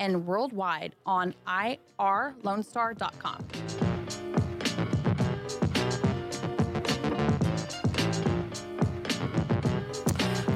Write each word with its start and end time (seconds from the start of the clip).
and 0.00 0.26
worldwide 0.26 0.94
on 1.06 1.34
irlonestar.com. 1.46 3.46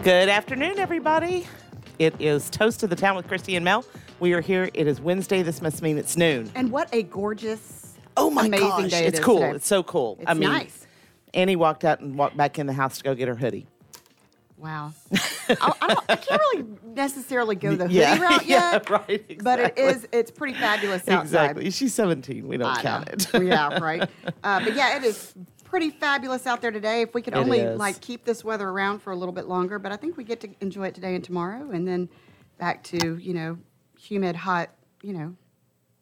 Good 0.03 0.29
afternoon, 0.29 0.79
everybody. 0.79 1.47
It 2.01 2.15
is 2.19 2.51
Toast 2.51 2.83
of 2.83 2.91
the 2.91 2.97
Town 2.97 3.15
with 3.15 3.29
Christy 3.29 3.55
and 3.55 3.65
Mel. 3.65 3.85
We 4.19 4.33
are 4.33 4.41
here. 4.41 4.69
It 4.75 4.89
is 4.89 5.01
Wednesday. 5.01 5.43
This 5.43 5.63
must 5.63 5.81
mean 5.81 5.97
it's 5.97 6.17
noon. 6.17 6.51
And 6.57 6.73
what 6.73 6.89
a 6.93 7.05
gorgeous, 7.05 7.95
Oh 8.17 8.29
my 8.29 8.47
amazing 8.47 8.69
gosh, 8.69 8.91
day 8.91 9.05
it 9.05 9.09
it's 9.11 9.19
is 9.21 9.25
cool. 9.25 9.39
today. 9.39 9.51
It's 9.57 9.67
so 9.67 9.83
cool. 9.85 10.17
It's 10.21 10.29
I 10.29 10.35
mean, 10.35 10.51
nice. 10.51 10.87
Annie 11.35 11.55
walked 11.57 11.85
out 11.85 12.01
and 12.01 12.19
walked 12.19 12.37
back 12.37 12.59
in 12.59 12.67
the 12.67 12.73
house 12.73 12.99
to 12.99 13.05
go 13.05 13.15
get 13.15 13.29
her 13.29 13.37
hoodie. 13.37 13.67
Wow. 14.63 14.93
I, 15.49 15.73
I, 15.81 15.87
don't, 15.89 16.05
I 16.09 16.17
can't 16.17 16.41
really 16.53 16.65
necessarily 16.85 17.57
go 17.57 17.75
the 17.75 17.85
hoodie 17.89 17.95
Yeah. 17.97 18.21
route 18.21 18.47
Yeah, 18.47 18.73
yet. 18.73 18.91
right, 18.91 19.43
But 19.43 19.59
it 19.59 19.65
exactly. 19.79 19.85
is, 19.85 20.09
it's 20.13 20.31
pretty 20.31 20.55
fabulous 20.55 21.03
outside. 21.09 21.23
Exactly. 21.23 21.71
She's 21.73 21.93
17. 21.95 22.47
We 22.47 22.57
don't 22.59 22.69
I 22.79 22.83
count 22.83 23.33
know. 23.35 23.41
it. 23.41 23.47
yeah, 23.47 23.79
right. 23.81 24.09
Uh, 24.45 24.61
but 24.65 24.75
yeah, 24.77 24.97
it 24.97 25.03
is 25.05 25.35
pretty 25.65 25.91
fabulous 25.91 26.47
out 26.47 26.61
there 26.63 26.71
today. 26.71 27.03
If 27.03 27.13
we 27.15 27.23
could 27.23 27.35
It 27.35 27.39
only 27.39 27.59
is. 27.61 27.79
like 27.79 28.01
keep 28.01 28.25
this 28.25 28.45
weather 28.45 28.69
around 28.69 29.01
for 29.01 29.11
a 29.13 29.17
little 29.17 29.33
bit 29.35 29.47
longer, 29.49 29.79
but 29.81 29.91
I 29.91 29.97
think 29.97 30.17
we 30.17 30.23
get 30.25 30.41
to 30.43 30.49
enjoy 30.61 30.87
it 30.87 30.95
today 30.95 31.15
and 31.17 31.25
tomorrow, 31.25 31.71
and 31.73 31.87
then 31.89 32.09
back 32.59 32.85
to 32.85 33.17
you 33.19 33.35
know 33.35 33.59
humid, 33.99 34.37
hot, 34.37 34.71
you 35.03 35.13
know, 35.13 35.35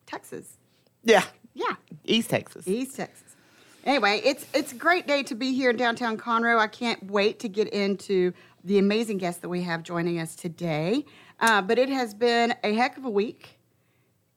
Texas. 0.06 0.58
yeah. 1.02 1.22
Yeah. 1.54 1.74
East 2.04 2.30
Texas. 2.30 2.66
East 2.68 2.96
Texas. 2.96 3.24
Anyway, 3.84 4.20
it's 4.24 4.46
it's 4.54 4.72
a 4.72 4.74
great 4.76 5.06
day 5.06 5.22
to 5.24 5.34
be 5.34 5.52
here 5.54 5.70
in 5.70 5.76
downtown 5.76 6.16
Conroe. 6.18 6.58
I 6.58 6.66
can't 6.66 7.10
wait 7.10 7.38
to 7.40 7.48
get 7.48 7.68
into 7.68 8.32
the 8.64 8.78
amazing 8.78 9.18
guests 9.18 9.40
that 9.40 9.48
we 9.48 9.62
have 9.62 9.82
joining 9.82 10.18
us 10.18 10.34
today. 10.34 11.04
Uh, 11.38 11.62
but 11.62 11.78
it 11.78 11.88
has 11.88 12.14
been 12.14 12.54
a 12.62 12.74
heck 12.74 12.98
of 12.98 13.04
a 13.04 13.10
week, 13.10 13.58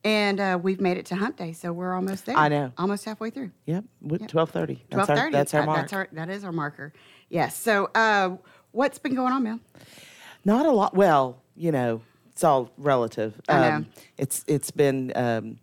and 0.04 0.40
uh, 0.40 0.58
we've 0.62 0.80
made 0.80 0.98
it 0.98 1.06
to 1.08 1.16
Hunt 1.16 1.38
Day, 1.38 1.52
so 1.52 1.74
we're 1.74 1.94
almost 1.94 2.26
there. 2.26 2.38
I 2.38 2.48
know. 2.48 2.72
almost 2.78 3.06
halfway 3.06 3.30
through. 3.30 3.52
Yep. 3.66 3.84
Twelve 4.28 4.52
thirty. 4.52 4.84
Twelve 4.90 5.08
thirty. 5.08 5.32
That's 5.32 5.54
our 5.54 5.66
mark. 5.66 5.78
That's 5.80 5.94
our 5.94 6.08
that 6.14 6.30
is 6.30 6.44
our 6.44 6.52
marker. 6.52 6.94
Yes. 7.30 7.58
So, 7.58 7.90
uh, 7.96 8.38
what's 8.72 9.00
been 9.00 9.16
going 9.16 9.34
on, 9.34 9.44
Mel? 9.44 9.60
Not 10.46 10.66
a 10.66 10.72
lot. 10.72 10.94
Well, 10.94 11.42
you 11.56 11.72
know, 11.72 12.02
it's 12.32 12.44
all 12.44 12.72
relative. 12.78 13.40
Um, 13.48 13.58
I 13.58 13.70
know. 13.70 13.86
It's 14.18 14.44
it's 14.48 14.72
been, 14.72 15.12
um, 15.16 15.60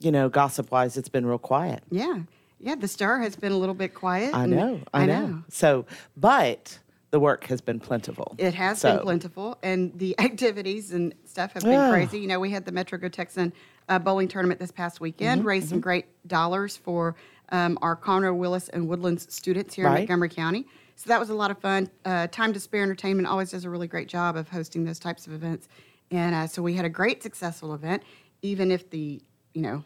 you 0.00 0.10
know, 0.10 0.28
gossip 0.28 0.70
wise, 0.70 0.96
it's 0.96 1.08
been 1.08 1.26
real 1.26 1.38
quiet. 1.38 1.82
Yeah, 1.90 2.20
yeah. 2.58 2.74
The 2.74 2.88
star 2.88 3.20
has 3.20 3.36
been 3.36 3.52
a 3.52 3.56
little 3.56 3.74
bit 3.74 3.94
quiet. 3.94 4.34
I 4.34 4.46
know. 4.46 4.80
I, 4.92 5.06
know. 5.06 5.42
So, 5.48 5.86
but 6.16 6.78
the 7.10 7.20
work 7.20 7.44
has 7.44 7.60
been 7.60 7.80
plentiful. 7.80 8.34
It 8.38 8.54
has 8.54 8.80
So, 8.80 8.92
been 8.92 9.00
plentiful, 9.02 9.58
and 9.62 9.92
the 9.98 10.18
activities 10.20 10.92
and 10.92 11.14
stuff 11.24 11.52
have 11.54 11.62
been 11.64 11.72
Yeah. 11.72 11.90
crazy. 11.90 12.18
You 12.20 12.28
know, 12.28 12.38
we 12.40 12.50
had 12.50 12.64
the 12.64 12.72
Metro 12.72 12.98
Go 12.98 13.08
Texan 13.08 13.52
uh, 13.88 13.98
bowling 13.98 14.28
tournament 14.28 14.60
this 14.60 14.70
past 14.70 15.00
weekend, 15.00 15.40
Mm-hmm, 15.40 15.48
raised 15.48 15.68
some 15.68 15.80
great 15.80 16.06
dollars 16.28 16.76
for 16.76 17.16
um, 17.50 17.78
our 17.82 17.96
Conroe, 17.96 18.36
Willis, 18.36 18.68
and 18.68 18.88
Woodlands 18.88 19.32
students 19.34 19.74
here 19.74 19.86
in 19.86 19.92
Montgomery 19.98 20.28
County. 20.28 20.66
So 20.94 21.08
that 21.08 21.18
was 21.18 21.30
a 21.30 21.34
lot 21.34 21.50
of 21.50 21.58
fun. 21.58 21.90
Uh, 22.04 22.26
Time 22.28 22.52
to 22.52 22.60
Spare 22.60 22.82
Entertainment 22.82 23.26
always 23.26 23.50
does 23.50 23.64
a 23.64 23.70
really 23.70 23.88
great 23.88 24.06
job 24.08 24.36
of 24.36 24.48
hosting 24.48 24.84
those 24.84 24.98
types 25.00 25.26
of 25.26 25.32
events, 25.32 25.66
and 26.12 26.34
uh, 26.34 26.46
so 26.46 26.62
we 26.62 26.74
had 26.74 26.84
a 26.84 26.88
great, 26.90 27.22
successful 27.22 27.74
event, 27.74 28.02
even 28.42 28.70
if 28.70 28.88
the 28.90 29.20
you 29.54 29.62
know 29.62 29.82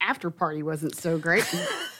after 0.00 0.30
party 0.30 0.62
wasn't 0.62 0.94
so 0.94 1.18
great. 1.18 1.44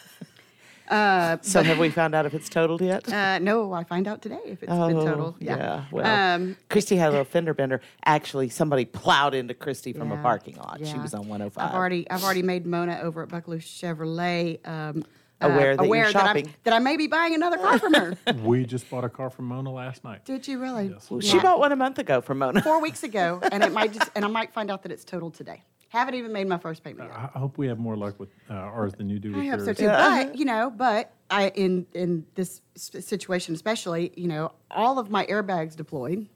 So, 1.42 1.62
have 1.62 1.78
we 1.78 1.90
found 1.90 2.14
out 2.14 2.26
if 2.26 2.34
it's 2.34 2.48
totaled 2.48 2.80
yet? 2.80 3.12
uh, 3.12 3.38
no, 3.38 3.72
I 3.72 3.84
find 3.84 4.08
out 4.08 4.22
today 4.22 4.40
if 4.44 4.62
it's 4.62 4.72
been 4.72 4.94
total. 4.94 5.36
Yeah. 5.40 5.84
Well, 5.92 6.06
Um, 6.06 6.56
Christy 6.70 6.96
had 6.96 7.08
a 7.08 7.10
little 7.12 7.24
fender 7.24 7.54
bender. 7.54 7.80
Actually, 8.04 8.48
somebody 8.48 8.84
plowed 8.84 9.34
into 9.34 9.54
Christy 9.54 9.92
from 9.92 10.12
a 10.12 10.16
parking 10.16 10.56
lot. 10.56 10.80
She 10.84 10.98
was 10.98 11.14
on 11.14 11.28
105. 11.28 11.62
I've 11.68 11.74
already 11.74 12.10
I've 12.10 12.24
already 12.24 12.42
made 12.42 12.66
Mona 12.66 13.00
over 13.02 13.22
at 13.22 13.28
Buckalew 13.28 13.58
Chevrolet 13.58 14.66
um, 14.66 15.04
Aware 15.40 15.76
that 15.76 15.84
you're 15.84 15.86
aware 15.86 16.12
that, 16.12 16.36
I'm, 16.36 16.44
that 16.64 16.72
I 16.74 16.80
may 16.80 16.96
be 16.96 17.06
buying 17.06 17.32
another 17.32 17.58
car 17.58 17.78
from 17.78 17.94
her. 17.94 18.16
We 18.42 18.64
just 18.66 18.90
bought 18.90 19.04
a 19.04 19.08
car 19.08 19.30
from 19.30 19.44
Mona 19.44 19.70
last 19.72 20.02
night. 20.02 20.24
Did 20.24 20.48
you 20.48 20.58
really? 20.58 20.88
Yes. 20.88 21.08
Well, 21.08 21.20
She 21.20 21.38
bought 21.38 21.60
one 21.60 21.70
a 21.70 21.76
month 21.76 21.98
ago 22.00 22.20
from 22.20 22.38
Mona. 22.38 22.60
four 22.60 22.80
weeks 22.80 23.04
ago, 23.04 23.38
and 23.52 23.62
it 23.62 23.72
might 23.72 23.92
just 23.92 24.10
and 24.16 24.24
I 24.24 24.28
might 24.28 24.52
find 24.52 24.68
out 24.68 24.82
that 24.82 24.90
it's 24.90 25.04
totaled 25.04 25.34
today. 25.34 25.62
Haven't 25.88 26.14
even 26.16 26.32
made 26.32 26.46
my 26.46 26.58
first 26.58 26.84
payment 26.84 27.08
yet. 27.10 27.18
I 27.18 27.30
I 27.34 27.38
hope 27.38 27.56
we 27.56 27.66
have 27.68 27.78
more 27.78 27.96
luck 27.96 28.20
with 28.20 28.28
uh, 28.50 28.54
ours 28.54 28.92
than 28.94 29.08
you 29.08 29.18
do 29.18 29.32
with 29.32 29.40
I 29.40 29.46
hope 29.46 29.60
so 29.60 29.66
yours. 29.66 29.78
too. 29.78 29.86
But 29.86 30.36
you 30.36 30.44
know, 30.44 30.70
but 30.70 31.12
I 31.30 31.48
in 31.50 31.86
in 31.94 32.26
this 32.34 32.60
situation 32.74 33.54
especially, 33.54 34.12
you 34.14 34.28
know, 34.28 34.52
all 34.70 34.98
of 34.98 35.10
my 35.10 35.24
airbags 35.26 35.74
deployed, 35.74 36.28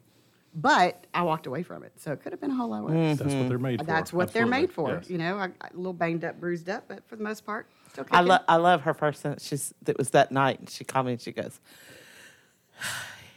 but 0.54 1.06
I 1.12 1.22
walked 1.22 1.46
away 1.46 1.62
from 1.62 1.82
it, 1.82 1.92
so 1.98 2.12
it 2.12 2.22
could 2.22 2.32
have 2.32 2.40
been 2.40 2.50
a 2.50 2.54
whole 2.54 2.70
lot 2.70 2.84
worse. 2.84 3.18
That's 3.18 3.34
what 3.34 3.48
they're 3.50 3.58
made 3.58 3.80
for. 3.80 3.86
That's 3.86 4.12
what 4.12 4.32
they're 4.32 4.46
made 4.46 4.72
for. 4.72 4.90
Yes. 4.92 5.10
You 5.10 5.18
know, 5.18 5.36
I, 5.36 5.44
I, 5.60 5.68
a 5.72 5.76
little 5.76 5.92
banged 5.92 6.24
up, 6.24 6.40
bruised 6.40 6.70
up, 6.70 6.84
but 6.88 7.06
for 7.06 7.16
the 7.16 7.22
most 7.24 7.44
part, 7.44 7.66
still 7.90 8.04
I, 8.10 8.18
kicking. 8.18 8.28
lo- 8.28 8.38
I 8.48 8.56
love 8.56 8.82
her 8.82 8.94
first 8.94 9.20
sentence. 9.20 9.46
She's, 9.46 9.74
it 9.86 9.98
was 9.98 10.10
that 10.10 10.32
night, 10.32 10.60
and 10.60 10.70
she 10.70 10.84
called 10.84 11.06
me 11.06 11.12
and 11.12 11.20
she 11.20 11.32
goes, 11.32 11.60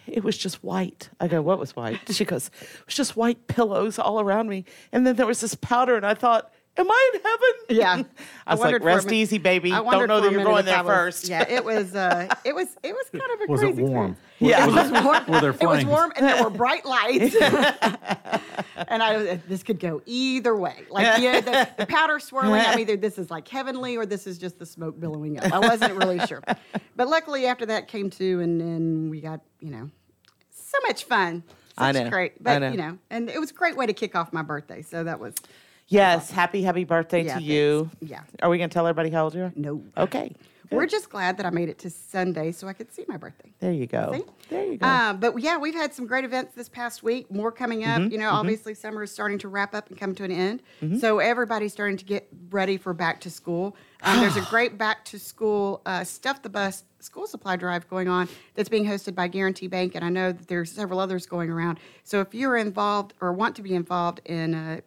It 0.07 0.23
was 0.23 0.37
just 0.37 0.63
white. 0.63 1.09
I 1.19 1.27
go, 1.27 1.41
What 1.41 1.59
was 1.59 1.75
white? 1.75 1.99
She 2.11 2.25
goes, 2.25 2.49
It 2.61 2.85
was 2.85 2.95
just 2.95 3.15
white 3.15 3.47
pillows 3.47 3.99
all 3.99 4.19
around 4.19 4.49
me. 4.49 4.65
And 4.91 5.05
then 5.05 5.15
there 5.15 5.25
was 5.25 5.41
this 5.41 5.55
powder, 5.55 5.95
and 5.95 6.05
I 6.05 6.13
thought, 6.13 6.51
Am 6.77 6.91
I 6.91 7.11
in 7.13 7.21
heaven? 7.21 7.49
Yeah, 7.69 8.03
I 8.47 8.53
was 8.53 8.59
like, 8.59 8.65
wondered 8.65 8.81
for 8.83 8.89
a 8.89 8.95
Rest 8.95 9.05
min- 9.05 9.15
easy, 9.15 9.37
baby. 9.37 9.71
I 9.71 9.77
Don't 9.81 10.07
know 10.09 10.19
that 10.19 10.31
you're 10.31 10.43
going 10.43 10.65
there 10.65 10.75
that 10.75 10.85
was- 10.85 10.93
first. 10.93 11.29
Yeah, 11.29 11.45
it 11.47 11.63
was. 11.63 11.95
Uh, 11.95 12.27
it 12.43 12.53
was. 12.53 12.67
It 12.83 12.93
was 12.93 13.05
kind 13.11 13.23
of 13.33 13.47
a 13.47 13.51
Was 13.51 13.61
crazy 13.61 13.81
it 13.81 13.85
warm? 13.87 14.17
Yeah. 14.39 14.67
It 14.67 14.73
was 14.73 14.91
warm. 15.03 15.25
Were 15.27 15.39
there 15.41 15.51
It 15.51 15.61
was 15.65 15.85
warm, 15.85 16.11
and 16.17 16.27
there 16.27 16.43
were 16.43 16.49
bright 16.49 16.85
lights. 16.85 17.33
and 18.89 19.01
I, 19.01 19.17
was- 19.17 19.39
this 19.47 19.63
could 19.63 19.79
go 19.79 20.01
either 20.05 20.55
way. 20.55 20.83
Like 20.89 21.21
yeah, 21.21 21.39
the, 21.41 21.69
the 21.77 21.85
powder 21.85 22.19
swirling. 22.19 22.61
I'm 22.61 22.77
either 22.79 22.97
this 22.97 23.17
is 23.17 23.31
like 23.31 23.47
heavenly, 23.47 23.95
or 23.97 24.05
this 24.05 24.27
is 24.27 24.37
just 24.37 24.59
the 24.59 24.65
smoke 24.65 24.99
billowing 24.99 25.39
up. 25.39 25.51
I 25.53 25.59
wasn't 25.59 25.93
really 25.93 26.19
sure, 26.27 26.41
but 26.95 27.07
luckily 27.07 27.45
after 27.45 27.65
that 27.67 27.87
came 27.87 28.09
to, 28.11 28.41
and 28.41 28.59
then 28.59 29.09
we 29.09 29.21
got 29.21 29.39
you 29.61 29.71
know 29.71 29.89
so 30.49 30.77
much 30.87 31.05
fun. 31.05 31.43
I 31.77 31.91
Such 31.91 32.03
know, 32.05 32.09
great, 32.09 32.33
I 32.33 32.35
but 32.41 32.59
know. 32.59 32.71
you 32.71 32.77
know, 32.77 32.97
and 33.09 33.29
it 33.29 33.39
was 33.39 33.51
a 33.51 33.53
great 33.53 33.75
way 33.77 33.85
to 33.85 33.93
kick 33.93 34.15
off 34.15 34.31
my 34.33 34.41
birthday. 34.41 34.81
So 34.81 35.03
that 35.03 35.19
was 35.19 35.35
Yes, 35.87 36.31
happy, 36.31 36.61
happy 36.63 36.83
birthday 36.83 37.25
Yeah, 37.25 37.37
to 37.37 37.43
you. 37.43 37.89
thanks. 37.99 38.11
Yeah. 38.11 38.21
Are 38.41 38.49
we 38.49 38.57
going 38.57 38.69
to 38.69 38.73
tell 38.73 38.87
everybody 38.87 39.09
how 39.11 39.25
old 39.25 39.35
you 39.35 39.43
are? 39.43 39.53
no. 39.55 39.83
Okay. 39.97 40.35
We're 40.71 40.87
just 40.87 41.09
glad 41.11 41.37
that 41.37 41.45
I 41.45 41.51
made 41.51 41.69
it 41.69 41.77
to 41.79 41.89
Sunday 41.91 42.51
so 42.51 42.67
I 42.67 42.73
could 42.73 42.91
see 42.91 43.05
my 43.07 43.17
birthday. 43.17 43.53
There 43.59 43.71
you 43.71 43.85
go. 43.85 44.11
See? 44.13 44.23
There 44.49 44.65
you 44.65 44.77
go. 44.77 44.87
Um, 44.87 45.19
but 45.19 45.39
yeah, 45.39 45.57
we've 45.57 45.75
had 45.75 45.93
some 45.93 46.07
great 46.07 46.25
events 46.25 46.53
this 46.55 46.67
past 46.67 47.03
week. 47.03 47.31
More 47.31 47.51
coming 47.51 47.85
up. 47.85 48.01
Mm-hmm, 48.01 48.11
You 48.11 48.17
know, 48.17 48.31
obviously 48.31 48.73
summer 48.73 49.03
is 49.03 49.11
starting 49.11 49.37
to 49.39 49.47
wrap 49.47 49.75
up 49.75 49.87
and 49.89 49.97
come 49.97 50.15
to 50.15 50.23
an 50.23 50.31
end. 50.31 50.63
So 50.99 51.19
everybody's 51.19 51.71
starting 51.71 51.97
to 51.97 52.03
get 52.03 52.27
ready 52.49 52.77
for 52.77 52.93
back 52.93 53.21
to 53.21 53.29
school. 53.29 53.77
Um, 54.01 54.19
there's 54.21 54.37
a 54.37 54.41
great 54.41 54.77
back 54.77 55.05
to 55.05 55.19
school 55.19 55.81
uh, 55.85 56.03
stuff 56.03 56.41
the 56.41 56.49
bus 56.49 56.83
school 56.99 57.27
supply 57.27 57.55
drive 57.55 57.87
going 57.87 58.07
on 58.07 58.27
that's 58.55 58.67
being 58.67 58.83
hosted 58.85 59.13
by 59.13 59.27
Guaranty 59.27 59.67
Bank, 59.67 59.93
and 59.93 60.03
I 60.03 60.09
know 60.09 60.31
that 60.31 60.47
there's 60.47 60.71
several 60.71 60.99
others 60.99 61.27
going 61.27 61.51
around. 61.51 61.79
So 62.03 62.19
if 62.21 62.33
you're 62.33 62.57
involved 62.57 63.13
or 63.21 63.31
want 63.31 63.55
to 63.57 63.61
be 63.61 63.75
involved 63.75 64.21
in 64.25 64.55
uh, 64.55 64.81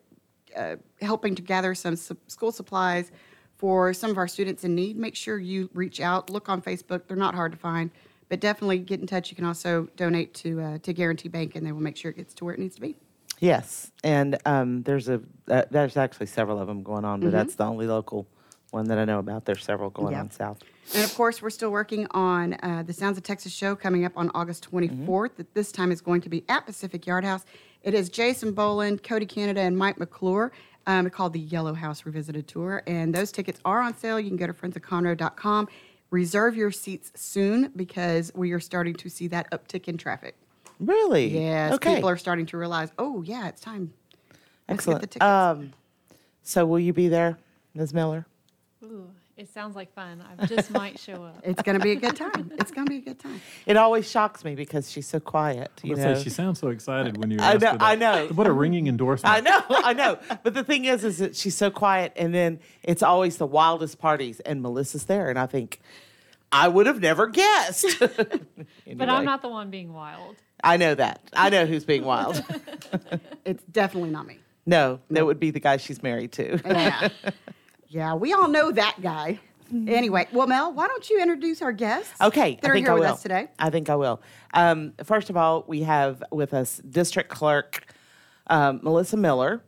uh, 0.56 0.76
helping 1.00 1.34
to 1.34 1.42
gather 1.42 1.74
some 1.74 1.96
su- 1.96 2.16
school 2.26 2.52
supplies 2.52 3.10
for 3.56 3.92
some 3.92 4.10
of 4.10 4.18
our 4.18 4.28
students 4.28 4.64
in 4.64 4.74
need, 4.74 4.96
make 4.96 5.16
sure 5.16 5.38
you 5.38 5.68
reach 5.74 6.00
out. 6.00 6.30
Look 6.30 6.48
on 6.48 6.62
Facebook; 6.62 7.02
they're 7.08 7.16
not 7.16 7.34
hard 7.34 7.52
to 7.52 7.58
find, 7.58 7.90
but 8.28 8.40
definitely 8.40 8.78
get 8.78 9.00
in 9.00 9.06
touch. 9.06 9.30
You 9.30 9.36
can 9.36 9.44
also 9.44 9.88
donate 9.96 10.34
to 10.34 10.60
uh, 10.60 10.78
to 10.78 10.92
Guaranty 10.92 11.28
Bank, 11.28 11.56
and 11.56 11.66
they 11.66 11.72
will 11.72 11.80
make 11.80 11.96
sure 11.96 12.10
it 12.10 12.16
gets 12.16 12.34
to 12.34 12.44
where 12.44 12.54
it 12.54 12.60
needs 12.60 12.76
to 12.76 12.80
be. 12.80 12.96
Yes, 13.40 13.92
and 14.02 14.36
um, 14.46 14.82
there's 14.82 15.08
a 15.08 15.20
uh, 15.48 15.62
there's 15.70 15.96
actually 15.96 16.26
several 16.26 16.58
of 16.58 16.66
them 16.66 16.82
going 16.82 17.04
on, 17.04 17.20
but 17.20 17.28
Mm-hmm. 17.28 17.36
that's 17.36 17.54
the 17.54 17.64
only 17.64 17.86
local 17.86 18.26
one 18.70 18.86
that 18.88 18.98
I 18.98 19.04
know 19.04 19.18
about. 19.18 19.44
There's 19.44 19.64
several 19.64 19.90
going 19.90 20.12
Yeah. 20.12 20.20
on 20.20 20.30
south. 20.30 20.58
And 20.94 21.04
of 21.04 21.14
course, 21.14 21.40
we're 21.42 21.50
still 21.50 21.70
working 21.70 22.06
on 22.12 22.54
uh, 22.62 22.82
the 22.86 22.92
Sounds 22.92 23.16
of 23.18 23.24
Texas 23.24 23.52
show 23.52 23.74
coming 23.76 24.04
up 24.04 24.12
on 24.16 24.30
August 24.34 24.70
24th. 24.70 25.36
That 25.36 25.54
this 25.54 25.70
time 25.72 25.92
is 25.92 26.00
going 26.00 26.20
to 26.22 26.28
be 26.28 26.44
at 26.48 26.66
Pacific 26.66 27.06
Yard 27.06 27.24
House. 27.24 27.44
It 27.82 27.94
is 27.94 28.08
Jason 28.08 28.52
Boland, 28.52 29.02
Cody 29.02 29.26
Canada, 29.26 29.60
and 29.60 29.76
Mike 29.76 29.98
McClure. 29.98 30.52
Um, 30.86 31.06
it's 31.06 31.14
called 31.14 31.34
the 31.34 31.40
Yellow 31.40 31.74
House 31.74 32.06
Revisited 32.06 32.48
Tour, 32.48 32.82
and 32.86 33.14
those 33.14 33.30
tickets 33.30 33.60
are 33.64 33.80
on 33.82 33.96
sale. 33.96 34.18
You 34.18 34.28
can 34.30 34.38
go 34.38 34.46
to 34.46 34.54
friendsofconroe.com. 34.54 35.68
Reserve 36.10 36.56
your 36.56 36.70
seats 36.70 37.12
soon 37.14 37.70
because 37.76 38.32
we 38.34 38.52
are 38.52 38.60
starting 38.60 38.94
to 38.94 39.10
see 39.10 39.26
that 39.28 39.50
uptick 39.50 39.88
in 39.88 39.98
traffic. 39.98 40.34
Really? 40.80 41.26
Yes, 41.28 41.74
Okay. 41.74 41.96
people 41.96 42.08
are 42.08 42.16
starting 42.16 42.46
to 42.46 42.56
realize, 42.56 42.90
oh 42.98 43.20
yeah, 43.22 43.48
it's 43.48 43.60
time. 43.60 43.92
Let's 44.30 44.38
get 44.66 44.74
Excellent. 44.74 45.00
the 45.02 45.06
tickets. 45.08 45.24
Um, 45.24 45.72
So 46.42 46.64
will 46.64 46.78
you 46.80 46.94
be 46.94 47.08
there, 47.08 47.36
Ms. 47.74 47.92
Miller? 47.92 48.24
Ooh, 49.38 49.42
it 49.42 49.52
sounds 49.52 49.76
like 49.76 49.92
fun. 49.94 50.22
I 50.40 50.46
just 50.46 50.70
might 50.70 50.98
show 50.98 51.24
up. 51.24 51.40
It's 51.42 51.62
going 51.62 51.78
to 51.78 51.82
be 51.82 51.92
a 51.92 51.96
good 51.96 52.16
time. 52.16 52.50
It's 52.58 52.70
going 52.72 52.86
to 52.86 52.90
be 52.90 52.98
a 52.98 53.00
good 53.00 53.18
time. 53.18 53.40
It 53.66 53.76
always 53.76 54.10
shocks 54.10 54.44
me 54.44 54.54
because 54.54 54.90
she's 54.90 55.06
so 55.06 55.20
quiet. 55.20 55.70
You 55.82 55.94
Let's 55.94 56.04
know? 56.04 56.14
say 56.14 56.22
she 56.24 56.30
sounds 56.30 56.58
so 56.58 56.68
excited 56.68 57.16
when 57.16 57.30
you 57.30 57.38
I 57.40 57.46
know- 57.46 57.52
her 57.52 57.58
that. 57.58 57.76
I 57.82 57.94
know. 57.94 58.26
What 58.34 58.46
a 58.46 58.52
ringing 58.52 58.86
endorsement. 58.88 59.34
I 59.34 59.40
know, 59.40 59.60
I 59.68 59.92
know. 59.92 60.18
But 60.42 60.54
the 60.54 60.64
thing 60.64 60.84
is, 60.84 61.04
is 61.04 61.18
that 61.18 61.34
she's 61.36 61.56
so 61.56 61.70
quiet, 61.70 62.12
and 62.16 62.34
then 62.34 62.60
it's 62.82 63.02
always 63.02 63.36
the 63.38 63.46
wildest 63.46 63.98
parties, 63.98 64.40
and 64.40 64.60
Melissa's 64.62 65.04
there, 65.04 65.30
and 65.30 65.38
I 65.38 65.46
think 65.46 65.80
I 66.52 66.68
would 66.68 66.86
have 66.86 67.00
never 67.00 67.26
guessed. 67.26 67.86
But 68.96 69.08
I'm 69.10 69.24
not 69.26 69.42
the 69.42 69.48
one 69.48 69.70
being 69.70 69.92
wild. 69.92 70.36
I 70.64 70.76
know 70.78 70.94
that. 70.94 71.20
I 71.34 71.50
know 71.50 71.66
who's 71.66 71.84
being 71.84 72.04
wild. 72.04 72.42
It's 73.44 73.62
definitely 73.64 74.10
not 74.10 74.26
me. 74.26 74.38
No, 74.66 75.00
that 75.10 75.24
would 75.24 75.38
be 75.40 75.50
the 75.50 75.60
guy 75.60 75.76
she's 75.78 76.02
married 76.02 76.32
to. 76.32 76.58
Yeah. 76.66 77.08
Yeah, 77.88 78.14
we 78.14 78.32
all 78.32 78.48
know 78.48 78.70
that 78.72 78.96
guy. 79.00 79.40
Anyway, 79.86 80.26
well, 80.32 80.46
Mel, 80.46 80.72
why 80.72 80.86
don't 80.86 81.10
you 81.10 81.20
introduce 81.20 81.60
our 81.60 81.72
guests? 81.72 82.18
Okay, 82.22 82.58
that 82.62 82.68
I 82.68 82.70
are 82.70 82.74
think 82.74 82.86
here 82.86 82.92
I 82.92 82.94
with 82.94 83.02
will. 83.02 83.12
us 83.14 83.22
today. 83.22 83.48
I 83.58 83.68
think 83.68 83.90
I 83.90 83.96
will. 83.96 84.22
Um, 84.54 84.94
first 85.04 85.28
of 85.28 85.36
all, 85.36 85.64
we 85.66 85.82
have 85.82 86.22
with 86.30 86.54
us 86.54 86.78
District 86.78 87.28
Clerk 87.28 87.84
um, 88.46 88.80
Melissa 88.82 89.18
Miller. 89.18 89.62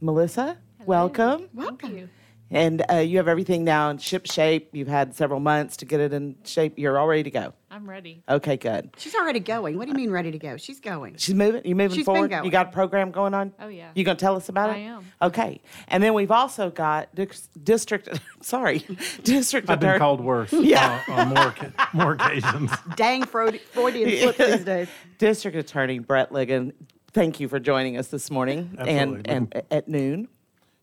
Melissa, 0.00 0.56
welcome. 0.86 1.48
Thank 1.54 1.82
you. 1.82 2.08
And 2.50 2.82
uh, 2.90 2.96
you 2.96 3.18
have 3.18 3.28
everything 3.28 3.64
now 3.64 3.90
in 3.90 3.98
ship 3.98 4.24
shape. 4.26 4.70
You've 4.72 4.88
had 4.88 5.14
several 5.14 5.40
months 5.40 5.76
to 5.78 5.84
get 5.84 6.00
it 6.00 6.14
in 6.14 6.36
shape. 6.44 6.78
You're 6.78 6.98
all 6.98 7.06
ready 7.06 7.24
to 7.24 7.30
go. 7.30 7.52
I'm 7.78 7.88
ready. 7.88 8.24
Okay, 8.28 8.56
good. 8.56 8.90
She's 8.98 9.14
already 9.14 9.38
going. 9.38 9.78
What 9.78 9.84
do 9.84 9.90
you 9.90 9.94
mean 9.94 10.10
ready 10.10 10.32
to 10.32 10.38
go? 10.38 10.56
She's 10.56 10.80
going. 10.80 11.14
She's 11.16 11.32
moving. 11.36 11.62
You 11.64 11.76
moving 11.76 11.96
She's 11.96 12.04
been 12.04 12.12
forward? 12.12 12.30
going. 12.30 12.44
You 12.44 12.50
got 12.50 12.70
a 12.70 12.72
program 12.72 13.12
going 13.12 13.34
on? 13.34 13.52
Oh, 13.60 13.68
yeah. 13.68 13.90
You 13.94 14.02
gonna 14.02 14.16
tell 14.18 14.34
us 14.34 14.48
about 14.48 14.70
it? 14.70 14.72
I 14.72 14.78
am. 14.78 15.04
Okay. 15.22 15.60
And 15.86 16.02
then 16.02 16.12
we've 16.12 16.32
also 16.32 16.70
got 16.70 17.14
dis- 17.14 17.48
district. 17.62 18.08
Sorry, 18.40 18.80
district 19.22 19.70
I've 19.70 19.78
been 19.78 19.90
attorney. 19.90 19.98
called 20.00 20.20
worse 20.22 20.52
Yeah. 20.52 21.04
uh, 21.08 21.12
on 21.12 21.28
more, 21.28 21.36
occa- 21.52 21.94
more 21.94 22.12
occasions. 22.14 22.72
Dang 22.96 23.22
Freud- 23.24 23.60
Freudian 23.70 24.10
slip 24.34 24.36
these 24.38 24.64
days. 24.64 24.88
District 25.18 25.56
Attorney 25.56 26.00
Brett 26.00 26.30
Ligon. 26.32 26.72
Thank 27.12 27.38
you 27.38 27.46
for 27.46 27.60
joining 27.60 27.96
us 27.96 28.08
this 28.08 28.28
morning 28.28 28.74
and 28.76 28.88
Absolutely. 28.88 29.32
and 29.32 29.62
at 29.70 29.86
noon. 29.86 30.26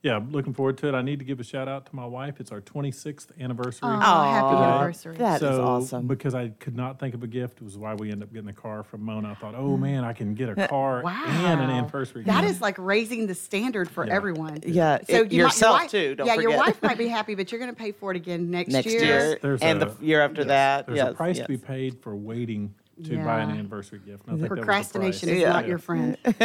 Yeah, 0.06 0.18
I'm 0.18 0.30
looking 0.31 0.54
forward 0.54 0.78
to 0.78 0.88
it. 0.88 0.94
I 0.94 1.02
need 1.02 1.18
to 1.18 1.25
give 1.25 1.40
a 1.40 1.44
shout 1.44 1.68
out 1.68 1.88
to 1.88 1.96
my 1.96 2.06
wife. 2.06 2.40
It's 2.40 2.52
our 2.52 2.62
26th 2.62 3.30
anniversary. 3.40 3.90
Oh, 3.90 4.00
happy 4.00 4.46
Aw, 4.56 4.75
anniversary. 4.75 5.18
That 5.18 5.36
is 5.38 5.40
so, 5.42 5.63
awesome. 5.66 6.06
because 6.06 6.36
I 6.36 6.50
could 6.50 6.75
not 6.75 7.00
think 7.00 7.16
of 7.16 7.24
a 7.24 7.28
gift, 7.28 7.57
It 7.57 7.63
was 7.63 7.75
why 7.75 7.96
we 7.96 8.12
ended 8.12 8.30
up 8.30 8.31
getting 8.34 8.50
a 8.50 8.54
car 8.54 8.84
from 8.84 9.02
Mona. 9.02 9.31
I 9.31 9.34
thought, 9.34 9.56
oh 9.56 9.75
man, 9.78 10.04
I 10.04 10.13
can 10.13 10.36
get 10.36 10.50
a 10.50 10.68
car 10.68 11.02
Wow. 11.02 11.24
and 11.28 11.60
an 11.60 11.72
anniversary. 11.72 12.22
That 12.25 12.42
gift. 12.42 12.54
is 12.54 12.62
like 12.62 12.75
raising 12.78 13.25
the 13.25 13.34
standard 13.34 13.90
for 13.90 14.06
Yeah. 14.06 14.13
everyone. 14.13 14.60
Yeah, 14.63 15.00
So 15.10 15.13
it- 15.24 15.31
you 15.31 15.42
might- 15.42 15.46
yourself 15.48 15.72
your 15.74 15.81
wife, 15.81 15.90
too, 15.92 16.16
don't 16.18 16.28
yeah, 16.28 16.36
your 16.36 16.56
wife 16.56 16.84
might 16.84 17.00
be 17.00 17.07
happy, 17.18 17.34
but 17.34 17.52
you're 17.52 17.57
going 17.60 17.72
to 17.74 17.75
pay 17.75 17.92
for 17.92 18.12
it 18.12 18.18
again 18.18 18.52
next, 18.52 18.74
Next 18.74 18.86
year. 18.86 19.04
year 19.04 19.40
There's 19.42 19.62
and 19.63 19.81
a- 19.81 19.86
the 19.88 20.06
year 20.06 20.22
after 20.22 20.42
yes, 20.42 20.48
that. 20.50 20.86
There's 20.86 20.98
yes, 20.98 21.12
a 21.13 21.16
price 21.16 21.38
yes. 21.38 21.48
to 21.48 21.52
be 21.52 21.57
paid 21.57 22.00
for 22.04 22.16
waiting 22.16 22.75
to 23.03 23.18
buy 23.18 23.42
an 23.42 23.50
anniversary 23.51 24.00
gift. 24.00 24.25
and 24.27 24.36
I 24.36 24.39
think 24.39 24.50
that 24.50 24.50
was 24.57 24.65
Procrastination 24.65 25.30
is 25.30 25.42
Yeah. 25.42 25.50
not 25.53 25.68
your 25.68 25.77
friend. 25.77 26.18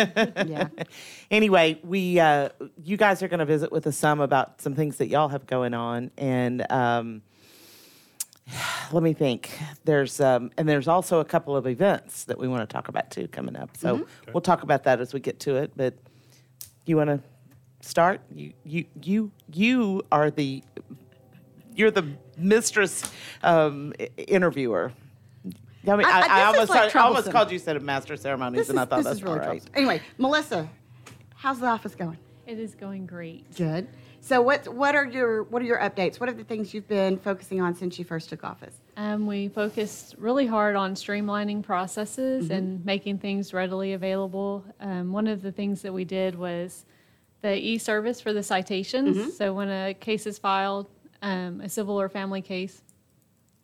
yeah. 0.47 0.69
Anyway, 1.31 1.79
we 1.85 2.19
uh, 2.19 2.49
you 2.83 2.97
guys 2.97 3.23
are 3.23 3.29
going 3.29 3.39
to 3.39 3.45
visit 3.47 3.71
with 3.71 3.87
us 3.87 3.97
some 3.97 4.21
about 4.21 4.61
some 4.61 4.75
things 4.75 4.97
that 4.97 5.07
y'all 5.09 5.29
have 5.29 5.47
going 5.47 5.75
on, 5.75 6.11
and 6.19 6.71
um, 6.73 7.23
let 8.93 9.03
me 9.03 9.13
think. 9.13 9.51
There's 9.85 10.21
um, 10.21 10.51
and 10.59 10.69
there's 10.69 10.89
also 10.89 11.21
a 11.21 11.25
couple 11.25 11.57
of 11.57 11.67
events 11.67 12.25
that 12.25 12.39
we 12.39 12.49
want 12.49 12.69
to 12.69 12.73
talk 12.73 12.89
about 12.89 13.11
too 13.11 13.29
coming 13.29 13.57
up. 13.57 13.77
So 13.77 13.99
Mm-hmm. 13.99 14.33
we'll 14.33 14.41
talk 14.41 14.63
about 14.63 14.85
that 14.85 15.01
as 15.01 15.15
we 15.15 15.21
get 15.21 15.39
to 15.41 15.57
it. 15.57 15.73
But 15.77 15.95
you 16.87 16.97
want 16.97 17.11
to 17.11 17.21
start? 17.87 18.21
You 18.35 18.53
you 18.65 18.85
you 19.03 19.31
you 19.53 20.03
are 20.11 20.31
the 20.31 20.63
you're 21.77 21.91
the 21.93 22.07
mistress 22.37 23.05
um, 23.45 23.93
interviewer. 24.17 24.93
I 25.87 25.97
mean, 25.97 26.07
I- 26.07 26.11
I, 26.11 26.13
I- 26.13 26.49
I, 26.49 26.53
this 26.53 26.63
is, 26.63 26.71
almost 26.71 26.71
like, 26.71 26.97
I 26.97 27.01
almost 27.01 27.31
called 27.31 27.51
you 27.51 27.59
said 27.59 27.77
of 27.77 27.83
master 27.83 28.17
ceremonies, 28.17 28.59
This 28.59 28.67
is, 28.67 28.71
and 28.71 28.81
I 28.81 28.85
thought 28.85 28.97
this 28.99 29.05
that's 29.07 29.17
is 29.17 29.23
really 29.23 29.33
all 29.35 29.39
right. 29.39 29.45
troublesome. 29.47 29.73
Anyway, 29.75 30.03
Melissa, 30.19 30.69
how's 31.35 31.61
the 31.61 31.67
office 31.67 31.95
going? 31.95 32.19
It 32.47 32.59
is 32.59 32.75
going 32.75 33.07
great. 33.07 33.55
Good. 33.57 33.89
So 34.23 34.43
what 34.43 34.69
what 34.69 34.95
are 34.95 35.07
your 35.07 35.45
what 35.45 35.63
are 35.63 35.65
your 35.65 35.79
updates? 35.79 36.21
What 36.21 36.29
are 36.29 36.33
the 36.35 36.45
things 36.45 36.75
you've 36.75 36.87
been 36.89 37.17
focusing 37.17 37.63
on 37.63 37.75
since 37.75 37.99
you 37.99 38.05
first 38.05 38.29
took 38.29 38.45
office? 38.45 38.75
Um, 38.99 39.27
we 39.27 39.49
focused 39.49 40.15
really 40.19 40.47
hard 40.47 40.77
on 40.77 40.95
streamlining 40.95 41.63
processes 41.63 42.51
and 42.51 42.85
making 42.85 43.19
things 43.19 43.55
readily 43.55 43.95
available. 43.95 44.63
Um, 44.79 45.13
one 45.13 45.27
of 45.27 45.41
the 45.41 45.51
things 45.53 45.81
that 45.83 45.95
we 45.95 46.05
did 46.05 46.35
was 46.35 46.85
the 47.41 47.57
e-service 47.57 48.21
for 48.21 48.35
the 48.35 48.43
citations. 48.43 49.39
So 49.39 49.55
when 49.55 49.71
a 49.71 49.95
case 49.95 50.27
is 50.27 50.37
filed, 50.39 50.89
um, 51.23 51.63
a 51.63 51.69
civil 51.71 51.99
or 51.99 52.11
family 52.11 52.43
case, 52.43 52.83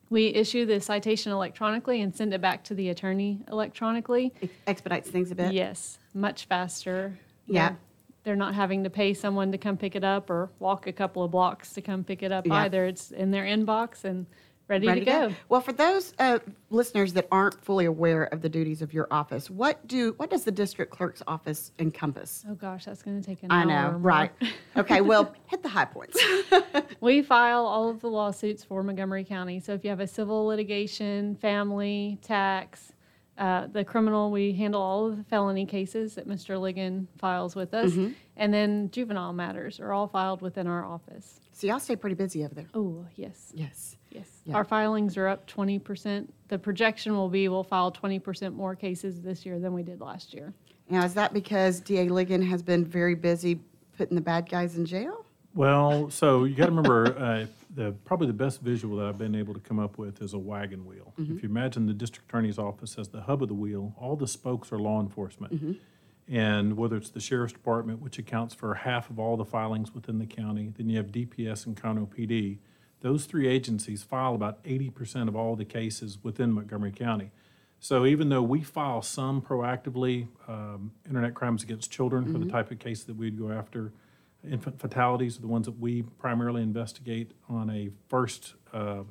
we 0.09 0.27
issue 0.27 0.65
the 0.65 0.79
citation 0.79 1.31
electronically 1.31 2.01
and 2.01 2.15
send 2.15 2.33
it 2.33 2.41
back 2.41 2.63
to 2.65 2.73
the 2.73 2.89
attorney 2.89 3.39
electronically. 3.51 4.33
It 4.41 4.51
expedites 4.65 5.09
things 5.09 5.31
a 5.31 5.35
bit. 5.35 5.53
Yes, 5.53 5.99
much 6.13 6.45
faster. 6.45 7.17
Yeah. 7.47 7.69
They're- 7.69 7.77
They're 8.23 8.35
not 8.35 8.55
having 8.55 8.83
to 8.83 8.89
pay 8.89 9.13
someone 9.13 9.53
to 9.53 9.57
come 9.57 9.77
pick 9.77 9.95
it 9.95 10.03
up 10.03 10.29
or 10.29 10.49
walk 10.59 10.85
a 10.85 10.91
couple 10.91 11.23
of 11.23 11.31
blocks 11.31 11.71
to 11.75 11.81
come 11.81 12.03
pick 12.03 12.21
it 12.21 12.29
up 12.31 12.45
Yeah. 12.45 12.55
either. 12.55 12.85
It's 12.85 13.09
in 13.11 13.31
their 13.31 13.45
inbox 13.45 14.03
and 14.03 14.25
ready, 14.67 14.87
Ready 14.87 14.99
to 15.01 15.05
go. 15.05 15.33
Well, 15.49 15.61
for 15.61 15.73
those 15.73 16.13
uh, 16.19 16.39
listeners 16.69 17.13
that 17.13 17.27
aren't 17.31 17.59
fully 17.63 17.85
aware 17.85 18.23
of 18.25 18.41
the 18.41 18.49
duties 18.49 18.81
of 18.81 18.93
your 18.93 19.07
office, 19.11 19.49
what 19.49 19.85
do 19.87 20.13
what 20.17 20.29
does 20.29 20.43
the 20.43 20.51
district 20.51 20.91
clerk's 20.91 21.21
office 21.27 21.71
encompass? 21.79 22.45
Oh 22.49 22.55
gosh, 22.55 22.85
that's 22.85 23.01
going 23.01 23.21
to 23.21 23.25
take 23.25 23.43
an 23.43 23.51
hour. 23.51 23.59
I 23.61 23.63
know, 23.65 23.97
right? 23.97 24.31
Okay, 24.77 25.01
well, 25.01 25.33
hit 25.47 25.63
the 25.63 25.69
high 25.69 25.85
points. 25.85 26.19
We 26.99 27.21
file 27.21 27.65
all 27.65 27.89
of 27.89 28.01
the 28.01 28.09
lawsuits 28.09 28.63
for 28.63 28.81
Montgomery 28.83 29.23
County. 29.23 29.59
So 29.59 29.73
if 29.73 29.83
you 29.83 29.89
have 29.91 29.99
a 29.99 30.07
civil 30.07 30.45
litigation, 30.45 31.35
family, 31.35 32.17
tax, 32.23 32.93
uh, 33.37 33.67
the 33.67 33.83
criminal, 33.83 34.31
we 34.31 34.53
handle 34.53 34.81
all 34.81 35.07
of 35.07 35.17
the 35.17 35.23
felony 35.23 35.65
cases 35.65 36.15
that 36.15 36.27
Mr. 36.27 36.57
Ligon 36.59 37.05
files 37.19 37.55
with 37.55 37.73
us. 37.75 37.91
Mm-hmm. 37.91 38.13
And 38.35 38.53
then 38.53 38.89
juvenile 38.91 39.33
matters 39.33 39.79
are 39.79 39.93
all 39.93 40.07
filed 40.07 40.41
within 40.41 40.65
our 40.67 40.83
office. 40.85 41.39
so 41.51 41.67
y'all 41.67 41.79
stay 41.79 41.95
pretty 41.95 42.15
busy 42.15 42.43
over 42.43 42.55
there. 42.55 42.67
Oh, 42.73 43.05
yes. 43.15 43.51
Yes. 43.53 43.96
Yes. 44.11 44.27
Yeah. 44.45 44.55
Our 44.55 44.63
filings 44.63 45.17
are 45.17 45.27
up 45.27 45.47
20%. 45.47 46.27
The 46.47 46.57
projection 46.57 47.15
will 47.15 47.29
be 47.29 47.47
we'll 47.49 47.63
file 47.63 47.91
20% 47.91 48.53
more 48.53 48.75
cases 48.75 49.21
this 49.21 49.45
year 49.45 49.59
than 49.59 49.73
we 49.73 49.83
did 49.83 50.01
last 50.01 50.33
year. 50.33 50.53
Now, 50.89 51.03
is 51.03 51.13
that 51.15 51.33
because 51.33 51.81
DA 51.81 52.07
Ligon 52.07 52.47
has 52.47 52.63
been 52.63 52.85
very 52.85 53.15
busy 53.15 53.59
putting 53.97 54.15
the 54.15 54.21
bad 54.21 54.49
guys 54.49 54.77
in 54.77 54.85
jail? 54.85 55.25
Well, 55.53 56.09
so 56.09 56.45
you 56.45 56.55
got 56.55 56.65
to 56.65 56.71
remember, 56.71 57.17
uh, 57.17 57.45
the, 57.75 57.91
probably 58.05 58.27
the 58.27 58.33
best 58.33 58.61
visual 58.61 58.97
that 58.97 59.07
I've 59.07 59.17
been 59.17 59.35
able 59.35 59.53
to 59.53 59.59
come 59.59 59.79
up 59.79 59.97
with 59.97 60.21
is 60.21 60.33
a 60.33 60.37
wagon 60.37 60.85
wheel. 60.85 61.13
If 61.17 61.43
you 61.43 61.49
imagine 61.49 61.85
the 61.85 61.93
district 61.93 62.29
attorney's 62.29 62.57
office 62.57 62.97
as 62.97 63.09
the 63.09 63.21
hub 63.21 63.41
of 63.41 63.49
the 63.49 63.55
wheel, 63.55 63.93
all 63.99 64.15
the 64.15 64.27
spokes 64.27 64.71
are 64.71 64.79
law 64.79 65.01
enforcement. 65.01 65.77
And 66.29 66.75
whether 66.75 66.97
it's 66.97 67.09
the 67.09 67.19
sheriff's 67.21 67.53
department, 67.53 68.01
which 68.01 68.19
accounts 68.19 68.53
for 68.53 68.73
half 68.73 69.09
of 69.09 69.17
all 69.19 69.37
the 69.37 69.45
filings 69.45 69.93
within 69.93 70.19
the 70.19 70.25
county, 70.25 70.73
then 70.77 70.89
you 70.89 70.97
have 70.97 71.07
DPS 71.07 71.65
and 71.65 71.75
Conroe 71.75 72.07
PD. 72.07 72.57
Those 73.01 73.25
three 73.25 73.47
agencies 73.47 74.03
file 74.03 74.33
about 74.35 74.59
eighty 74.65 74.89
percent 74.89 75.29
of 75.29 75.35
all 75.35 75.55
the 75.55 75.65
cases 75.65 76.17
within 76.23 76.51
Montgomery 76.51 76.91
County. 76.91 77.31
So 77.79 78.05
even 78.07 78.29
though 78.29 78.41
we 78.41 78.63
file 78.63 79.03
some 79.03 79.41
proactively, 79.41 80.27
um, 80.47 80.93
internet 81.05 81.35
crimes 81.35 81.61
against 81.61 81.91
children 81.91 82.31
for 82.31 82.39
the 82.39 82.49
type 82.49 82.71
of 82.71 82.79
case 82.79 83.03
that 83.03 83.15
we'd 83.15 83.37
go 83.37 83.51
after, 83.51 83.93
infant 84.43 84.79
fatalities 84.79 85.37
are 85.37 85.41
the 85.41 85.47
ones 85.47 85.67
that 85.67 85.79
we 85.79 86.01
primarily 86.01 86.63
investigate 86.63 87.33
on 87.47 87.69
a 87.69 87.91
first, 88.09 88.55
uh, 88.73 89.03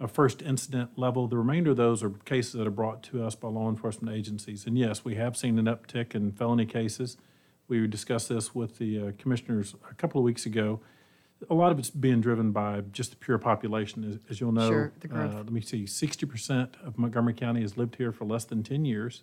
a 0.00 0.08
first 0.08 0.40
incident 0.40 0.92
level. 0.96 1.28
The 1.28 1.36
remainder 1.36 1.72
of 1.72 1.76
those 1.76 2.02
are 2.02 2.08
cases 2.24 2.54
that 2.54 2.66
are 2.66 2.70
brought 2.70 3.02
to 3.02 3.22
us 3.22 3.34
by 3.34 3.48
law 3.48 3.68
enforcement 3.68 4.16
agencies. 4.16 4.64
And 4.66 4.78
yes, 4.78 5.04
we 5.04 5.16
have 5.16 5.36
seen 5.36 5.58
an 5.58 5.66
uptick 5.66 6.14
in 6.14 6.32
felony 6.32 6.64
cases. 6.64 7.18
We 7.68 7.86
discussed 7.86 8.30
this 8.30 8.54
with 8.54 8.78
the 8.78 9.08
uh, 9.08 9.12
commissioners 9.18 9.74
a 9.90 9.94
couple 9.94 10.20
of 10.20 10.24
weeks 10.24 10.46
ago. 10.46 10.80
A 11.50 11.54
lot 11.54 11.70
of 11.70 11.78
it's 11.78 11.90
being 11.90 12.20
driven 12.20 12.50
by 12.52 12.82
just 12.92 13.10
the 13.10 13.16
pure 13.16 13.38
population, 13.38 14.02
as, 14.04 14.18
as 14.28 14.40
you'll 14.40 14.52
know. 14.52 14.68
Sure, 14.68 14.92
the 15.00 15.08
growth. 15.08 15.34
uh, 15.34 15.38
let 15.38 15.50
me 15.52 15.60
see, 15.60 15.86
sixty 15.86 16.26
percent 16.26 16.76
of 16.84 16.98
Montgomery 16.98 17.34
County 17.34 17.60
has 17.60 17.76
lived 17.76 17.96
here 17.96 18.10
for 18.12 18.24
less 18.24 18.44
than 18.44 18.62
ten 18.62 18.84
years. 18.84 19.22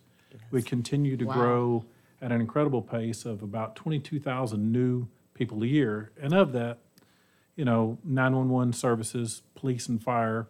We 0.52 0.62
continue 0.62 1.18
to 1.18 1.26
Wow. 1.26 1.34
grow 1.34 1.86
at 2.22 2.32
an 2.32 2.40
incredible 2.42 2.82
pace 2.82 3.26
of 3.26 3.44
about 3.44 3.76
twenty-two 3.76 4.20
thousand 4.20 4.72
new 4.72 5.08
people 5.34 5.62
a 5.64 5.68
year. 5.68 6.12
And 6.22 6.34
of 6.34 6.54
that, 6.54 6.78
you 7.58 7.66
know, 7.66 7.98
911 8.06 8.72
services, 8.74 9.42
police 9.56 9.88
and 9.90 10.02
fire. 10.02 10.48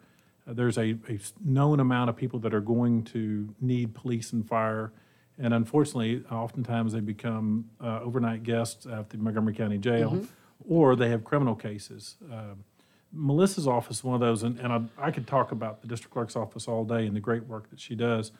Uh, 0.48 0.54
there's 0.54 0.78
a, 0.78 0.92
a 1.10 1.20
known 1.44 1.80
amount 1.80 2.12
of 2.12 2.16
people 2.16 2.38
that 2.42 2.54
are 2.54 2.62
going 2.62 3.04
to 3.06 3.56
need 3.60 3.96
police 3.96 4.32
and 4.32 4.48
fire. 4.48 4.92
And 5.40 5.52
unfortunately, 5.56 6.24
oftentimes 6.32 6.94
they 6.94 7.00
become 7.00 7.72
uh, 7.84 8.00
overnight 8.02 8.44
guests 8.44 8.86
at 8.86 9.10
the 9.10 9.18
Montgomery 9.18 9.56
County 9.56 9.80
Jail 9.80 10.24
or 10.68 10.96
they 10.96 11.10
have 11.10 11.24
criminal 11.24 11.56
cases. 11.56 12.16
Um, 12.32 12.64
Melissa's 13.12 13.68
office 13.68 13.98
is 13.98 14.04
one 14.04 14.16
of 14.16 14.22
those, 14.22 14.44
and, 14.44 14.60
and 14.60 14.74
I, 14.74 14.82
I 15.08 15.12
could 15.12 15.26
talk 15.28 15.52
about 15.52 15.82
the 15.82 15.88
district 15.88 16.14
clerk's 16.14 16.36
office 16.36 16.68
all 16.68 16.84
day 16.84 17.06
and 17.06 17.16
the 17.16 17.22
great 17.22 17.46
work 17.46 17.70
that 17.70 17.80
she 17.80 17.96
does. 17.96 18.32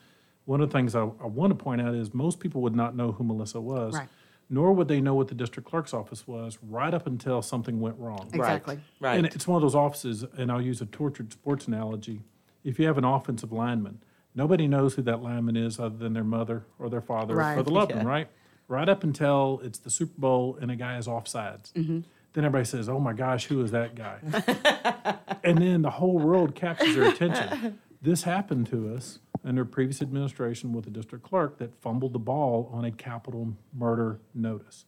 One 0.46 0.62
of 0.62 0.70
the 0.70 0.74
things 0.78 0.96
I, 0.96 1.02
I 1.02 1.28
want 1.28 1.58
to 1.58 1.64
point 1.64 1.82
out 1.82 1.96
is 1.96 2.14
most 2.14 2.40
people 2.40 2.62
would 2.62 2.76
not 2.76 2.96
know 2.96 3.12
who 3.14 3.24
Melissa 3.24 3.62
was. 3.62 3.94
Right. 3.96 4.10
nor 4.50 4.74
would 4.74 4.88
they 4.88 5.02
know 5.02 5.16
what 5.16 5.28
the 5.28 5.34
district 5.36 5.68
clerk's 5.68 5.94
office 5.94 6.28
was 6.28 6.60
right 6.62 6.94
up 6.94 7.08
until 7.08 7.42
something 7.42 7.80
went 7.80 7.98
wrong. 7.98 8.30
Exactly. 8.34 8.80
Right. 9.00 9.18
And 9.18 9.26
it's 9.28 9.48
one 9.48 9.56
of 9.56 9.62
those 9.62 9.76
offices, 9.76 10.24
and 10.38 10.52
I'll 10.52 10.62
use 10.62 10.82
a 10.82 10.86
tortured 10.86 11.32
sports 11.32 11.68
analogy. 11.68 12.22
If 12.64 12.78
you 12.80 12.86
have 12.88 12.98
an 12.98 13.06
offensive 13.06 13.52
lineman, 13.52 14.04
nobody 14.36 14.68
knows 14.68 14.96
who 14.96 15.02
that 15.04 15.22
lineman 15.24 15.56
is 15.56 15.80
other 15.80 15.98
than 15.98 16.14
their 16.14 16.24
mother 16.24 16.66
or 16.78 16.90
their 16.90 17.02
father 17.02 17.42
or 17.42 17.64
the 17.64 17.72
loved 17.72 17.96
one, 17.96 18.06
right? 18.06 18.28
Right 18.68 18.90
up 18.90 19.04
until 19.04 19.62
it's 19.64 19.80
the 19.80 19.90
Super 19.90 20.20
Bowl 20.20 20.58
and 20.62 20.70
a 20.72 20.76
guy 20.76 20.98
is 20.98 21.08
offsides. 21.08 21.72
Mm-hmm. 21.74 22.00
Then 22.36 22.44
everybody 22.44 22.66
says, 22.66 22.90
"Oh 22.90 23.00
my 23.00 23.14
gosh, 23.14 23.46
who 23.46 23.64
is 23.64 23.72
that 23.72 23.96
guy?" 23.96 24.20
and 25.44 25.58
then 25.58 25.82
the 25.82 25.90
whole 25.90 26.20
world 26.20 26.54
captures 26.54 26.94
their 26.94 27.10
attention. 27.10 27.80
This 28.02 28.24
happened 28.24 28.68
to 28.68 28.94
us 28.94 29.20
under 29.46 29.64
previous 29.64 30.02
administration 30.02 30.74
with 30.74 30.84
the 30.84 30.92
district 30.92 31.24
clerk 31.24 31.58
that 31.60 31.82
fumbled 31.82 32.12
the 32.12 32.20
ball 32.20 32.70
on 32.74 32.84
a 32.84 32.92
capital 32.92 33.54
murder 33.74 34.20
notice. 34.34 34.86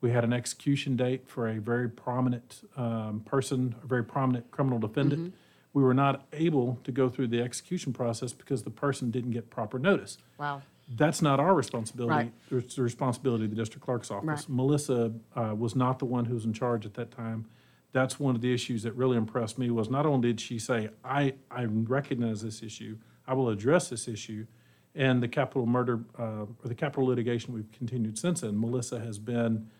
We 0.00 0.12
had 0.12 0.24
an 0.24 0.32
execution 0.32 0.96
date 0.96 1.28
for 1.28 1.46
a 1.46 1.60
very 1.60 1.90
prominent 1.90 2.66
um, 2.76 3.22
person, 3.26 3.74
a 3.82 3.86
very 3.86 4.02
prominent 4.04 4.50
criminal 4.50 4.78
defendant. 4.78 5.34
We 5.74 5.82
were 5.82 5.94
not 5.94 6.26
able 6.32 6.78
to 6.84 6.90
go 6.90 7.10
through 7.10 7.28
the 7.28 7.42
execution 7.42 7.92
process 7.92 8.32
because 8.32 8.62
the 8.62 8.70
person 8.70 9.10
didn't 9.10 9.32
get 9.32 9.50
proper 9.50 9.78
notice. 9.78 10.16
Wow. 10.38 10.62
That's 10.90 11.20
not 11.20 11.38
our 11.38 11.54
responsibility. 11.54 12.14
Right. 12.14 12.32
It's 12.50 12.76
the 12.76 12.82
responsibility 12.82 13.44
of 13.44 13.50
the 13.50 13.56
district 13.56 13.84
clerk's 13.84 14.10
office. 14.10 14.26
Right. 14.26 14.48
Melissa 14.48 15.12
uh, 15.36 15.54
was 15.56 15.76
not 15.76 15.98
the 15.98 16.06
one 16.06 16.24
who 16.24 16.34
was 16.34 16.44
in 16.46 16.52
charge 16.52 16.86
at 16.86 16.94
that 16.94 17.10
time. 17.10 17.46
That's 17.92 18.18
one 18.18 18.34
of 18.34 18.40
the 18.40 18.52
issues 18.52 18.82
that 18.84 18.92
really 18.92 19.16
impressed 19.16 19.58
me 19.58 19.70
was 19.70 19.90
not 19.90 20.06
only 20.06 20.28
did 20.28 20.40
she 20.40 20.58
say, 20.58 20.88
I, 21.04 21.34
I 21.50 21.64
recognize 21.64 22.42
this 22.42 22.62
issue, 22.62 22.96
I 23.26 23.34
will 23.34 23.48
address 23.50 23.88
this 23.90 24.08
issue, 24.08 24.46
and 24.94 25.22
the 25.22 25.28
capital 25.28 25.66
murder, 25.66 26.00
uh, 26.18 26.22
or 26.42 26.48
the 26.64 26.74
capital 26.74 27.06
litigation 27.06 27.54
we've 27.54 27.70
continued 27.72 28.18
since 28.18 28.40
then, 28.40 28.58
Melissa 28.58 28.98
has 29.00 29.18
been, 29.18 29.70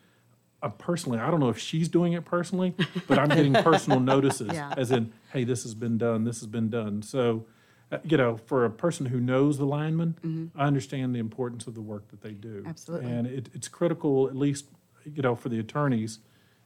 uh, 0.62 0.69
personally, 0.71 1.19
I 1.19 1.31
don't 1.31 1.41
know 1.41 1.49
if 1.49 1.59
she's 1.59 1.88
doing 1.88 2.12
it 2.15 2.25
personally, 2.25 2.75
but 3.07 3.19
I'm 3.19 3.29
getting 3.29 3.55
personal 3.55 4.00
notices, 4.15 4.50
Yeah. 4.53 4.75
as 4.77 4.91
in, 4.91 5.12
hey, 5.33 5.45
this 5.45 5.62
has 5.62 5.75
been 5.75 5.97
done, 5.99 6.25
this 6.25 6.41
has 6.41 6.47
been 6.47 6.69
done. 6.71 7.03
So, 7.03 7.47
uh, 7.90 7.99
you 8.04 8.16
know, 8.16 8.37
for 8.37 8.64
a 8.64 8.71
person 8.71 9.07
who 9.07 9.18
knows 9.21 9.59
the 9.59 9.64
lineman, 9.64 10.50
I 10.54 10.66
understand 10.66 11.14
the 11.14 11.18
importance 11.21 11.66
of 11.66 11.75
the 11.75 11.80
work 11.80 12.09
that 12.09 12.21
they 12.21 12.33
do. 12.33 12.64
Absolutely. 12.66 13.11
And 13.11 13.26
it, 13.26 13.49
it's 13.54 13.68
critical, 13.68 14.26
at 14.28 14.37
least, 14.37 14.66
you 15.04 15.23
know, 15.23 15.35
for 15.35 15.49
the 15.49 15.59
attorneys, 15.59 16.18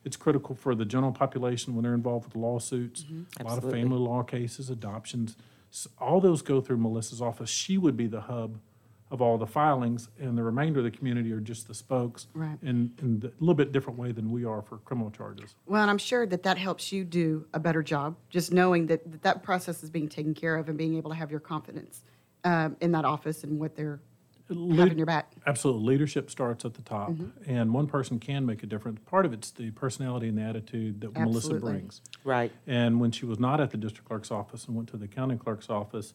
it's 0.05 0.17
critical 0.17 0.55
for 0.57 0.75
the 0.75 0.85
general 0.85 1.13
population 1.13 1.75
when 1.77 1.85
they're 1.85 1.95
involved 1.95 2.27
with 2.27 2.35
lawsuits, 2.37 3.05
a 3.39 3.45
lot 3.45 3.59
of 3.59 3.71
family 3.71 3.99
law 3.99 4.23
cases, 4.25 4.69
adoptions. 4.69 5.37
S- 5.73 5.87
All 6.01 6.21
those 6.21 6.43
go 6.43 6.61
through 6.61 6.79
Melissa's 6.79 7.23
office. 7.23 7.49
She 7.51 7.79
would 7.79 7.97
be 7.97 8.09
the 8.09 8.23
hub 8.23 8.59
of 9.13 9.21
all 9.21 9.37
the 9.37 9.47
filings, 9.47 10.09
and 10.19 10.37
the 10.39 10.43
remainder 10.43 10.79
of 10.81 10.85
the 10.85 10.91
community 10.91 11.31
are 11.33 11.39
just 11.41 11.69
the 11.69 11.75
spokes. 11.75 12.27
Right. 12.35 12.57
In, 12.63 12.93
in 13.03 13.23
a 13.25 13.31
little 13.41 13.55
bit 13.55 13.71
different 13.71 13.99
way 13.99 14.11
than 14.11 14.33
we 14.33 14.47
are 14.47 14.63
for 14.63 14.79
criminal 14.79 15.11
charges. 15.11 15.55
Well, 15.67 15.83
and 15.83 15.91
I'm 15.91 15.99
sure 15.99 16.27
that 16.27 16.43
that 16.45 16.57
helps 16.57 16.91
you 16.93 17.05
do 17.05 17.47
a 17.53 17.61
better 17.61 17.83
job, 17.83 18.17
just 18.31 18.53
knowing 18.53 18.87
that 18.87 19.09
that, 19.13 19.23
that 19.23 19.43
process 19.43 19.83
is 19.85 19.91
being 19.91 20.09
taken 20.09 20.33
care 20.33 20.57
of 20.57 20.69
and 20.71 20.79
being 20.79 20.97
able 20.97 21.11
to 21.11 21.17
have 21.17 21.31
your 21.31 21.41
confidence 21.41 22.03
um, 22.45 22.75
in 22.81 22.91
that 22.93 23.05
office 23.05 23.45
and 23.45 23.61
what 23.61 23.77
they're 23.77 24.01
having 24.49 24.97
your 24.97 25.07
back. 25.07 25.31
Absolutely. 25.47 25.85
Leadership 25.85 26.31
starts 26.31 26.65
at 26.65 26.73
the 26.75 26.83
top, 26.83 27.11
Mm-hmm. 27.11 27.51
and 27.51 27.73
one 27.75 27.87
person 27.87 28.19
can 28.19 28.47
make 28.47 28.63
a 28.63 28.67
difference. 28.67 28.99
Part 29.07 29.27
of 29.27 29.35
it's 29.35 29.51
the 29.51 29.71
personality 29.73 30.29
and 30.29 30.39
the 30.39 30.43
attitude 30.43 31.03
that 31.03 31.13
Melissa 31.13 31.37
Absolutely. 31.55 31.73
brings. 31.73 32.01
Right. 32.25 32.51
And 32.67 32.99
when 33.01 33.11
she 33.13 33.27
was 33.27 33.39
not 33.39 33.61
at 33.61 33.71
the 33.71 33.77
district 33.77 34.09
clerk's 34.09 34.31
office 34.31 34.65
and 34.67 34.75
went 34.75 34.89
to 34.91 34.97
the 34.97 35.07
county 35.09 35.37
clerk's 35.37 35.69
office, 35.71 36.15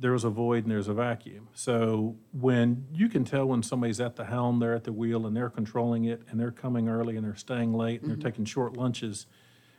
there 0.00 0.12
was 0.12 0.24
a 0.24 0.30
void 0.30 0.64
and 0.64 0.72
there's 0.72 0.88
a 0.88 0.94
vacuum. 0.94 1.48
So 1.54 2.16
when 2.32 2.86
you 2.92 3.08
can 3.08 3.24
tell 3.24 3.46
when 3.46 3.62
somebody's 3.62 4.00
at 4.00 4.16
the 4.16 4.24
helm, 4.24 4.58
they're 4.58 4.74
at 4.74 4.84
the 4.84 4.92
wheel 4.92 5.26
and 5.26 5.36
they're 5.36 5.50
controlling 5.50 6.04
it 6.04 6.22
and 6.28 6.38
they're 6.38 6.50
coming 6.50 6.88
early 6.88 7.16
and 7.16 7.24
they're 7.24 7.36
staying 7.36 7.72
late 7.72 8.00
and 8.00 8.10
they're 8.10 8.16
mm-hmm. 8.16 8.26
taking 8.26 8.44
short 8.44 8.76
lunches. 8.76 9.26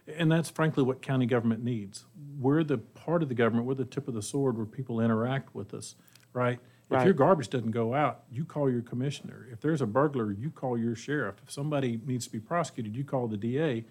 And 0.08 0.32
that's 0.32 0.50
frankly 0.50 0.84
what 0.84 1.02
county 1.02 1.26
government 1.26 1.64
needs. 1.64 2.06
We're 2.40 2.64
the 2.64 2.78
part 2.78 3.24
of 3.24 3.30
the 3.30 3.36
government, 3.36 3.68
we're 3.68 3.74
the 3.74 3.86
tip 3.86 4.08
of 4.08 4.14
the 4.14 4.22
sword 4.22 4.58
where 4.58 4.66
people 4.66 5.00
interact 5.00 5.56
with 5.56 5.74
us, 5.74 5.96
right? 6.34 6.60
If 6.92 7.04
your 7.04 7.14
garbage 7.14 7.50
doesn't 7.50 7.72
go 7.72 7.96
out, 7.96 8.24
you 8.32 8.46
call 8.46 8.70
your 8.70 8.84
commissioner. 8.84 9.48
If 9.52 9.60
there's 9.60 9.82
a 9.82 9.88
burglar, 9.88 10.32
you 10.32 10.52
call 10.52 10.78
your 10.78 10.96
sheriff. 10.96 11.36
If 11.44 11.52
somebody 11.52 12.00
needs 12.06 12.26
to 12.28 12.32
be 12.32 12.40
prosecuted, 12.40 12.96
you 12.96 13.04
call 13.04 13.28
the 13.28 13.38
DA. 13.38 13.86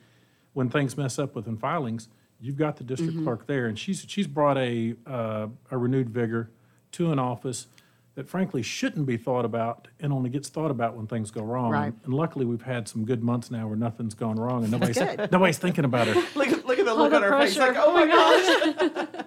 When 0.52 0.70
things 0.70 0.96
mess 0.96 1.18
up 1.18 1.34
within 1.34 1.56
filings, 1.56 2.08
you've 2.44 2.56
got 2.56 2.76
the 2.76 2.84
district 2.84 3.14
Mm-hmm. 3.14 3.24
clerk 3.24 3.46
there, 3.46 3.66
and 3.66 3.78
she's 3.78 4.04
she's 4.08 4.26
brought 4.26 4.58
a 4.58 4.94
uh, 5.06 5.46
a 5.70 5.78
renewed 5.78 6.10
vigor 6.10 6.50
to 6.92 7.10
an 7.10 7.18
office 7.18 7.66
that 8.14 8.28
frankly 8.28 8.62
shouldn't 8.62 9.06
be 9.06 9.16
thought 9.16 9.44
about 9.44 9.88
and 9.98 10.12
only 10.12 10.30
gets 10.30 10.48
thought 10.48 10.70
about 10.70 10.94
when 10.96 11.06
things 11.08 11.32
go 11.32 11.42
wrong. 11.42 11.70
Right. 11.72 11.92
And 12.04 12.14
luckily, 12.14 12.44
we've 12.44 12.62
had 12.62 12.86
some 12.86 13.04
good 13.04 13.24
months 13.24 13.50
now 13.50 13.66
where 13.66 13.76
nothing's 13.76 14.14
gone 14.14 14.36
wrong 14.36 14.62
and 14.62 14.70
nobody's 14.70 14.96
nobody's 15.32 15.58
thinking 15.58 15.84
about 15.84 16.06
it. 16.08 16.16
Look 16.36 16.48
at 16.48 16.64
look 16.66 16.78
at 16.78 16.84
the 16.84 16.92
All 16.92 16.98
look 16.98 17.10
the 17.10 17.16
on 17.16 17.22
her 17.24 17.40
face. 17.40 17.56
Like, 17.58 17.76
oh 17.76 17.92
my 17.92 18.06
gosh. 18.06 19.24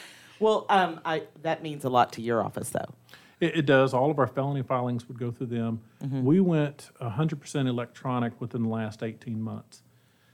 well, 0.40 0.66
um, 0.68 1.00
I 1.04 1.24
that 1.42 1.62
means 1.62 1.84
a 1.84 1.88
lot 1.88 2.12
to 2.12 2.22
your 2.22 2.42
office, 2.42 2.70
though. 2.70 2.94
It, 3.40 3.56
it 3.56 3.66
does. 3.66 3.94
All 3.94 4.10
of 4.10 4.18
our 4.18 4.26
felony 4.26 4.62
filings 4.62 5.08
would 5.08 5.18
go 5.18 5.30
through 5.30 5.46
them. 5.46 5.80
We 6.02 6.40
went 6.40 6.90
100% 7.00 7.66
electronic 7.66 8.38
within 8.40 8.64
the 8.64 8.68
last 8.68 9.02
18 9.02 9.40
months. 9.40 9.82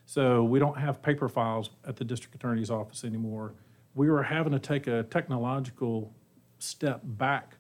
So 0.07 0.45
we 0.45 0.61
don't 0.61 0.79
have 0.79 1.03
paper 1.03 1.29
files 1.29 1.71
at 1.87 1.97
the 1.97 2.05
district 2.05 2.35
attorney's 2.37 2.71
office 2.71 3.05
anymore. 3.05 3.55
We 3.95 4.09
were 4.09 4.23
having 4.23 4.53
to 4.53 4.59
take 4.61 4.87
a 4.87 5.03
technological 5.03 6.15
step 6.59 7.01
back 7.03 7.57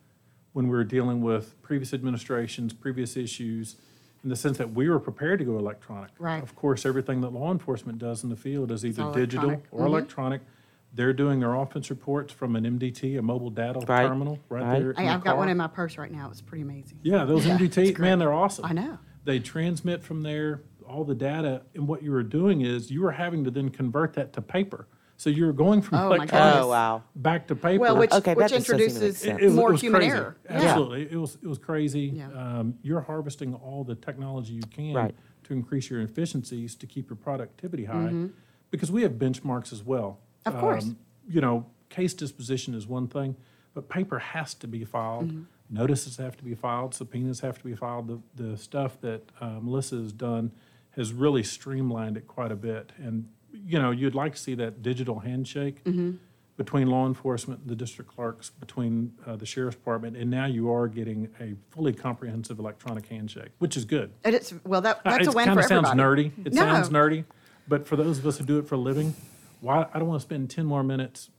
when 0.53 0.69
we 0.69 0.77
were 0.77 0.85
dealing 0.85 1.21
with 1.21 1.61
previous 1.61 1.93
administrations, 1.93 2.73
previous 2.73 3.17
issues, 3.17 3.77
in 4.23 4.31
the 4.31 4.37
sense 4.37 4.57
that 4.59 4.73
we 4.73 4.89
were 4.89 5.01
prepared 5.01 5.41
to 5.41 5.45
go 5.45 5.59
electronic. 5.59 6.11
Right. 6.19 6.43
Of 6.43 6.55
course, 6.55 6.87
everything 6.87 7.21
that 7.23 7.33
law 7.33 7.51
enforcement 7.51 7.99
does 7.99 8.23
in 8.23 8.31
the 8.31 8.37
field 8.37 8.71
is 8.71 8.85
either 8.85 9.03
all 9.03 9.13
digital 9.13 9.51
electronic. 9.51 9.73
or 9.73 9.79
mm-hmm. 9.81 9.87
electronic. 9.89 10.41
They're 10.95 11.13
doing 11.13 11.41
their 11.41 11.55
offense 11.55 11.91
reports 11.91 12.33
from 12.33 12.57
an 12.57 12.65
MDT, 12.65 13.19
a 13.19 13.23
mobile 13.23 13.51
data 13.51 13.81
Right. 13.81 14.07
terminal, 14.07 14.39
right, 14.49 14.63
Right. 14.63 14.81
there. 14.81 14.91
in 14.93 14.97
Hey, 14.97 15.05
the 15.07 15.11
I've 15.13 15.25
got 15.25 15.37
one 15.37 15.49
in 15.49 15.57
my 15.57 15.67
purse 15.67 15.99
right 15.99 16.11
now. 16.11 16.31
It's 16.31 16.41
pretty 16.41 16.63
amazing. 16.63 17.01
Yeah, 17.03 17.25
those 17.25 17.45
Yeah, 17.47 17.59
MDT, 17.59 17.99
man, 17.99 18.19
they're 18.19 18.33
awesome. 18.33 18.65
I 18.65 18.73
know. 18.73 18.99
They 19.25 19.41
transmit 19.41 20.03
from 20.03 20.23
there 20.23 20.63
all 20.89 21.05
the 21.05 21.15
data, 21.15 21.63
and 21.75 21.87
what 21.87 22.03
you 22.03 22.11
were 22.13 22.23
doing 22.23 22.61
is 22.63 22.91
you 22.91 23.03
were 23.03 23.13
having 23.13 23.45
to 23.45 23.51
then 23.51 23.69
convert 23.71 24.15
that 24.15 24.33
to 24.35 24.43
paper. 24.43 24.87
So 25.19 25.31
you 25.31 25.47
were 25.47 25.53
going 25.53 25.81
from 25.81 25.99
Oh, 25.99 26.09
my 26.11 26.17
electronic. 26.17 26.55
Oh 26.65 26.69
wow. 26.69 27.03
back 27.15 27.47
to 27.49 27.55
paper. 27.57 27.81
Well, 27.81 27.97
which, 27.97 28.13
Okay, 28.13 28.35
that 28.35 28.37
which 28.37 28.49
just 28.51 28.67
doesn't 28.69 28.81
even 28.81 28.87
make 28.95 29.03
introduces. 29.03 29.25
It 29.25 29.43
it 29.43 29.53
more 29.53 29.73
was 29.73 29.81
human 29.81 30.01
crazy. 30.03 30.13
error. 30.17 30.37
Yeah. 30.45 30.57
Absolutely, 30.57 31.03
it 31.11 31.17
was 31.17 31.39
it 31.43 31.47
was 31.47 31.59
crazy. 31.59 32.13
Yeah. 32.15 32.29
Um, 32.33 32.75
you're 32.83 33.01
harvesting 33.01 33.55
all 33.55 33.83
the 33.85 33.95
technology 33.95 34.53
you 34.53 34.63
can 34.71 34.93
Right. 34.95 35.15
to 35.45 35.53
increase 35.55 35.89
your 35.89 36.03
efficiencies 36.03 36.75
to 36.77 36.87
keep 36.87 37.09
your 37.09 37.17
productivity 37.17 37.85
high, 37.87 38.29
because 38.71 38.93
we 38.93 39.03
have 39.03 39.13
benchmarks 39.13 39.73
as 39.73 39.83
well. 39.83 40.21
Mm-hmm. 40.45 40.55
Of 40.57 40.61
course. 40.61 40.85
Um, 40.85 40.99
you 41.29 41.41
know, 41.41 41.67
case 41.89 42.13
disposition 42.15 42.75
is 42.75 42.87
one 42.87 43.09
thing, 43.09 43.37
but 43.75 43.89
paper 43.89 44.19
has 44.19 44.53
to 44.55 44.67
be 44.69 44.85
filed. 44.85 45.29
Mm-hmm. 45.29 45.43
Notices 45.71 46.19
have 46.19 46.37
to 46.37 46.45
be 46.45 46.55
filed. 46.55 46.95
Subpoenas 46.95 47.41
have 47.41 47.57
to 47.59 47.65
be 47.65 47.75
filed. 47.75 48.07
The 48.09 48.21
the 48.51 48.57
stuff 48.59 49.01
that 49.01 49.23
uh, 49.41 49.59
Melissa 49.63 49.97
has 49.97 50.13
done 50.13 50.53
has 50.97 51.13
really 51.13 51.43
streamlined 51.43 52.17
it 52.17 52.27
quite 52.27 52.51
a 52.53 52.57
bit. 52.57 52.93
And 52.99 53.29
you 53.53 53.79
know, 53.79 53.91
you'd 53.91 54.15
like 54.15 54.35
to 54.35 54.41
see 54.41 54.55
that 54.57 54.83
digital 54.83 55.21
handshake 55.21 55.83
Mm-hmm. 55.85 56.13
between 56.57 56.89
law 56.89 57.07
enforcement 57.07 57.61
and 57.61 57.69
the 57.71 57.75
district 57.77 58.11
clerks, 58.15 58.49
between 58.51 59.13
uh, 59.27 59.37
the 59.37 59.45
sheriff's 59.47 59.77
department, 59.77 60.17
and 60.17 60.31
now 60.31 60.47
you 60.47 60.71
are 60.73 60.89
getting 60.89 61.29
a 61.41 61.55
fully 61.71 61.93
comprehensive 61.93 62.59
electronic 62.59 63.07
handshake, 63.09 63.51
which 63.59 63.77
is 63.77 63.85
good. 63.85 64.11
And 64.25 64.35
it's, 64.35 64.55
well, 64.65 64.81
that, 64.83 65.01
Uh, 65.05 65.11
that's 65.13 65.27
a 65.27 65.31
it 65.31 65.37
win 65.37 65.53
for 65.55 65.63
sounds 65.63 65.89
everybody. 65.91 66.31
nerdy. 66.31 66.47
It 66.47 66.55
No. 66.55 66.61
sounds 66.63 66.89
nerdy, 66.91 67.25
but 67.69 67.87
for 67.87 67.97
those 67.97 68.19
of 68.19 68.27
us 68.27 68.39
who 68.39 68.45
do 68.47 68.59
it 68.59 68.67
for 68.67 68.75
a 68.77 68.79
living, 68.79 69.15
why 69.61 69.87
I 69.93 69.99
don't 69.99 70.09
want 70.09 70.21
to 70.21 70.27
spend 70.27 70.49
ten 70.51 70.65
more 70.67 70.83
minutes 70.83 71.31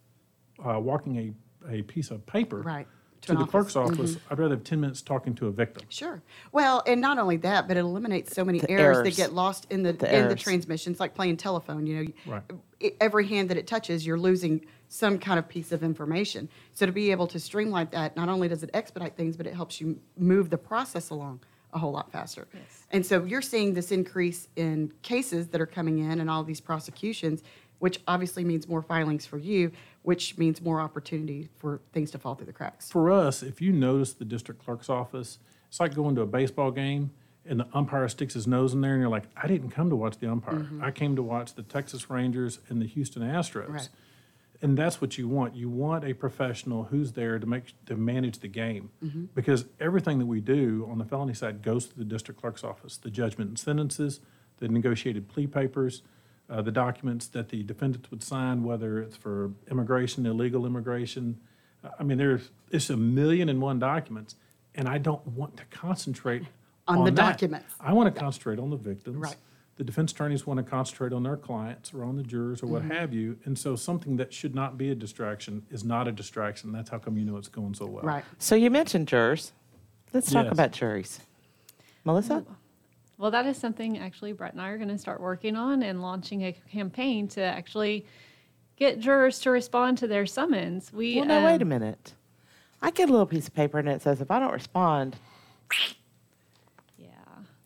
uh, 0.63 0.79
walking 0.79 1.17
a, 1.17 1.33
a 1.71 1.81
piece 1.83 2.09
of 2.11 2.25
paper 2.25 2.61
Right, 2.61 2.87
to 3.27 3.34
to, 3.34 3.39
an 3.41 3.48
the 3.48 3.57
office. 3.57 3.74
Mm-hmm. 3.74 3.84
clerk's 3.96 4.00
office. 4.00 4.17
I'd 4.29 4.39
rather 4.39 4.55
have 4.55 4.63
ten 4.63 4.81
minutes 4.81 5.01
talking 5.01 5.36
to 5.36 5.48
a 5.48 5.51
victim. 5.51 5.86
Sure. 5.89 6.22
Well, 6.51 6.84
and 6.88 7.00
not 7.01 7.17
only 7.19 7.38
that, 7.38 7.67
but 7.67 7.77
it 7.77 7.81
eliminates 7.81 8.34
so 8.36 8.43
many 8.43 8.60
errors, 8.69 8.98
errors. 8.98 9.15
that 9.15 9.15
get 9.22 9.34
lost 9.34 9.67
in 9.69 9.84
the, 9.84 9.93
The 9.93 10.05
in 10.07 10.22
the 10.24 10.27
errors. 10.29 10.41
transmissions, 10.41 11.00
like 11.00 11.13
playing 11.13 11.38
telephone. 11.38 11.86
You 11.86 12.03
know, 12.03 12.12
Right. 12.34 12.43
i- 12.84 12.93
every 13.00 13.27
hand 13.27 13.50
that 13.50 13.57
it 13.57 13.67
touches, 13.67 14.05
you're 14.05 14.19
losing 14.19 14.65
some 14.89 15.19
kind 15.19 15.38
of 15.38 15.48
piece 15.50 15.72
of 15.72 15.84
information. 15.84 16.48
So 16.74 16.86
to 16.86 16.91
be 16.91 17.12
able 17.12 17.27
to 17.27 17.39
streamline 17.39 17.89
that, 17.91 18.15
not 18.15 18.29
only 18.29 18.48
does 18.48 18.63
it 18.63 18.69
expedite 18.74 19.15
things, 19.17 19.36
but 19.36 19.46
it 19.46 19.53
helps 19.53 19.81
you 19.81 20.00
move 20.17 20.50
the 20.50 20.57
process 20.57 21.10
along 21.10 21.41
a 21.74 21.77
whole 21.79 21.91
lot 21.91 22.10
faster. 22.12 22.48
Yes. 22.53 22.86
And 22.91 23.05
so 23.05 23.25
you're 23.25 23.41
seeing 23.41 23.74
this 23.74 23.91
increase 23.91 24.48
in 24.55 24.93
cases 25.01 25.48
that 25.50 25.60
are 25.60 25.65
coming 25.65 26.00
in 26.00 26.22
and 26.22 26.29
all 26.29 26.41
these 26.46 26.62
prosecutions, 26.62 27.43
which 27.79 28.00
obviously 28.07 28.46
means 28.46 28.69
more 28.69 28.81
filings 28.81 29.25
for 29.25 29.38
you, 29.38 29.72
which 30.07 30.37
means 30.37 30.61
more 30.61 30.79
opportunity 30.79 31.49
for 31.57 31.81
things 31.91 32.11
to 32.11 32.17
fall 32.17 32.33
through 32.33 32.45
the 32.45 32.53
cracks. 32.53 32.89
For 32.89 33.11
us, 33.11 33.43
if 33.43 33.59
you 33.59 33.73
notice 33.73 34.13
the 34.13 34.23
district 34.23 34.63
clerk's 34.63 34.87
office, 34.89 35.37
it's 35.67 35.81
like 35.81 35.93
going 35.93 36.15
to 36.15 36.21
a 36.21 36.25
baseball 36.25 36.71
game 36.71 37.11
and 37.45 37.59
the 37.59 37.67
umpire 37.73 38.07
sticks 38.07 38.33
his 38.33 38.47
nose 38.47 38.73
in 38.73 38.79
there 38.79 38.93
and 38.93 39.01
you're 39.01 39.09
like, 39.09 39.25
I 39.35 39.47
didn't 39.47 39.71
come 39.71 39.89
to 39.89 39.97
watch 39.97 40.17
the 40.19 40.31
umpire. 40.31 40.59
Mm-hmm. 40.59 40.81
I 40.81 40.91
came 40.91 41.17
to 41.17 41.21
watch 41.21 41.55
the 41.55 41.61
Texas 41.61 42.09
Rangers 42.09 42.59
and 42.69 42.81
the 42.81 42.85
Houston 42.85 43.21
Astros. 43.21 43.67
Right. 43.67 43.89
And 44.61 44.77
that's 44.77 45.01
what 45.01 45.17
you 45.17 45.27
want. 45.27 45.57
You 45.57 45.69
want 45.69 46.05
a 46.05 46.13
professional 46.13 46.85
who's 46.85 47.11
there 47.11 47.37
to 47.37 47.45
make, 47.45 47.73
to 47.87 47.97
manage 47.97 48.39
the 48.39 48.47
game. 48.47 48.91
Mm-hmm. 49.03 49.25
Because 49.35 49.65
everything 49.77 50.19
that 50.19 50.25
we 50.25 50.39
do 50.39 50.87
on 50.89 50.99
the 50.99 51.05
felony 51.05 51.33
side 51.33 51.61
goes 51.61 51.85
to 51.87 51.97
the 51.97 52.05
district 52.05 52.39
clerk's 52.39 52.63
office. 52.63 52.95
The 52.95 53.11
judgment 53.11 53.49
and 53.49 53.59
sentences, 53.59 54.21
the 54.59 54.69
negotiated 54.69 55.27
plea 55.27 55.47
papers, 55.47 56.01
uh, 56.50 56.62
the 56.62 56.72
documents 56.72 57.27
that 57.27 57.50
the 57.50 57.63
defendants 57.63 58.10
would 58.12 58.24
sign, 58.24 58.63
whether 58.63 59.00
it's 59.01 59.16
for 59.18 59.51
immigration, 59.70 60.25
illegal 60.25 60.66
immigration. 60.66 61.38
I 62.00 62.04
mean, 62.04 62.18
there's, 62.18 62.50
it's 62.72 62.89
a 62.89 62.98
million 62.98 63.50
and 63.50 63.62
one 63.62 63.80
documents, 63.80 64.36
and 64.75 64.88
I 64.88 64.98
don't 64.98 65.25
want 65.27 65.58
to 65.58 65.63
concentrate 65.66 66.44
On 66.88 67.04
the 67.04 67.12
that. 67.12 67.16
documents. 67.34 67.74
I 67.80 67.94
want 67.94 68.13
to 68.13 68.20
concentrate 68.20 68.60
on 68.60 68.70
the 68.70 68.77
victims. 68.77 69.18
Right. 69.18 69.36
The 69.75 69.84
defense 69.84 70.12
attorneys 70.12 70.48
want 70.48 70.58
to 70.58 70.63
concentrate 70.63 71.13
on 71.13 71.22
their 71.22 71.38
clients 71.38 71.94
or 71.94 72.04
on 72.04 72.16
the 72.16 72.24
jurors 72.24 72.63
or 72.63 72.68
what 72.68 72.82
Mm-hmm. 72.82 72.92
have 72.92 73.13
you. 73.13 73.38
And 73.46 73.58
so 73.60 73.75
something 73.75 74.18
that 74.18 74.34
should 74.34 74.56
not 74.56 74.75
be 74.77 74.89
a 74.89 74.96
distraction 74.96 75.63
is 75.70 75.84
not 75.84 76.08
a 76.08 76.12
distraction. 76.12 76.72
That's 76.72 76.89
how 76.89 76.98
come 76.98 77.16
you 77.18 77.25
know 77.25 77.38
it's 77.38 77.48
going 77.48 77.75
so 77.75 77.86
well. 77.86 78.04
Right. 78.04 78.24
So 78.39 78.56
you 78.56 78.72
mentioned 78.72 79.08
jurors. 79.08 79.51
Let's 80.13 80.32
talk 80.32 80.46
Yes. 80.46 80.54
about 80.54 80.72
juries. 80.72 81.20
Melissa? 82.06 82.44
Well, 83.17 83.31
that 83.31 83.45
is 83.47 83.57
something 83.57 83.97
actually 83.97 84.33
Brett 84.33 84.53
and 84.53 84.62
I 84.62 84.69
are 84.69 84.77
going 84.77 84.89
to 84.89 84.97
start 84.97 85.19
working 85.19 85.55
on 85.55 85.81
and 85.81 86.01
launching 86.01 86.43
a 86.45 86.53
campaign 86.71 87.27
to 87.29 87.41
actually 87.41 88.05
get 88.75 89.00
jurors 89.00 89.39
to 89.39 89.50
respond 89.50 89.97
to 90.00 90.07
their 90.07 90.25
summons. 90.27 90.93
We 90.93 91.15
Well, 91.17 91.25
no, 91.25 91.45
wait 91.45 91.62
a 91.62 91.63
um, 91.63 91.69
minute. 91.69 92.13
I 92.81 92.91
get 92.91 93.09
a 93.09 93.12
little 93.12 93.25
piece 93.25 93.47
of 93.47 93.55
paper 93.55 93.79
and 93.79 93.89
it 93.89 94.03
says 94.03 94.21
if 94.21 94.29
I 94.29 94.39
don't 94.39 94.53
respond, 94.53 95.15
Yeah. 96.95 97.07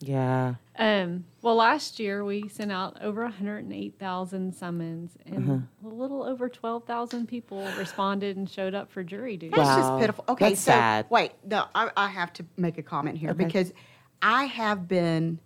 yeah. 0.00 0.54
Um, 0.78 1.24
well, 1.42 1.56
last 1.56 2.00
year 2.00 2.24
we 2.24 2.48
sent 2.48 2.72
out 2.72 2.96
over 3.02 3.22
108,000 3.24 4.54
summons, 4.54 5.18
and 5.26 5.50
Uh-huh. 5.50 5.90
a 5.90 5.94
little 5.94 6.22
over 6.22 6.48
12,000 6.48 7.26
people 7.28 7.74
responded 7.78 8.38
and 8.38 8.48
showed 8.48 8.74
up 8.74 8.90
for 8.90 9.04
jury 9.04 9.36
duty. 9.36 9.54
That's 9.54 9.68
Wow. 9.68 9.76
just 9.76 9.98
pitiful. 9.98 10.24
Okay, 10.30 10.48
That's 10.50 10.60
so 10.62 10.70
sad. 10.72 11.06
wait, 11.10 11.32
no, 11.44 11.66
I, 11.74 11.90
I 11.94 12.08
have 12.08 12.32
to 12.34 12.44
make 12.56 12.78
a 12.78 12.82
comment 12.82 13.18
here 13.18 13.30
Okay. 13.32 13.44
because 13.44 13.74
I 14.22 14.44
have 14.44 14.86
been 14.86 15.40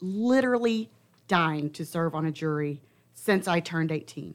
literally 0.00 0.90
dying 1.26 1.70
to 1.70 1.86
serve 1.86 2.14
on 2.14 2.26
a 2.26 2.30
jury 2.30 2.82
since 3.14 3.48
I 3.48 3.60
turned 3.60 3.90
18, 3.90 4.34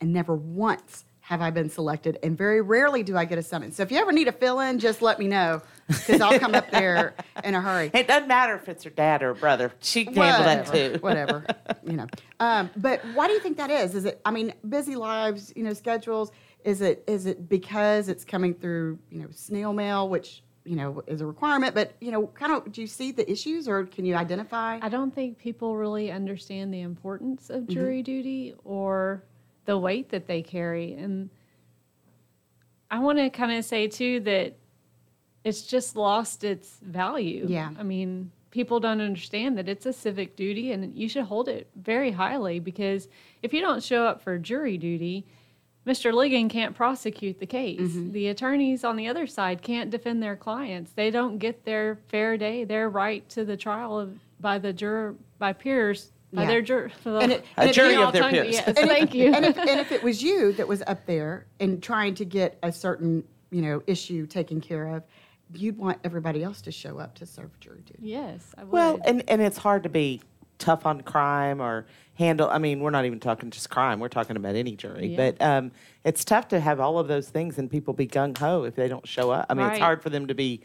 and 0.00 0.12
never 0.12 0.34
once 0.34 1.04
have 1.20 1.40
I 1.40 1.50
been 1.50 1.68
selected, 1.68 2.18
and 2.22 2.38
very 2.38 2.60
rarely 2.60 3.02
do 3.02 3.16
I 3.16 3.24
get 3.24 3.36
a 3.38 3.42
summons. 3.42 3.74
So 3.74 3.82
if 3.82 3.90
you 3.90 3.98
ever 3.98 4.12
need 4.12 4.28
a 4.28 4.32
fill-in, 4.32 4.78
just 4.78 5.02
let 5.02 5.18
me 5.18 5.26
know 5.26 5.60
because 5.88 6.20
I'll 6.20 6.38
come 6.38 6.54
up 6.54 6.70
there 6.70 7.14
in 7.42 7.54
a 7.54 7.60
hurry. 7.60 7.90
It 7.92 8.06
doesn't 8.06 8.28
matter 8.28 8.54
if 8.54 8.68
it's 8.68 8.84
her 8.84 8.90
dad 8.90 9.22
or 9.22 9.34
her 9.34 9.40
brother. 9.40 9.72
She 9.80 10.04
can 10.04 10.14
handle 10.14 10.44
that 10.44 10.66
too. 10.72 10.98
Whatever, 11.00 11.44
you 11.84 11.94
know. 11.96 12.06
Um, 12.38 12.70
but 12.76 13.04
why 13.14 13.26
do 13.26 13.32
you 13.32 13.40
think 13.40 13.56
that 13.56 13.70
is? 13.70 13.96
Is 13.96 14.04
it? 14.04 14.20
I 14.24 14.30
mean, 14.30 14.54
busy 14.68 14.94
lives, 14.94 15.52
you 15.56 15.64
know, 15.64 15.72
schedules. 15.72 16.30
Is 16.62 16.80
it? 16.80 17.02
Is 17.08 17.26
it 17.26 17.48
because 17.48 18.08
it's 18.08 18.24
coming 18.24 18.54
through, 18.54 18.98
you 19.10 19.20
know, 19.20 19.28
snail 19.32 19.72
mail, 19.72 20.08
which 20.08 20.42
you 20.66 20.76
know 20.76 21.02
is 21.06 21.20
a 21.20 21.26
requirement? 21.26 21.74
But 21.74 21.94
you 22.00 22.10
know, 22.10 22.26
kind 22.28 22.52
of, 22.52 22.72
do 22.72 22.80
you 22.80 22.86
see 22.86 23.12
the 23.12 23.30
issues, 23.30 23.68
or 23.68 23.84
can 23.84 24.04
you 24.04 24.14
identify? 24.14 24.78
I 24.82 24.88
don't 24.88 25.14
think 25.14 25.38
people 25.38 25.76
really 25.76 26.10
understand 26.10 26.72
the 26.74 26.80
importance 26.80 27.48
Mm-hmm. 27.48 27.54
of 27.62 27.68
jury 27.68 28.02
duty 28.02 28.54
or 28.64 29.22
the 29.64 29.78
weight 29.78 30.10
that 30.10 30.26
they 30.26 30.42
carry. 30.42 30.92
And 30.94 31.30
I 32.90 32.98
want 33.00 33.18
to 33.18 33.30
kind 33.30 33.52
of 33.52 33.64
say, 33.64 33.88
too, 33.88 34.20
that 34.20 34.56
it's 35.44 35.62
just 35.62 35.96
lost 35.96 36.44
its 36.44 36.78
value. 36.82 37.46
Yeah. 37.48 37.70
I 37.78 37.82
mean, 37.82 38.30
people 38.50 38.80
don't 38.80 39.00
understand 39.00 39.58
that 39.58 39.68
it's 39.68 39.86
a 39.86 39.92
civic 39.92 40.36
duty 40.36 40.72
and 40.72 40.96
you 40.96 41.08
should 41.08 41.24
hold 41.24 41.48
it 41.48 41.68
very 41.76 42.10
highly 42.12 42.58
because 42.58 43.08
if 43.42 43.52
you 43.52 43.60
don't 43.60 43.82
show 43.82 44.06
up 44.06 44.22
for 44.22 44.38
jury 44.38 44.78
duty, 44.78 45.26
Mr. 45.86 46.12
Ligon 46.12 46.50
can't 46.50 46.74
prosecute 46.74 47.38
the 47.38 47.46
case. 47.46 47.80
Mm-hmm. 47.80 48.12
The 48.12 48.28
attorneys 48.28 48.82
on 48.84 48.96
the 48.96 49.06
other 49.08 49.26
side 49.26 49.62
can't 49.62 49.90
defend 49.90 50.22
their 50.22 50.36
clients. 50.36 50.90
They 50.92 51.10
don't 51.10 51.38
get 51.38 51.64
their 51.64 51.98
fair 52.08 52.36
day, 52.36 52.64
their 52.64 52.88
right 52.90 53.26
to 53.30 53.44
the 53.44 53.56
trial 53.56 53.98
of, 53.98 54.18
by 54.40 54.58
the 54.58 54.72
juror, 54.72 55.14
by 55.38 55.52
peers, 55.52 56.10
by 56.32 56.42
Yeah. 56.42 56.48
their 56.48 56.62
juror. 56.62 56.90
And 57.04 57.32
it- 57.32 57.44
A 57.56 57.60
and 57.60 57.70
it- 57.70 57.72
jury 57.74 57.96
of 57.96 58.12
their 58.12 58.28
peers. 58.30 58.54
Yes, 58.54 58.66
And 58.66 58.78
if- 58.78 58.88
thank 58.88 59.14
you. 59.14 59.32
And 59.32 59.44
if, 59.44 59.56
and 59.56 59.80
if 59.80 59.92
it 59.92 60.02
was 60.02 60.22
you 60.22 60.52
that 60.54 60.66
was 60.66 60.82
up 60.88 61.06
there 61.06 61.46
and 61.60 61.80
trying 61.82 62.14
to 62.16 62.24
get 62.24 62.58
a 62.64 62.72
certain, 62.72 63.22
you 63.50 63.62
know, 63.62 63.80
issue 63.86 64.26
taken 64.26 64.60
care 64.60 64.88
of, 64.88 65.04
you'd 65.54 65.78
want 65.78 65.98
everybody 66.02 66.42
else 66.42 66.60
to 66.62 66.72
show 66.72 66.98
up 66.98 67.14
to 67.14 67.26
serve 67.26 67.58
jury 67.60 67.82
duty. 67.86 68.00
yes, 68.02 68.44
I 68.58 68.64
would. 68.64 68.72
Well, 68.72 68.98
and, 69.04 69.22
and 69.28 69.40
it's 69.40 69.56
hard 69.56 69.84
to 69.84 69.88
be 69.88 70.20
tough 70.58 70.86
on 70.86 71.02
crime 71.02 71.60
or 71.60 71.86
handle. 72.14 72.48
I 72.48 72.58
mean, 72.58 72.80
we're 72.80 72.90
not 72.90 73.04
even 73.04 73.20
talking 73.20 73.50
just 73.50 73.70
crime. 73.70 74.00
We're 74.00 74.08
talking 74.08 74.36
about 74.36 74.54
any 74.54 74.74
jury. 74.74 75.08
Yeah. 75.08 75.16
But 75.16 75.42
um, 75.42 75.72
it's 76.04 76.24
tough 76.24 76.48
to 76.48 76.60
have 76.60 76.80
all 76.80 76.98
of 76.98 77.08
those 77.08 77.28
things 77.28 77.58
and 77.58 77.70
people 77.70 77.94
be 77.94 78.06
gung 78.06 78.36
ho 78.36 78.64
if 78.64 78.74
they 78.74 78.88
don't 78.88 79.06
show 79.06 79.30
up. 79.30 79.46
I 79.48 79.54
mean, 79.54 79.66
it's 79.66 79.78
hard 79.78 80.02
for 80.02 80.10
them 80.10 80.26
to 80.26 80.34
be 80.34 80.62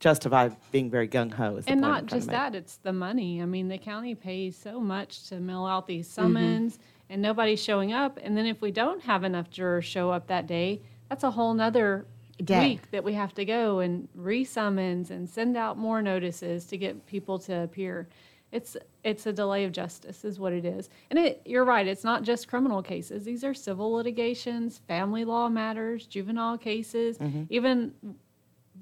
justified 0.00 0.56
being 0.72 0.90
very 0.90 1.08
gung 1.08 1.32
ho. 1.32 1.60
and 1.66 1.80
not 1.80 2.06
just 2.06 2.28
that, 2.28 2.54
it's 2.54 2.76
the 2.76 2.92
money. 2.92 3.40
I 3.40 3.46
mean, 3.46 3.68
the 3.68 3.78
county 3.78 4.14
pays 4.14 4.56
so 4.56 4.80
much 4.80 5.28
to 5.28 5.40
mail 5.40 5.64
out 5.64 5.86
these 5.86 6.08
summons, 6.08 6.78
and 7.08 7.22
nobody's 7.22 7.62
showing 7.62 7.92
up. 7.92 8.18
And 8.22 8.36
then 8.36 8.46
if 8.46 8.60
we 8.60 8.70
don't 8.70 9.02
have 9.02 9.24
enough 9.24 9.50
jurors 9.50 9.84
show 9.84 10.10
up 10.10 10.26
that 10.26 10.46
day, 10.46 10.80
that's 11.08 11.24
a 11.24 11.30
whole 11.30 11.54
nother 11.54 12.06
Day. 12.42 12.68
week 12.68 12.90
that 12.90 13.04
we 13.04 13.12
have 13.14 13.32
to 13.34 13.44
go 13.44 13.78
and 13.78 14.08
re-summons 14.14 15.10
and 15.10 15.28
send 15.28 15.56
out 15.56 15.78
more 15.78 16.02
notices 16.02 16.64
to 16.66 16.76
get 16.76 17.06
people 17.06 17.38
to 17.40 17.62
appear. 17.62 18.08
It's 18.52 18.76
it's 19.02 19.26
a 19.26 19.32
delay 19.32 19.64
of 19.64 19.72
justice, 19.72 20.24
is 20.24 20.38
what 20.38 20.52
it 20.52 20.64
is. 20.64 20.88
And 21.10 21.18
it, 21.18 21.42
you're 21.44 21.64
right. 21.64 21.86
It's 21.86 22.04
not 22.04 22.22
just 22.22 22.48
criminal 22.48 22.82
cases. 22.82 23.24
These 23.24 23.44
are 23.44 23.52
civil 23.52 23.92
litigations, 23.92 24.78
family 24.86 25.24
law 25.24 25.48
matters, 25.48 26.06
juvenile 26.06 26.56
cases, 26.56 27.18
mm-hmm. 27.18 27.44
even 27.50 27.92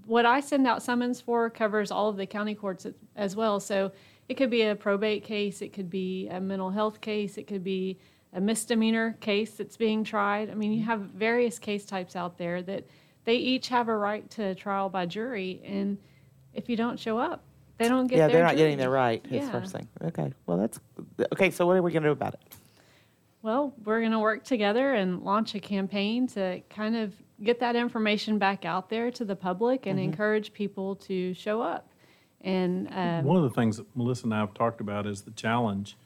what 0.07 0.27
I 0.27 0.41
send 0.41 0.67
out 0.67 0.83
summons 0.83 1.21
for 1.21 1.49
covers 1.49 1.91
all 1.91 2.09
of 2.09 2.17
the 2.17 2.27
county 2.27 2.55
courts 2.55 2.87
as- 2.87 2.95
as 3.17 3.37
well. 3.37 3.61
So 3.61 3.93
it 4.29 4.35
could 4.35 4.51
be 4.51 4.63
a 4.63 4.75
probate 4.75 5.25
case, 5.25 5.63
it 5.63 5.73
could 5.73 5.91
be 5.91 6.29
a 6.29 6.41
mental 6.41 6.71
health 6.71 7.01
case, 7.01 7.39
it 7.39 7.47
could 7.47 7.65
be 7.65 7.99
a 8.33 8.41
misdemeanor 8.41 9.17
case 9.21 9.55
that's 9.55 9.77
being 9.77 10.05
tried. 10.05 10.51
I 10.51 10.55
mean, 10.55 10.73
you 10.73 10.81
mm-hmm. 10.81 10.91
have 10.91 11.01
various 11.01 11.59
case 11.59 11.85
types 11.85 12.17
out 12.17 12.39
there 12.39 12.63
that 12.63 12.87
they 13.25 13.37
each 13.37 13.69
have 13.69 13.89
a 13.89 13.97
right 13.97 14.29
to 14.31 14.55
trial 14.55 14.89
by 14.89 15.07
jury, 15.07 15.61
and 15.65 15.99
if 16.55 16.69
you 16.69 16.77
don't 16.77 16.99
show 16.99 17.19
up, 17.19 17.45
they 17.79 17.89
don't 17.89 18.07
get 18.07 18.19
yeah, 18.19 18.27
their 18.27 18.37
they're 18.37 18.45
not 18.45 18.57
getting 18.57 18.73
jury. 18.79 18.83
their 18.83 18.91
right. 18.91 19.25
Is 19.25 19.31
the 19.31 19.37
Yeah. 19.37 19.51
first 19.51 19.73
thing. 19.73 19.89
Okay, 20.03 20.33
well 20.47 20.59
that's 20.59 20.81
okay. 21.33 21.51
So 21.51 21.67
what 21.67 21.77
are 21.77 21.83
we 21.83 21.93
going 21.93 22.03
to 22.03 22.09
do 22.09 22.13
about 22.13 22.35
it? 22.35 22.41
Well, 23.43 23.75
we're 23.85 24.01
going 24.01 24.13
to 24.13 24.21
work 24.21 24.45
together 24.45 24.95
and 24.95 25.23
launch 25.23 25.55
a 25.55 25.61
campaign 25.61 26.29
to 26.29 26.61
kind 26.71 26.95
of 26.95 27.13
get 27.43 27.59
that 27.59 27.75
information 27.75 28.39
back 28.39 28.65
out 28.65 28.89
there 28.89 29.11
to 29.11 29.25
the 29.25 29.35
public 29.35 29.87
and 29.87 29.99
encourage 29.99 30.53
people 30.53 30.95
to 30.97 31.35
show 31.35 31.61
up. 31.61 31.89
And 32.43 32.89
um, 32.93 33.25
One 33.25 33.37
of 33.37 33.43
the 33.43 33.51
things 33.51 33.79
that 33.79 33.97
Melissa 33.97 34.25
and 34.25 34.35
I 34.35 34.39
have 34.39 34.55
talked 34.55 34.81
about 34.81 35.07
is 35.07 35.23
the 35.23 35.33
challenge. 35.33 35.97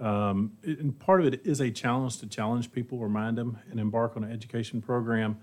Um, 0.00 0.52
and 0.62 0.98
part 0.98 1.20
of 1.20 1.26
it 1.26 1.42
is 1.44 1.60
a 1.60 1.70
challenge 1.70 2.20
to 2.20 2.26
challenge 2.26 2.72
people, 2.72 2.98
remind 2.98 3.36
them, 3.36 3.58
and 3.70 3.78
embark 3.80 4.16
on 4.16 4.24
an 4.24 4.32
education 4.32 4.80
program. 4.80 5.38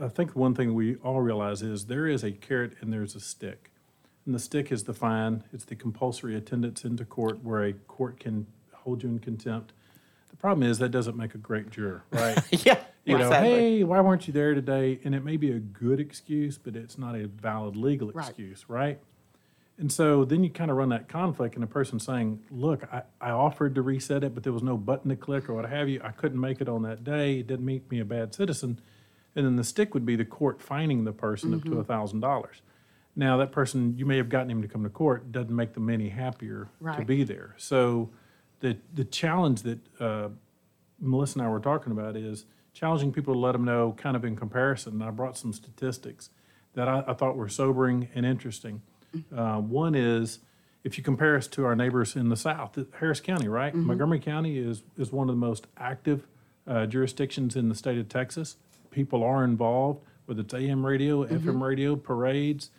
I 0.00 0.08
think 0.08 0.34
one 0.34 0.54
thing 0.54 0.74
we 0.74 0.96
all 0.96 1.20
realize 1.20 1.62
is 1.62 1.86
there 1.86 2.06
is 2.06 2.24
a 2.24 2.32
carrot 2.32 2.76
and 2.80 2.92
there's 2.92 3.14
a 3.14 3.20
stick. 3.20 3.69
And 4.30 4.34
the 4.36 4.38
stick 4.38 4.70
is 4.70 4.84
the 4.84 4.94
fine, 4.94 5.42
it's 5.52 5.64
the 5.64 5.74
compulsory 5.74 6.36
attendance 6.36 6.84
into 6.84 7.04
court 7.04 7.42
where 7.42 7.64
a 7.64 7.72
court 7.72 8.20
can 8.20 8.46
hold 8.72 9.02
you 9.02 9.08
in 9.08 9.18
contempt. 9.18 9.72
The 10.28 10.36
problem 10.36 10.70
is 10.70 10.78
that 10.78 10.90
doesn't 10.90 11.16
make 11.16 11.34
a 11.34 11.38
great 11.38 11.68
juror, 11.70 12.04
right? 12.12 12.38
yeah, 12.64 12.78
you 13.04 13.18
know, 13.18 13.24
exactly. 13.24 13.50
hey, 13.50 13.82
why 13.82 14.00
weren't 14.00 14.28
you 14.28 14.32
there 14.32 14.54
today? 14.54 15.00
And 15.02 15.16
it 15.16 15.24
may 15.24 15.36
be 15.36 15.50
a 15.50 15.58
good 15.58 15.98
excuse, 15.98 16.58
but 16.58 16.76
it's 16.76 16.96
not 16.96 17.16
a 17.16 17.26
valid 17.26 17.74
legal 17.74 18.08
excuse, 18.10 18.66
right? 18.68 19.00
And 19.78 19.90
so 19.90 20.24
then 20.24 20.44
you 20.44 20.50
kind 20.50 20.70
of 20.70 20.76
run 20.76 20.90
that 20.90 21.08
conflict, 21.08 21.56
and 21.56 21.64
a 21.64 21.66
person 21.66 21.98
saying, 21.98 22.38
Look, 22.52 22.84
I, 22.92 23.02
I 23.20 23.30
offered 23.30 23.74
to 23.74 23.82
reset 23.82 24.22
it, 24.22 24.32
but 24.32 24.44
there 24.44 24.52
was 24.52 24.62
no 24.62 24.76
button 24.76 25.08
to 25.08 25.16
click 25.16 25.48
or 25.48 25.54
what 25.54 25.68
have 25.68 25.88
you. 25.88 26.00
I 26.04 26.12
couldn't 26.12 26.40
make 26.40 26.60
it 26.60 26.68
on 26.68 26.82
that 26.82 27.02
day. 27.02 27.40
It 27.40 27.48
didn't 27.48 27.66
make 27.66 27.90
me 27.90 27.98
a 27.98 28.04
bad 28.04 28.32
citizen. 28.32 28.80
And 29.34 29.44
then 29.44 29.56
the 29.56 29.64
stick 29.64 29.92
would 29.92 30.06
be 30.06 30.14
the 30.14 30.24
court 30.24 30.62
fining 30.62 31.02
the 31.02 31.12
person 31.12 31.52
up 31.52 31.64
to 31.64 31.70
mm-hmm. 31.70 31.80
a 31.80 31.84
$1,000. 31.84 32.46
Now, 33.20 33.36
that 33.36 33.52
person, 33.52 33.98
you 33.98 34.06
may 34.06 34.16
have 34.16 34.30
gotten 34.30 34.50
him 34.50 34.62
to 34.62 34.68
come 34.68 34.82
to 34.82 34.88
court, 34.88 35.30
doesn't 35.30 35.54
make 35.54 35.74
them 35.74 35.90
any 35.90 36.08
happier 36.08 36.68
to 36.96 37.04
be 37.04 37.22
there. 37.22 37.54
So 37.58 38.08
the, 38.60 38.78
the 38.94 39.04
challenge 39.04 39.60
that 39.64 39.78
uh, 40.00 40.28
Melissa 40.98 41.38
and 41.38 41.46
I 41.46 41.50
were 41.50 41.60
talking 41.60 41.92
about 41.92 42.16
is 42.16 42.46
challenging 42.72 43.12
people 43.12 43.34
to 43.34 43.38
let 43.38 43.52
them 43.52 43.64
know, 43.66 43.92
kind 43.92 44.16
of 44.16 44.24
in 44.24 44.36
comparison. 44.36 44.94
And 44.94 45.04
I 45.04 45.10
brought 45.10 45.36
some 45.36 45.52
statistics 45.52 46.30
that 46.72 46.88
I, 46.88 47.04
I 47.06 47.12
thought 47.12 47.36
were 47.36 47.50
sobering 47.50 48.08
and 48.14 48.24
interesting. 48.24 48.80
Uh, 49.36 49.56
one 49.60 49.94
is 49.94 50.38
if 50.82 50.96
you 50.96 51.04
compare 51.04 51.36
us 51.36 51.46
to 51.48 51.66
our 51.66 51.76
neighbors 51.76 52.16
in 52.16 52.30
the 52.30 52.36
South, 52.36 52.78
Harris 53.00 53.20
County, 53.20 53.48
right? 53.48 53.74
Montgomery 53.86 54.20
County 54.20 54.56
is, 54.56 54.82
is 54.96 55.12
one 55.12 55.28
of 55.28 55.34
the 55.34 55.40
most 55.40 55.66
active 55.76 56.26
uh, 56.66 56.86
jurisdictions 56.86 57.54
in 57.54 57.68
the 57.68 57.74
state 57.74 57.98
of 57.98 58.08
Texas. 58.08 58.56
People 58.90 59.22
are 59.22 59.44
involved, 59.44 60.00
whether 60.24 60.40
it's 60.40 60.54
AM 60.54 60.86
radio, 60.86 61.26
FM 61.26 61.60
radio, 61.60 61.96
parades. 61.96 62.70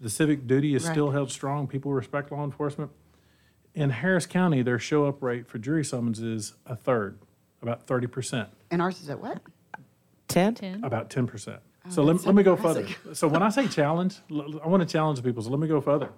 The 0.00 0.10
civic 0.10 0.46
duty 0.46 0.74
is 0.74 0.84
Right. 0.84 0.92
still 0.92 1.10
held 1.10 1.30
strong. 1.30 1.66
People 1.66 1.92
respect 1.92 2.30
law 2.30 2.44
enforcement. 2.44 2.90
In 3.74 3.90
Harris 3.90 4.26
County, 4.26 4.62
their 4.62 4.78
show 4.78 5.06
up 5.06 5.22
rate 5.22 5.46
for 5.46 5.58
jury 5.58 5.84
summons 5.84 6.20
is 6.20 6.54
a 6.66 6.74
third, 6.76 7.18
about 7.62 7.86
30%. 7.86 8.48
And 8.70 8.80
ours 8.82 9.00
is 9.00 9.08
at 9.10 9.20
what? 9.20 9.40
10? 10.28 10.54
10. 10.54 10.84
about 10.84 11.08
ten 11.10 11.26
percent. 11.26 11.60
Oh, 11.86 11.90
so 11.90 12.02
let, 12.02 12.24
let 12.26 12.34
me 12.34 12.42
go 12.42 12.54
further. 12.54 12.86
So 13.14 13.28
when 13.28 13.42
I 13.42 13.48
say 13.48 13.66
challenge, 13.66 14.18
l- 14.30 14.60
I 14.62 14.68
want 14.68 14.82
to 14.82 14.88
challenge 14.92 15.22
people. 15.22 15.42
So 15.42 15.50
let 15.50 15.58
me 15.58 15.66
go 15.68 15.80
further. 15.80 16.10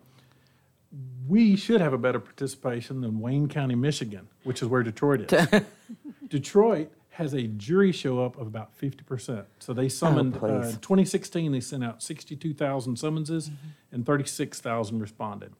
We 1.28 1.54
should 1.54 1.80
have 1.80 1.92
a 1.92 1.98
better 1.98 2.18
participation 2.18 3.02
than 3.02 3.20
Wayne 3.20 3.46
County, 3.48 3.76
Michigan, 3.76 4.26
which 4.42 4.62
is 4.62 4.68
where 4.68 4.82
Detroit 4.82 5.32
is. 5.32 5.62
Detroit 6.28 6.90
has 7.20 7.34
a 7.34 7.42
jury 7.42 7.92
show 7.92 8.24
up 8.24 8.38
of 8.38 8.46
about 8.46 8.74
fifty 8.74 9.02
percent. 9.04 9.44
So 9.58 9.74
they 9.74 9.90
summoned, 9.90 10.38
uh, 10.42 10.46
in 10.46 10.62
2016, 10.78 11.52
they 11.52 11.60
sent 11.60 11.84
out 11.84 12.02
62,000 12.02 12.96
summonses 12.96 13.50
and 13.92 14.06
36,000 14.06 14.98
responded. 15.00 15.52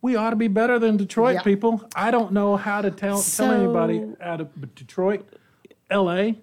We 0.00 0.16
ought 0.16 0.30
to 0.30 0.36
be 0.36 0.48
better 0.48 0.78
than 0.78 0.96
Detroit, 0.96 1.34
Yeah. 1.34 1.42
people. 1.42 1.86
I 1.94 2.10
don't 2.10 2.32
know 2.32 2.56
how 2.56 2.80
to 2.80 2.90
tell, 2.90 3.20
tell 3.20 3.50
anybody 3.52 4.14
out 4.20 4.40
of 4.40 4.74
Detroit, 4.74 5.26
LA, 5.90 6.36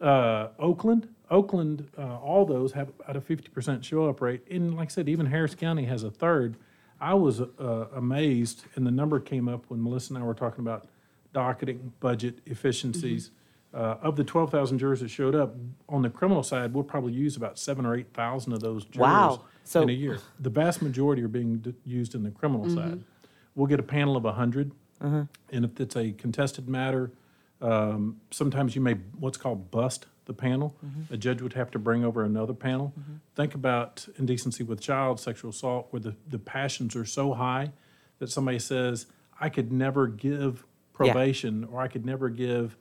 uh, 0.00 0.48
Oakland, 0.58 1.08
Oakland, 1.28 1.88
uh, 1.98 2.18
all 2.18 2.44
those 2.46 2.72
have 2.72 2.90
about 3.00 3.16
a 3.16 3.20
fifty 3.20 3.48
percent 3.48 3.84
show 3.84 4.08
up 4.08 4.20
rate. 4.20 4.42
And 4.48 4.76
like 4.76 4.88
I 4.88 4.90
said, 4.90 5.08
even 5.08 5.26
Harris 5.26 5.56
County 5.56 5.84
has 5.86 6.04
a 6.04 6.10
third. 6.12 6.56
I 7.00 7.14
was 7.14 7.40
uh, 7.40 7.86
amazed, 7.92 8.66
and 8.76 8.86
the 8.86 8.92
number 8.92 9.18
came 9.18 9.48
up 9.48 9.64
when 9.68 9.82
Melissa 9.82 10.14
and 10.14 10.22
I 10.22 10.26
were 10.26 10.32
talking 10.34 10.60
about 10.60 10.86
docketing, 11.32 11.92
budget 11.98 12.38
efficiencies. 12.46 13.32
Uh, 13.74 13.96
of 14.02 14.14
the 14.14 14.22
twelve 14.22 14.50
thousand 14.52 14.78
jurors 14.78 15.00
that 15.00 15.08
showed 15.08 15.34
up 15.34 15.54
on 15.88 16.02
the 16.02 16.08
criminal 16.10 16.44
side, 16.44 16.72
we'll 16.72 16.84
probably 16.84 17.12
use 17.12 17.36
about 17.36 17.58
seven 17.58 17.84
or 17.84 17.96
eight 17.96 18.12
thousand 18.14 18.52
of 18.52 18.60
those 18.60 18.84
jurors 18.84 19.00
Wow. 19.02 19.40
So- 19.64 19.82
in 19.82 19.88
a 19.90 19.92
year. 19.92 20.18
The 20.38 20.50
vast 20.50 20.80
majority 20.80 21.22
are 21.22 21.28
being 21.28 21.58
d- 21.58 21.74
used 21.84 22.14
in 22.14 22.22
the 22.22 22.30
criminal 22.30 22.68
side. 22.70 23.02
We'll 23.56 23.66
get 23.66 23.80
a 23.80 23.84
panel 23.84 24.16
of 24.16 24.24
hundred, 24.24 24.70
and 25.00 25.28
if 25.64 25.80
it's 25.80 25.96
a 25.96 26.12
contested 26.12 26.68
matter, 26.68 27.10
um, 27.60 28.20
sometimes 28.30 28.74
you 28.74 28.80
may, 28.80 28.94
what's 29.18 29.38
called 29.38 29.70
bust 29.70 30.06
the 30.26 30.32
panel. 30.34 30.76
A 31.10 31.16
judge 31.16 31.42
would 31.42 31.52
have 31.54 31.70
to 31.72 31.78
bring 31.78 32.04
over 32.04 32.22
another 32.24 32.54
panel. 32.54 32.92
Think 33.34 33.54
about 33.54 34.06
indecency 34.18 34.62
with 34.64 34.80
child, 34.80 35.18
sexual 35.20 35.50
assault, 35.50 35.88
where 35.90 36.00
the, 36.00 36.14
the 36.28 36.38
passions 36.38 36.94
are 36.96 37.04
so 37.04 37.32
high 37.34 37.72
that 38.20 38.30
somebody 38.30 38.58
says, 38.58 39.06
I 39.40 39.48
could 39.48 39.70
never 39.72 40.06
give 40.06 40.64
probation, 40.92 41.64
or 41.64 41.80
I 41.80 41.88
could 41.88 42.06
never 42.06 42.28
give 42.28 42.76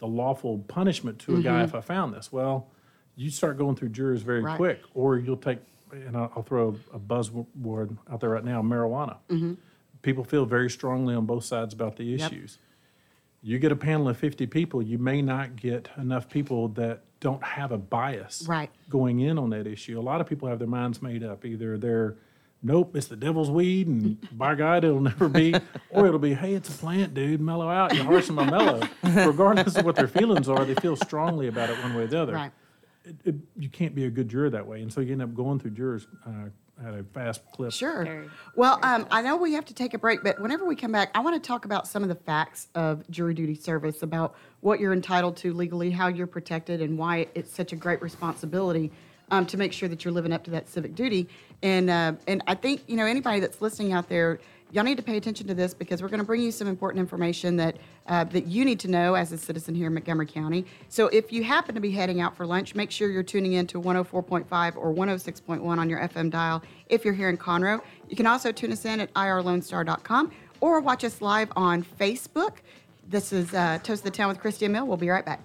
the 0.00 0.06
lawful 0.06 0.58
punishment 0.66 1.18
to 1.20 1.36
a 1.36 1.42
guy 1.42 1.50
mm-hmm. 1.50 1.64
if 1.64 1.74
I 1.74 1.80
found 1.80 2.12
this. 2.14 2.32
Well, 2.32 2.68
you 3.16 3.30
start 3.30 3.58
going 3.58 3.76
through 3.76 3.90
jurors 3.90 4.22
very 4.22 4.42
Right. 4.42 4.56
quick, 4.56 4.80
or 4.94 5.18
you'll 5.18 5.36
take, 5.36 5.58
and 5.92 6.16
I'll, 6.16 6.42
throw 6.42 6.74
a 6.92 6.98
buzzword 6.98 7.96
out 8.10 8.20
there 8.20 8.30
right 8.30 8.44
now, 8.44 8.62
marijuana. 8.62 9.18
Mm-hmm. 9.28 9.54
People 10.02 10.24
feel 10.24 10.46
very 10.46 10.70
strongly 10.70 11.14
on 11.14 11.26
both 11.26 11.44
sides 11.44 11.74
about 11.74 11.96
the 11.96 12.04
Yep. 12.04 12.32
issues. 12.32 12.58
You 13.42 13.58
get 13.58 13.72
a 13.72 13.76
panel 13.76 14.08
of 14.08 14.16
50 14.16 14.46
people, 14.46 14.82
you 14.82 14.98
may 14.98 15.20
not 15.22 15.56
get 15.56 15.90
enough 15.98 16.28
people 16.28 16.68
that 16.68 17.02
don't 17.20 17.42
have 17.42 17.72
a 17.72 17.78
bias 17.78 18.46
Right. 18.48 18.70
going 18.88 19.20
in 19.20 19.38
on 19.38 19.50
that 19.50 19.66
issue. 19.66 19.98
A 19.98 20.00
lot 20.00 20.22
of 20.22 20.26
people 20.26 20.48
have 20.48 20.58
their 20.58 20.68
minds 20.68 21.02
made 21.02 21.22
up. 21.22 21.44
Either 21.44 21.76
they're, 21.76 22.16
nope, 22.62 22.94
it's 22.96 23.06
the 23.06 23.16
devil's 23.16 23.50
weed, 23.50 23.86
and 23.86 24.18
by 24.36 24.54
God, 24.54 24.84
it'll 24.84 25.00
never 25.00 25.28
be, 25.28 25.54
or 25.90 26.06
it'll 26.06 26.18
be, 26.18 26.34
hey, 26.34 26.54
it's 26.54 26.68
a 26.68 26.72
plant, 26.78 27.14
dude, 27.14 27.40
mellow 27.40 27.68
out, 27.68 27.94
you're 27.94 28.04
harsh 28.04 28.28
my 28.30 28.48
mellow. 28.48 28.86
Regardless 29.02 29.76
of 29.76 29.84
what 29.84 29.96
their 29.96 30.08
feelings 30.08 30.48
are, 30.48 30.64
they 30.64 30.74
feel 30.74 30.96
strongly 30.96 31.48
about 31.48 31.70
it 31.70 31.78
one 31.82 31.94
way 31.94 32.02
or 32.02 32.06
the 32.06 32.20
other. 32.20 32.34
Right. 32.34 32.52
It, 33.04 33.16
it, 33.24 33.34
you 33.56 33.68
can't 33.68 33.94
be 33.94 34.04
a 34.04 34.10
good 34.10 34.28
juror 34.28 34.50
that 34.50 34.66
way, 34.66 34.82
and 34.82 34.92
so 34.92 35.00
you 35.00 35.12
end 35.12 35.22
up 35.22 35.34
going 35.34 35.58
through 35.58 35.70
jurors 35.70 36.06
uh, 36.26 36.86
at 36.86 36.94
a 36.94 37.02
fast 37.14 37.42
clip. 37.52 37.72
Sure. 37.72 38.04
Very- 38.04 38.30
Well, 38.56 38.78
um, 38.82 39.06
I 39.10 39.22
know 39.22 39.36
we 39.36 39.54
have 39.54 39.64
to 39.66 39.74
take 39.74 39.94
a 39.94 39.98
break, 39.98 40.22
but 40.22 40.40
whenever 40.40 40.64
we 40.66 40.76
come 40.76 40.92
back, 40.92 41.10
I 41.14 41.20
want 41.20 41.42
to 41.42 41.46
talk 41.46 41.64
about 41.64 41.88
some 41.88 42.02
of 42.02 42.08
the 42.10 42.14
facts 42.14 42.68
of 42.74 43.08
jury 43.10 43.34
duty 43.34 43.54
service, 43.54 44.02
about 44.02 44.34
what 44.60 44.80
you're 44.80 44.92
entitled 44.92 45.36
to 45.38 45.54
legally, 45.54 45.90
how 45.90 46.08
you're 46.08 46.26
protected, 46.26 46.82
and 46.82 46.98
why 46.98 47.26
it's 47.34 47.52
such 47.54 47.72
a 47.72 47.76
great 47.76 48.02
responsibility 48.02 48.92
um, 49.30 49.46
to 49.46 49.56
make 49.56 49.72
sure 49.72 49.88
that 49.88 50.04
you're 50.04 50.12
living 50.12 50.32
up 50.32 50.44
to 50.44 50.50
that 50.50 50.68
civic 50.68 50.94
duty. 50.94 51.28
And 51.62 51.90
uh, 51.90 52.12
and 52.26 52.42
I 52.46 52.54
think 52.54 52.82
you 52.86 52.96
know 52.96 53.06
anybody 53.06 53.40
that's 53.40 53.60
listening 53.60 53.92
out 53.92 54.08
there, 54.08 54.38
y'all 54.72 54.84
need 54.84 54.96
to 54.96 55.02
pay 55.02 55.16
attention 55.16 55.46
to 55.48 55.54
this 55.54 55.74
because 55.74 56.02
we're 56.02 56.08
going 56.08 56.20
to 56.20 56.26
bring 56.26 56.40
you 56.40 56.50
some 56.50 56.68
important 56.68 57.00
information 57.00 57.56
that 57.56 57.76
uh, 58.06 58.24
that 58.24 58.46
you 58.46 58.64
need 58.64 58.80
to 58.80 58.88
know 58.88 59.14
as 59.14 59.32
a 59.32 59.38
citizen 59.38 59.74
here 59.74 59.88
in 59.88 59.94
Montgomery 59.94 60.26
County. 60.26 60.64
So 60.88 61.08
if 61.08 61.32
you 61.32 61.44
happen 61.44 61.74
to 61.74 61.80
be 61.80 61.90
heading 61.90 62.20
out 62.20 62.36
for 62.36 62.46
lunch, 62.46 62.74
make 62.74 62.90
sure 62.90 63.10
you're 63.10 63.22
tuning 63.22 63.54
in 63.54 63.66
to 63.68 63.80
104.5 63.80 64.76
or 64.76 64.94
106.1 64.94 65.64
on 65.64 65.90
your 65.90 66.00
FM 66.00 66.30
dial. 66.30 66.62
If 66.88 67.04
you're 67.04 67.14
here 67.14 67.28
in 67.28 67.36
Conroe, 67.36 67.80
you 68.08 68.16
can 68.16 68.26
also 68.26 68.52
tune 68.52 68.72
us 68.72 68.84
in 68.84 69.00
at 69.00 69.12
irlonestar.com 69.14 70.32
or 70.60 70.80
watch 70.80 71.04
us 71.04 71.20
live 71.20 71.52
on 71.56 71.84
Facebook. 71.84 72.56
This 73.08 73.32
is 73.32 73.52
uh, 73.54 73.78
Toast 73.82 74.00
of 74.00 74.04
the 74.04 74.10
Town 74.10 74.28
with 74.28 74.40
Christy 74.40 74.66
and 74.66 74.72
Mel. 74.72 74.86
We'll 74.86 74.96
be 74.96 75.08
right 75.08 75.24
back. 75.24 75.40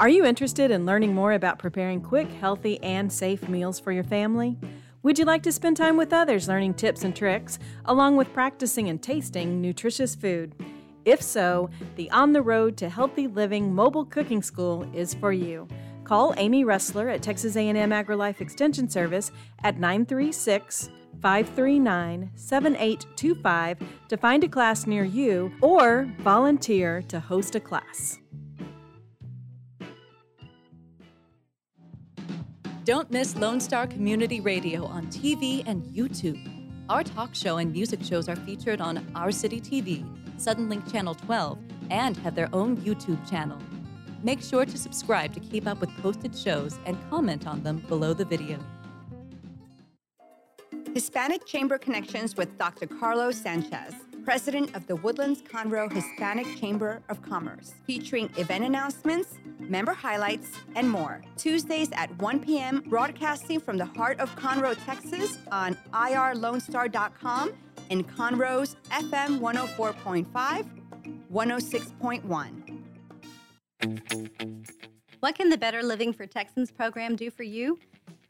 Are 0.00 0.08
you 0.08 0.24
interested 0.24 0.70
in 0.70 0.86
learning 0.86 1.14
more 1.14 1.34
about 1.34 1.58
preparing 1.58 2.00
quick, 2.00 2.26
healthy, 2.32 2.82
and 2.82 3.12
safe 3.12 3.46
meals 3.50 3.78
for 3.78 3.92
your 3.92 4.02
family? 4.02 4.56
Would 5.02 5.18
you 5.18 5.26
like 5.26 5.42
to 5.42 5.52
spend 5.52 5.76
time 5.76 5.98
with 5.98 6.14
others 6.14 6.48
learning 6.48 6.72
tips 6.72 7.04
and 7.04 7.14
tricks, 7.14 7.58
along 7.84 8.16
with 8.16 8.32
practicing 8.32 8.88
and 8.88 9.02
tasting 9.02 9.60
nutritious 9.60 10.14
food? 10.14 10.54
If 11.04 11.20
so, 11.20 11.68
the 11.96 12.10
On 12.12 12.32
the 12.32 12.40
Road 12.40 12.78
to 12.78 12.88
Healthy 12.88 13.26
Living 13.26 13.74
Mobile 13.74 14.06
Cooking 14.06 14.40
School 14.40 14.88
is 14.94 15.12
for 15.12 15.34
you. 15.34 15.68
Call 16.04 16.32
Amy 16.38 16.64
Ressler 16.64 17.12
at 17.12 17.20
Texas 17.20 17.54
A&M 17.56 17.90
AgriLife 17.90 18.40
Extension 18.40 18.88
Service 18.88 19.30
at 19.64 19.78
936 19.78 20.88
539 21.20 22.30
7825 22.36 23.78
to 24.08 24.16
find 24.16 24.44
a 24.44 24.48
class 24.48 24.86
near 24.86 25.04
you 25.04 25.52
or 25.60 26.10
volunteer 26.20 27.02
to 27.02 27.20
host 27.20 27.54
a 27.54 27.60
class. 27.60 28.18
Don't 32.84 33.10
miss 33.10 33.36
Lone 33.36 33.60
Star 33.60 33.86
Community 33.86 34.40
Radio 34.40 34.86
on 34.86 35.06
TV 35.08 35.62
and 35.66 35.82
YouTube. 35.94 36.40
Our 36.88 37.04
talk 37.04 37.34
show 37.34 37.58
and 37.58 37.70
music 37.70 38.02
shows 38.02 38.26
are 38.26 38.36
featured 38.36 38.80
on 38.80 39.06
Our 39.14 39.30
City 39.30 39.60
TV, 39.60 40.02
Suddenlink 40.38 40.90
Channel 40.90 41.14
12, 41.14 41.58
and 41.90 42.16
have 42.16 42.34
their 42.34 42.48
own 42.54 42.78
YouTube 42.78 43.28
channel. 43.28 43.58
Make 44.22 44.40
sure 44.40 44.64
to 44.64 44.78
subscribe 44.78 45.34
to 45.34 45.40
keep 45.40 45.66
up 45.66 45.78
with 45.78 45.90
posted 45.98 46.34
shows 46.34 46.78
and 46.86 46.96
comment 47.10 47.46
on 47.46 47.62
them 47.62 47.84
below 47.86 48.14
the 48.14 48.24
video. 48.24 48.58
Hispanic 50.94 51.44
Chamber 51.44 51.76
Connections 51.76 52.34
with 52.34 52.56
Dr. 52.56 52.86
Carlos 52.86 53.36
Sanchez, 53.36 53.94
President 54.24 54.74
of 54.74 54.86
the 54.86 54.96
Woodlands 54.96 55.42
Conroe 55.42 55.90
Hispanic 55.90 56.46
Chamber 56.58 57.02
of 57.08 57.22
Commerce, 57.22 57.72
featuring 57.86 58.30
event 58.36 58.64
announcements, 58.64 59.38
member 59.58 59.92
highlights, 59.92 60.50
and 60.76 60.88
more. 60.88 61.22
Tuesdays 61.36 61.88
at 61.92 62.16
1 62.18 62.40
p.m., 62.40 62.82
broadcasting 62.86 63.60
from 63.60 63.76
the 63.78 63.84
heart 63.84 64.20
of 64.20 64.34
Conroe, 64.36 64.76
Texas 64.84 65.38
on 65.50 65.76
irlonestar.com 65.92 67.52
and 67.90 68.08
Conroe's 68.08 68.76
FM 68.90 69.40
104.5, 69.40 70.66
106.1. 71.32 72.80
What 75.20 75.34
can 75.34 75.48
the 75.50 75.58
Better 75.58 75.82
Living 75.82 76.12
for 76.12 76.26
Texans 76.26 76.70
program 76.70 77.16
do 77.16 77.30
for 77.30 77.42
you? 77.42 77.78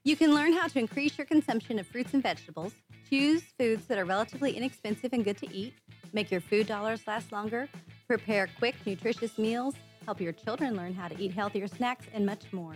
You 0.03 0.17
can 0.17 0.33
learn 0.33 0.55
how 0.55 0.67
to 0.67 0.79
increase 0.79 1.19
your 1.19 1.27
consumption 1.27 1.79
of 1.79 1.87
fruits 1.87 2.15
and 2.15 2.23
vegetables, 2.23 2.73
choose 3.11 3.43
foods 3.59 3.85
that 3.85 3.99
are 3.99 4.07
relatively 4.07 4.57
inexpensive 4.57 5.13
and 5.13 5.23
good 5.23 5.37
to 5.37 5.55
eat, 5.55 5.75
make 6.15 6.31
your 6.31 6.41
food 6.41 6.67
dollars 6.67 7.07
last 7.07 7.33
longer, 7.33 7.69
prepare 8.07 8.49
quick, 8.59 8.75
nutritious 8.87 9.37
meals, 9.37 9.75
help 10.07 10.19
your 10.19 10.33
children 10.33 10.75
learn 10.75 10.95
how 10.95 11.07
to 11.07 11.21
eat 11.23 11.35
healthier 11.35 11.69
snacks, 11.69 12.07
and 12.15 12.25
much 12.25 12.51
more. 12.51 12.75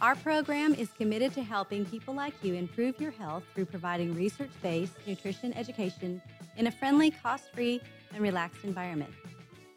Our 0.00 0.14
program 0.16 0.72
is 0.72 0.88
committed 0.96 1.34
to 1.34 1.42
helping 1.42 1.84
people 1.84 2.14
like 2.14 2.32
you 2.42 2.54
improve 2.54 2.98
your 2.98 3.10
health 3.10 3.44
through 3.54 3.66
providing 3.66 4.14
research-based 4.14 4.94
nutrition 5.06 5.52
education 5.52 6.22
in 6.56 6.68
a 6.68 6.70
friendly, 6.70 7.10
cost-free, 7.10 7.82
and 8.14 8.22
relaxed 8.22 8.64
environment. 8.64 9.12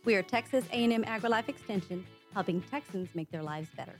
We 0.05 0.15
are 0.15 0.23
Texas 0.23 0.63
A&M 0.71 1.03
AgriLife 1.03 1.49
Extension, 1.49 2.05
helping 2.33 2.61
Texans 2.61 3.09
make 3.13 3.29
their 3.31 3.43
lives 3.43 3.67
better. 3.75 3.99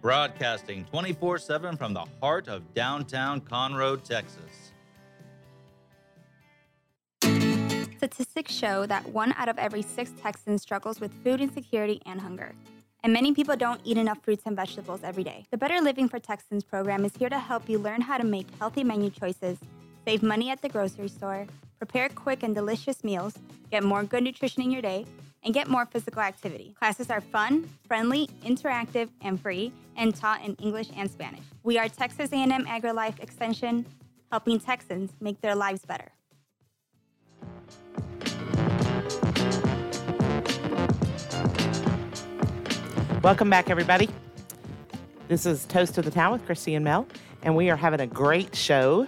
broadcasting 0.00 0.84
24 0.86 1.38
7 1.38 1.76
from 1.76 1.94
the 1.94 2.04
heart 2.20 2.48
of 2.48 2.74
downtown 2.74 3.40
Conroe, 3.40 4.02
Texas. 4.02 4.72
Statistics 7.96 8.54
show 8.54 8.86
that 8.86 9.06
one 9.10 9.34
out 9.36 9.48
of 9.48 9.58
every 9.58 9.82
six 9.82 10.10
Texans 10.22 10.62
struggles 10.62 11.00
with 11.00 11.12
food 11.22 11.40
insecurity 11.40 12.00
and 12.06 12.20
hunger. 12.20 12.54
And 13.02 13.12
many 13.12 13.32
people 13.32 13.56
don't 13.56 13.80
eat 13.84 13.96
enough 13.96 14.18
fruits 14.22 14.42
and 14.46 14.56
vegetables 14.56 15.00
every 15.02 15.24
day. 15.24 15.46
The 15.50 15.58
Better 15.58 15.80
Living 15.80 16.08
for 16.08 16.18
Texans 16.18 16.64
program 16.64 17.04
is 17.04 17.14
here 17.16 17.28
to 17.28 17.38
help 17.38 17.68
you 17.68 17.78
learn 17.78 18.00
how 18.00 18.18
to 18.18 18.24
make 18.24 18.46
healthy 18.58 18.84
menu 18.84 19.10
choices, 19.10 19.58
save 20.06 20.22
money 20.22 20.50
at 20.50 20.62
the 20.62 20.68
grocery 20.68 21.08
store, 21.08 21.46
prepare 21.80 22.10
quick 22.10 22.42
and 22.42 22.54
delicious 22.54 23.02
meals, 23.02 23.32
get 23.70 23.82
more 23.82 24.04
good 24.04 24.22
nutrition 24.22 24.62
in 24.62 24.70
your 24.70 24.82
day, 24.82 25.06
and 25.42 25.54
get 25.54 25.66
more 25.66 25.86
physical 25.86 26.20
activity. 26.20 26.74
Classes 26.78 27.08
are 27.08 27.22
fun, 27.22 27.70
friendly, 27.88 28.28
interactive, 28.44 29.08
and 29.22 29.40
free, 29.40 29.72
and 29.96 30.14
taught 30.14 30.44
in 30.44 30.54
English 30.56 30.88
and 30.94 31.10
Spanish. 31.10 31.40
We 31.62 31.78
are 31.78 31.88
Texas 31.88 32.32
A&M 32.32 32.66
AgriLife 32.66 33.18
Extension, 33.22 33.86
helping 34.30 34.60
Texans 34.60 35.12
make 35.22 35.40
their 35.40 35.54
lives 35.54 35.86
better. 35.86 36.12
Welcome 43.22 43.48
back, 43.48 43.70
everybody. 43.70 44.10
This 45.28 45.46
is 45.46 45.64
Toast 45.64 45.94
to 45.94 46.02
the 46.02 46.10
Town 46.10 46.32
with 46.32 46.44
Christy 46.44 46.74
and 46.74 46.84
Mel, 46.84 47.06
and 47.42 47.56
we 47.56 47.70
are 47.70 47.76
having 47.76 48.00
a 48.00 48.06
great 48.06 48.54
show. 48.54 49.06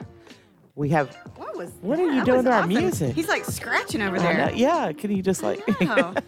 We 0.75 0.89
have. 0.91 1.15
What 1.37 1.57
was? 1.57 1.71
What 1.81 1.99
are 1.99 2.07
you 2.07 2.21
that 2.21 2.27
doing 2.27 2.45
to 2.45 2.53
our 2.53 2.67
music? 2.67 3.15
He's 3.15 3.29
like 3.29 3.45
scratching 3.45 4.01
over 4.01 4.19
there. 4.19 4.53
yeah, 4.55 4.93
can 4.93 5.11
you 5.15 5.23
just 5.23 5.43
like. 5.43 5.61
Wow. 5.81 6.15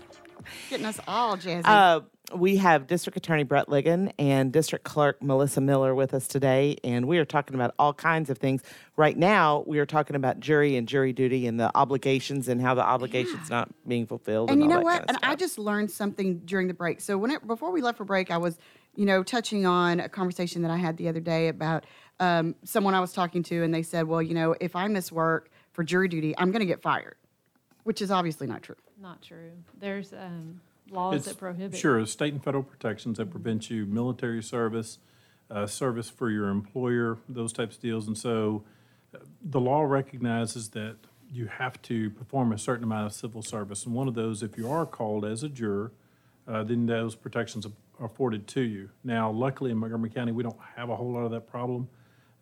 Getting 0.70 0.86
us 0.86 1.00
all 1.08 1.36
jazzy. 1.36 1.62
Uh, 1.64 2.00
we 2.34 2.56
have 2.56 2.86
District 2.86 3.16
Attorney 3.16 3.44
Brett 3.44 3.68
Ligon 3.68 4.12
and 4.18 4.52
District 4.52 4.84
Clerk 4.84 5.22
Melissa 5.22 5.60
Miller 5.60 5.94
with 5.94 6.14
us 6.14 6.26
today, 6.26 6.76
and 6.82 7.06
we 7.06 7.18
are 7.18 7.24
talking 7.24 7.54
about 7.54 7.74
all 7.78 7.92
kinds 7.92 8.30
of 8.30 8.38
things. 8.38 8.62
Right 8.96 9.16
now, 9.16 9.62
we 9.66 9.78
are 9.78 9.86
talking 9.86 10.16
about 10.16 10.40
jury 10.40 10.76
and 10.76 10.88
jury 10.88 11.12
duty 11.12 11.46
and 11.46 11.60
the 11.60 11.70
obligations 11.74 12.48
and 12.48 12.60
how 12.60 12.74
the 12.74 12.84
obligations 12.84 13.50
not 13.50 13.68
being 13.86 14.06
fulfilled. 14.06 14.50
and 14.50 14.60
you 14.60 14.64
all 14.64 14.70
know 14.70 14.76
that 14.78 14.84
what? 14.84 14.98
kind 15.06 15.10
of 15.10 15.16
and 15.16 15.24
I 15.24 15.34
just 15.36 15.58
learned 15.58 15.90
something 15.90 16.38
during 16.44 16.66
the 16.68 16.74
break. 16.74 17.00
So 17.00 17.18
when 17.18 17.30
it, 17.30 17.46
before 17.46 17.70
we 17.70 17.82
left 17.82 17.98
for 17.98 18.04
break, 18.04 18.30
I 18.30 18.38
was, 18.38 18.58
you 18.96 19.04
know, 19.06 19.22
touching 19.22 19.66
on 19.66 20.00
a 20.00 20.08
conversation 20.08 20.62
that 20.62 20.70
I 20.70 20.76
had 20.76 20.96
the 20.96 21.08
other 21.08 21.20
day 21.20 21.48
about 21.48 21.84
um, 22.20 22.54
someone 22.64 22.94
I 22.94 23.00
was 23.00 23.12
talking 23.12 23.42
to, 23.44 23.62
and 23.62 23.72
they 23.74 23.82
said, 23.82 24.06
well, 24.06 24.22
you 24.22 24.34
know, 24.34 24.54
if 24.60 24.76
I 24.76 24.86
miss 24.88 25.10
work 25.10 25.50
for 25.72 25.82
jury 25.82 26.08
duty, 26.08 26.34
I'm 26.38 26.50
going 26.50 26.60
to 26.60 26.66
get 26.66 26.82
fired, 26.82 27.16
which 27.82 28.00
is 28.00 28.10
obviously 28.10 28.46
not 28.46 28.62
true. 28.62 28.76
Not 29.00 29.22
true. 29.22 29.50
There's 29.78 30.12
um, 30.12 30.60
laws 30.90 31.14
It's- 31.14 31.28
that 31.28 31.38
prohibit. 31.38 31.78
Sure, 31.78 32.04
state 32.06 32.32
and 32.32 32.42
federal 32.42 32.62
protections 32.62 33.18
that 33.18 33.30
prevent 33.30 33.70
you 33.70 33.86
military 33.86 34.42
service, 34.42 34.98
uh, 35.50 35.66
service 35.66 36.08
for 36.08 36.30
your 36.30 36.48
employer, 36.48 37.18
those 37.28 37.52
types 37.52 37.76
of 37.76 37.82
deals. 37.82 38.06
And 38.06 38.16
so 38.16 38.64
uh, 39.14 39.18
the 39.42 39.60
law 39.60 39.82
recognizes 39.82 40.70
that 40.70 40.96
you 41.32 41.46
have 41.46 41.82
to 41.82 42.10
perform 42.10 42.52
a 42.52 42.58
certain 42.58 42.84
amount 42.84 43.06
of 43.06 43.12
civil 43.12 43.42
service. 43.42 43.84
And 43.86 43.94
one 43.94 44.06
of 44.06 44.14
those, 44.14 44.42
if 44.42 44.56
you 44.56 44.70
are 44.70 44.86
called 44.86 45.24
as 45.24 45.42
a 45.42 45.48
juror, 45.48 45.92
uh, 46.46 46.62
then 46.62 46.86
those 46.86 47.16
protections 47.16 47.66
are 47.66 47.72
afforded 48.04 48.46
to 48.48 48.60
you. 48.60 48.90
Now, 49.02 49.30
luckily 49.30 49.70
in 49.72 49.78
Montgomery 49.78 50.10
County, 50.10 50.30
we 50.32 50.42
don't 50.44 50.58
have 50.76 50.90
a 50.90 50.96
whole 50.96 51.12
lot 51.12 51.24
of 51.24 51.32
that 51.32 51.46
problem. 51.48 51.88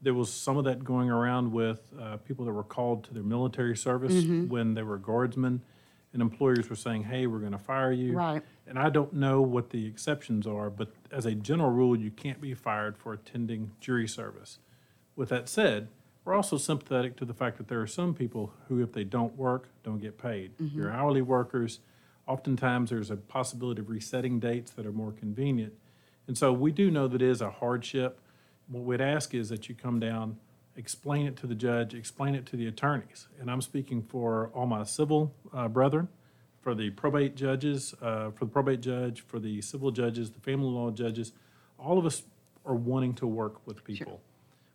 There 0.02 0.14
was 0.14 0.32
some 0.32 0.56
of 0.56 0.64
that 0.64 0.82
going 0.82 1.10
around 1.10 1.52
with 1.52 1.80
uh, 1.98 2.16
people 2.18 2.44
that 2.46 2.52
were 2.52 2.64
called 2.64 3.04
to 3.04 3.14
their 3.14 3.22
military 3.22 3.76
service 3.76 4.24
Mhm. 4.24 4.48
when 4.48 4.74
they 4.74 4.82
were 4.82 4.98
guardsmen, 4.98 5.62
and 6.12 6.20
employers 6.20 6.68
were 6.68 6.76
saying, 6.76 7.04
"Hey, 7.04 7.26
we're 7.28 7.38
going 7.38 7.52
to 7.52 7.58
fire 7.58 7.92
you." 7.92 8.12
Right. 8.16 8.42
And 8.66 8.78
I 8.78 8.90
don't 8.90 9.12
know 9.12 9.40
what 9.40 9.70
the 9.70 9.86
exceptions 9.86 10.46
are, 10.46 10.70
but 10.70 10.90
as 11.12 11.24
a 11.24 11.34
general 11.34 11.70
rule, 11.70 11.96
you 11.96 12.10
can't 12.10 12.40
be 12.40 12.52
fired 12.52 12.98
for 12.98 13.12
attending 13.12 13.70
jury 13.80 14.08
service. 14.08 14.58
With 15.14 15.28
that 15.28 15.48
said, 15.48 15.88
we're 16.24 16.34
also 16.34 16.56
sympathetic 16.56 17.16
to 17.16 17.24
the 17.24 17.34
fact 17.34 17.56
that 17.58 17.68
there 17.68 17.80
are 17.80 17.86
some 17.86 18.12
people 18.14 18.52
who, 18.68 18.80
if 18.82 18.92
they 18.92 19.04
don't 19.04 19.36
work, 19.36 19.68
don't 19.84 19.98
get 19.98 20.18
paid. 20.18 20.56
Mhm. 20.58 20.74
Your 20.74 20.90
hourly 20.90 21.22
workers, 21.22 21.80
oftentimes 22.26 22.90
there's 22.90 23.10
a 23.10 23.16
possibility 23.16 23.80
of 23.80 23.88
resetting 23.90 24.38
dates 24.40 24.72
that 24.72 24.84
are 24.86 24.92
more 24.92 25.12
convenient. 25.12 25.74
And 26.26 26.36
so 26.38 26.52
we 26.52 26.70
do 26.72 26.90
know 26.90 27.08
that 27.08 27.20
it 27.22 27.28
is 27.28 27.40
a 27.40 27.50
hardship. 27.50 28.20
What 28.68 28.84
we'd 28.84 29.00
ask 29.00 29.34
is 29.34 29.48
that 29.50 29.68
you 29.68 29.74
come 29.74 30.00
down, 30.00 30.36
explain 30.76 31.26
it 31.26 31.36
to 31.38 31.46
the 31.46 31.54
judge, 31.54 31.94
explain 31.94 32.34
it 32.34 32.46
to 32.46 32.56
the 32.56 32.66
attorneys. 32.66 33.28
And 33.40 33.50
I'm 33.50 33.60
speaking 33.60 34.02
for 34.02 34.50
all 34.54 34.66
my 34.66 34.84
civil 34.84 35.34
uh, 35.52 35.68
brethren, 35.68 36.08
for 36.62 36.74
the 36.74 36.90
probate 36.90 37.34
judges, 37.34 37.94
uh, 38.00 38.30
for 38.30 38.44
the 38.44 38.50
probate 38.50 38.80
judge, 38.80 39.20
for 39.26 39.38
the 39.38 39.60
civil 39.60 39.90
judges, 39.90 40.30
the 40.30 40.40
family 40.40 40.70
law 40.70 40.90
judges. 40.90 41.32
All 41.78 41.98
of 41.98 42.06
us 42.06 42.22
are 42.64 42.74
wanting 42.74 43.14
to 43.14 43.26
work 43.26 43.66
with 43.66 43.82
people. 43.84 44.20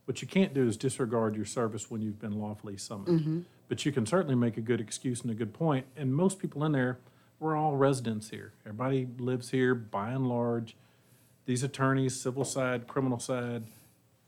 What 0.05 0.21
you 0.21 0.27
can't 0.27 0.53
do 0.53 0.67
is 0.67 0.77
disregard 0.77 1.35
your 1.35 1.45
service 1.45 1.89
when 1.89 2.01
you've 2.01 2.19
been 2.19 2.39
lawfully 2.39 2.77
summoned. 2.77 3.19
Mm-hmm. 3.21 3.37
Mhm. 3.39 3.43
But 3.69 3.85
you 3.85 3.91
can 3.91 4.05
certainly 4.05 4.35
make 4.35 4.55
a 4.55 4.61
good 4.61 4.79
excuse 4.79 5.21
and 5.21 5.31
a 5.31 5.33
good 5.33 5.53
point. 5.53 5.85
And 5.97 6.13
most 6.15 6.39
people 6.39 6.63
in 6.63 6.71
there, 6.71 6.99
we're 7.39 7.55
all 7.57 7.75
residents 7.75 8.29
here. 8.29 8.53
Everybody 8.65 9.07
lives 9.19 9.49
here 9.51 9.75
by 9.75 10.11
and 10.11 10.29
large. 10.29 10.75
These 11.45 11.63
attorneys, 11.63 12.19
civil 12.19 12.45
side, 12.45 12.87
criminal 12.87 13.19
side, 13.19 13.63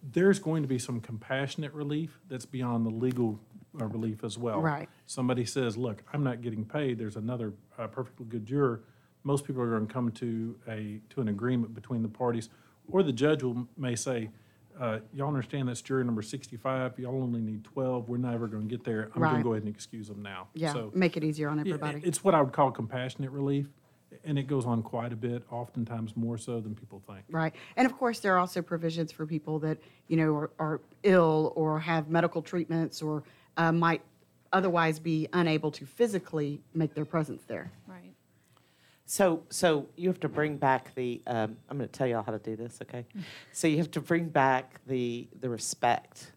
there's 0.02 0.40
going 0.40 0.62
to 0.64 0.68
be 0.68 0.80
some 0.80 1.00
compassionate 1.00 1.74
relief 1.74 2.20
that's 2.30 2.46
beyond 2.46 2.86
the 2.86 2.90
legal 2.90 3.40
uh, 3.80 3.86
relief 3.86 4.24
as 4.24 4.38
well. 4.38 4.62
Right. 4.62 4.90
Somebody 5.06 5.46
says, 5.46 5.78
look, 5.78 6.04
I'm 6.14 6.24
not 6.24 6.42
getting 6.42 6.66
paid, 6.66 6.98
there's 6.98 7.16
another 7.16 7.54
uh, 7.78 7.88
perfectly 7.88 8.26
good 8.26 8.46
juror. 8.46 8.84
Most 9.24 9.46
people 9.46 9.62
are 9.62 9.70
going 9.70 9.88
to 9.88 9.94
come 9.94 10.12
to 10.14 10.56
a, 10.68 11.02
to 11.10 11.22
an 11.22 11.28
agreement 11.28 11.74
between 11.74 12.02
the 12.02 12.10
parties. 12.10 12.50
Or 12.90 13.04
the 13.04 13.14
judge 13.14 13.44
will, 13.44 13.68
may 13.78 13.96
say, 13.96 14.30
uh, 14.80 15.00
y'all 15.14 15.28
understand 15.28 15.68
that's 15.68 15.82
jury 15.82 16.06
number 16.06 16.22
65, 16.22 16.98
y'all 17.00 17.22
only 17.22 17.42
need 17.42 17.66
12, 17.66 18.08
we're 18.08 18.18
never 18.18 18.48
going 18.48 18.64
to 18.64 18.70
get 18.70 18.86
there. 18.86 19.12
I'm 19.14 19.22
going 19.22 19.36
to 19.38 19.44
go 19.44 19.52
ahead 19.54 19.64
and 19.64 19.74
excuse 19.74 20.08
them 20.08 20.22
now. 20.22 20.48
Yeah, 20.54 20.74
So, 20.74 20.92
make 20.96 21.18
it 21.18 21.24
easier 21.24 21.50
on 21.50 21.60
everybody. 21.60 22.02
It's 22.04 22.24
what 22.24 22.34
I 22.34 22.42
would 22.42 22.54
call 22.54 22.72
compassionate 22.72 23.32
relief, 23.32 23.68
and 24.24 24.38
it 24.38 24.43
goes 24.43 24.65
on 24.65 24.82
quite 24.82 25.13
a 25.13 25.15
bit, 25.15 25.43
oftentimes 25.52 26.15
more 26.15 26.38
so 26.38 26.60
than 26.60 26.76
people 26.76 27.02
think. 27.08 27.24
Right. 27.30 27.54
And 27.76 27.86
of 27.86 27.98
course, 27.98 28.19
there 28.19 28.36
are 28.36 28.39
also 28.39 28.62
provisions 28.62 29.12
for 29.12 29.26
people 29.26 29.60
that, 29.60 29.78
you 30.08 30.17
know, 30.17 30.34
are, 30.36 30.52
are 30.60 30.82
ill 31.04 31.54
or 31.56 31.80
have 31.80 32.10
medical 32.10 32.41
treatments 32.41 33.02
or 33.02 33.24
uh, 33.58 33.72
might 33.72 34.02
otherwise 34.52 35.00
be 35.00 35.28
unable 35.34 35.72
to 35.72 35.86
physically 35.86 36.62
make 36.74 36.93
their 36.93 37.06
presence 37.06 37.43
there. 37.43 37.72
Right. 37.88 38.13
So, 39.06 39.43
so 39.50 39.88
you 39.95 40.08
have 40.10 40.19
to 40.19 40.30
bring 40.30 40.58
back 40.58 40.93
the. 40.95 41.22
Um, 41.26 41.58
I'm 41.67 41.78
going 41.78 41.89
to 41.89 41.91
tell 41.91 42.06
y'all 42.06 42.24
how 42.24 42.32
to 42.32 42.39
do 42.39 42.56
this, 42.56 42.80
okay? 42.84 43.06
so 43.52 43.67
you 43.67 43.78
have 43.78 43.91
to 43.91 44.02
bring 44.02 44.30
back 44.30 44.80
the 44.86 45.28
the 45.39 45.50
respect 45.50 46.32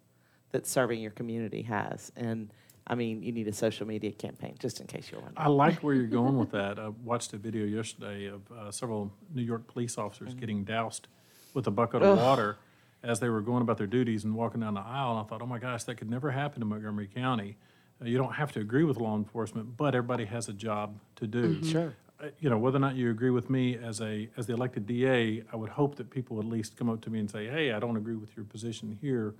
that 0.53 0.67
serving 0.67 1.01
your 1.01 1.11
community 1.11 1.63
has, 1.63 2.13
and 2.17 2.51
I 2.93 2.95
mean, 2.95 3.23
you 3.23 3.33
need 3.33 3.49
a 3.49 3.55
social 3.55 3.87
media 3.87 4.13
campaign 4.13 4.55
just 4.59 4.79
in 4.79 4.87
case 4.87 5.11
you're 5.11 5.19
wondering. 5.23 5.43
I 5.47 5.49
like 5.49 5.79
where 5.79 5.95
you're 5.95 6.07
going 6.07 6.37
with 6.37 6.51
that. 6.51 6.79
I 6.79 6.89
watched 7.03 7.33
a 7.33 7.39
video 7.39 7.65
yesterday 7.65 8.27
of 8.27 8.43
uh, 8.53 8.71
several 8.71 9.11
New 9.35 9.41
York 9.41 9.67
police 9.67 9.97
officers 9.97 10.35
getting 10.35 10.63
doused 10.63 11.09
with 11.55 11.67
a 11.67 11.71
bucket 11.71 12.03
of 12.03 12.19
water 12.19 12.59
as 13.03 13.19
they 13.19 13.31
were 13.31 13.41
going 13.41 13.63
about 13.63 13.79
their 13.79 13.87
duties 13.87 14.25
and 14.25 14.35
walking 14.35 14.61
down 14.61 14.75
the 14.75 14.81
aisle. 14.83 15.13
And 15.13 15.21
I 15.21 15.23
thought, 15.23 15.41
oh 15.41 15.47
my 15.47 15.59
gosh, 15.59 15.85
that 15.85 15.95
could 15.95 16.11
never 16.11 16.31
happen 16.33 16.61
in 16.61 16.69
Montgomery 16.69 17.09
County. 17.15 17.57
Uh, 17.99 18.05
you 18.05 18.19
don't 18.19 18.35
have 18.35 18.53
to 18.53 18.61
agree 18.61 18.85
with 18.85 18.99
law 18.99 19.17
enforcement, 19.17 19.75
but 19.79 19.95
everybody 19.95 20.27
has 20.27 20.51
a 20.51 20.53
job 20.53 20.99
to 21.17 21.27
do. 21.27 21.57
Mhm. 21.61 21.73
Sure. 21.73 21.95
Uh, 22.21 22.27
You 22.41 22.51
know, 22.51 22.59
whether 22.59 22.77
or 22.77 22.81
not 22.81 22.95
you 22.95 23.11
agree 23.11 23.31
with 23.31 23.49
me 23.49 23.75
as 23.79 24.03
a 24.03 24.29
as 24.37 24.47
the 24.49 24.53
elected 24.53 24.87
DA, 24.87 25.43
I 25.51 25.57
would 25.57 25.71
hope 25.71 25.95
that 25.97 26.11
people 26.11 26.39
at 26.41 26.45
least 26.45 26.77
come 26.77 26.91
up 26.91 27.01
to 27.01 27.11
me 27.11 27.21
and 27.21 27.31
say, 27.31 27.47
"Hey, 27.49 27.73
I 27.73 27.79
don't 27.81 27.97
agree 27.97 28.17
with 28.17 28.37
your 28.37 28.45
position 28.45 28.99
here." 29.01 29.35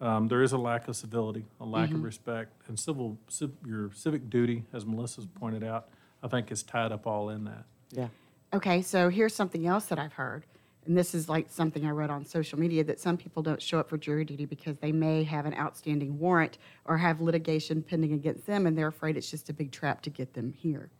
Um, 0.00 0.28
there 0.28 0.42
is 0.42 0.52
a 0.52 0.58
lack 0.58 0.88
of 0.88 0.96
civility, 0.96 1.44
a 1.60 1.64
lack 1.64 1.90
Mhm. 1.90 1.94
of 1.94 2.02
respect, 2.04 2.52
and 2.68 2.78
civil 2.78 3.18
civ- 3.28 3.56
your 3.64 3.90
civic 3.92 4.28
duty, 4.28 4.64
as 4.72 4.84
Melissa's 4.84 5.26
pointed 5.26 5.62
out, 5.64 5.88
I 6.22 6.28
think 6.28 6.50
is 6.50 6.62
tied 6.62 6.92
up 6.92 7.06
all 7.06 7.30
in 7.30 7.44
that. 7.44 7.64
Yeah. 7.90 8.08
Okay, 8.52 8.82
so 8.82 9.08
here's 9.08 9.34
something 9.34 9.66
else 9.66 9.86
that 9.86 9.98
I've 9.98 10.12
heard. 10.14 10.44
And 10.86 10.98
this 10.98 11.14
is 11.14 11.28
like 11.28 11.48
something 11.48 11.86
I 11.86 11.90
read 11.90 12.10
on 12.10 12.24
social 12.26 12.58
media 12.58 12.84
that 12.84 13.00
some 13.00 13.16
people 13.16 13.42
don't 13.42 13.62
show 13.62 13.78
up 13.78 13.88
for 13.88 13.96
jury 13.96 14.24
duty 14.24 14.44
because 14.44 14.76
they 14.78 14.92
may 14.92 15.22
have 15.24 15.46
an 15.46 15.54
outstanding 15.54 16.18
warrant 16.18 16.58
or 16.84 16.98
have 16.98 17.20
litigation 17.22 17.82
pending 17.82 18.12
against 18.12 18.44
them 18.46 18.66
and 18.66 18.76
they're 18.76 18.88
afraid 18.88 19.16
it's 19.16 19.30
just 19.30 19.48
a 19.48 19.54
big 19.54 19.70
trap 19.72 20.02
to 20.02 20.10
get 20.10 20.34
them 20.34 20.52
here. 20.52 20.90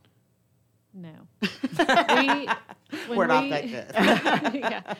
No. 0.94 1.10
we, 1.42 2.48
when 3.08 3.18
We're 3.18 3.26
not 3.26 3.42
we- 3.44 3.50
that 3.50 3.66
good. 3.68 4.54
yeah. 4.54 4.94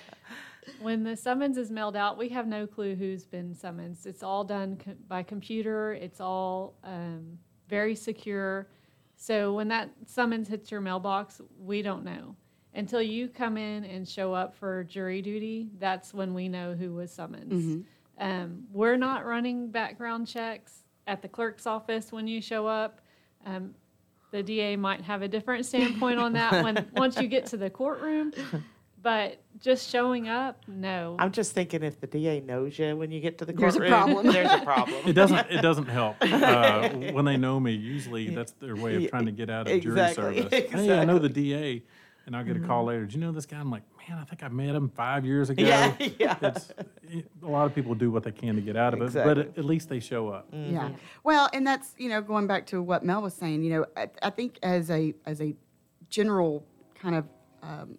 When 0.80 1.04
the 1.04 1.16
summons 1.16 1.56
is 1.56 1.70
mailed 1.70 1.96
out, 1.96 2.18
we 2.18 2.28
have 2.30 2.46
no 2.46 2.66
clue 2.66 2.94
who's 2.94 3.24
been 3.24 3.54
summoned. 3.54 3.98
It's 4.04 4.22
all 4.22 4.44
done 4.44 4.78
by 5.08 5.22
computer. 5.22 5.92
It's 5.92 6.20
all 6.20 6.74
um, 6.84 7.38
very 7.68 7.94
secure. 7.94 8.68
So 9.16 9.52
when 9.54 9.68
that 9.68 9.90
summons 10.06 10.48
hits 10.48 10.70
your 10.70 10.80
mailbox, 10.80 11.40
we 11.58 11.82
don't 11.82 12.04
know 12.04 12.36
until 12.74 13.00
you 13.00 13.28
come 13.28 13.56
in 13.56 13.84
and 13.84 14.08
show 14.08 14.34
up 14.34 14.54
for 14.56 14.84
jury 14.84 15.22
duty. 15.22 15.68
That's 15.78 16.12
when 16.12 16.34
we 16.34 16.48
know 16.48 16.74
who 16.74 16.92
was 16.92 17.12
summoned. 17.12 17.52
Mhm. 17.52 17.84
Um, 18.18 18.64
we're 18.72 18.96
not 18.96 19.24
running 19.24 19.70
background 19.70 20.26
checks 20.26 20.84
at 21.06 21.22
the 21.22 21.28
clerk's 21.28 21.66
office 21.66 22.12
when 22.12 22.26
you 22.26 22.40
show 22.40 22.66
up. 22.66 23.00
Um, 23.46 23.74
the 24.30 24.42
DA 24.42 24.74
might 24.76 25.00
have 25.02 25.22
a 25.22 25.28
different 25.28 25.64
standpoint 25.66 26.18
on 26.18 26.32
that 26.32 26.52
when 26.64 26.88
once 26.96 27.16
you 27.20 27.28
get 27.28 27.46
to 27.46 27.56
the 27.56 27.70
courtroom. 27.70 28.32
But 29.04 29.36
just 29.60 29.90
showing 29.90 30.28
up, 30.30 30.62
no. 30.66 31.14
I'm 31.18 31.30
just 31.30 31.52
thinking 31.52 31.82
if 31.82 32.00
the 32.00 32.06
DA 32.06 32.40
knows 32.40 32.78
you 32.78 32.96
when 32.96 33.10
you 33.10 33.20
get 33.20 33.36
to 33.38 33.44
the 33.44 33.52
courtroom, 33.52 33.82
There's 33.90 33.90
a 33.90 33.94
problem. 33.94 34.32
there's 34.32 34.50
a 34.50 34.64
problem. 34.64 34.96
It 35.06 35.12
doesn't. 35.12 35.50
It 35.50 35.60
doesn't 35.60 35.88
help 35.88 36.16
uh, 36.22 36.88
when 37.12 37.26
they 37.26 37.36
know 37.36 37.60
me. 37.60 37.72
Usually, 37.72 38.30
that's 38.30 38.52
their 38.52 38.74
way 38.74 39.04
of 39.04 39.10
trying 39.10 39.26
to 39.26 39.32
get 39.32 39.50
out 39.50 39.70
of 39.70 39.78
jury 39.82 40.00
Exactly, 40.00 40.40
service. 40.50 40.70
Hey, 40.72 40.98
I 40.98 41.04
know 41.04 41.18
the. 41.18 41.28
DA, 41.28 41.82
and 42.24 42.34
I'll 42.34 42.44
get 42.44 42.56
a 42.56 42.60
Mhm. 42.60 42.66
call 42.66 42.84
later. 42.86 43.04
Do 43.04 43.14
you 43.14 43.20
know 43.20 43.30
this 43.32 43.44
guy? 43.44 43.58
I'm 43.58 43.70
like, 43.70 43.82
man, 44.08 44.16
I 44.18 44.24
think 44.24 44.42
I 44.42 44.48
met 44.48 44.74
him 44.74 44.88
five 44.88 45.26
years 45.26 45.50
ago. 45.50 45.62
Yeah, 45.62 45.94
yeah. 46.18 46.36
It's, 46.40 46.70
it- 47.02 47.30
a 47.42 47.46
lot 47.46 47.66
of 47.66 47.74
people 47.74 47.94
do 47.94 48.10
what 48.10 48.22
they 48.22 48.32
can 48.32 48.54
to 48.54 48.62
get 48.62 48.74
out 48.76 48.94
of 48.94 49.00
it, 49.02 49.12
but 49.12 49.36
Exactly. 49.36 49.42
at, 49.42 49.58
at 49.58 49.64
least 49.66 49.90
they 49.90 50.00
show 50.00 50.30
up. 50.30 50.48
Yeah. 50.50 50.92
Well, 51.24 51.50
and 51.52 51.66
that's 51.66 51.92
you 51.98 52.08
know 52.08 52.22
going 52.22 52.46
back 52.46 52.64
to 52.68 52.80
what 52.80 53.04
Mel 53.04 53.20
was 53.20 53.34
saying. 53.34 53.64
You 53.64 53.70
know, 53.70 53.86
I, 53.98 54.08
I 54.22 54.30
think 54.30 54.58
as 54.62 54.90
a 54.90 55.12
as 55.26 55.42
a 55.42 55.54
general 56.08 56.64
kind 56.94 57.16
of 57.16 57.26
um, 57.62 57.98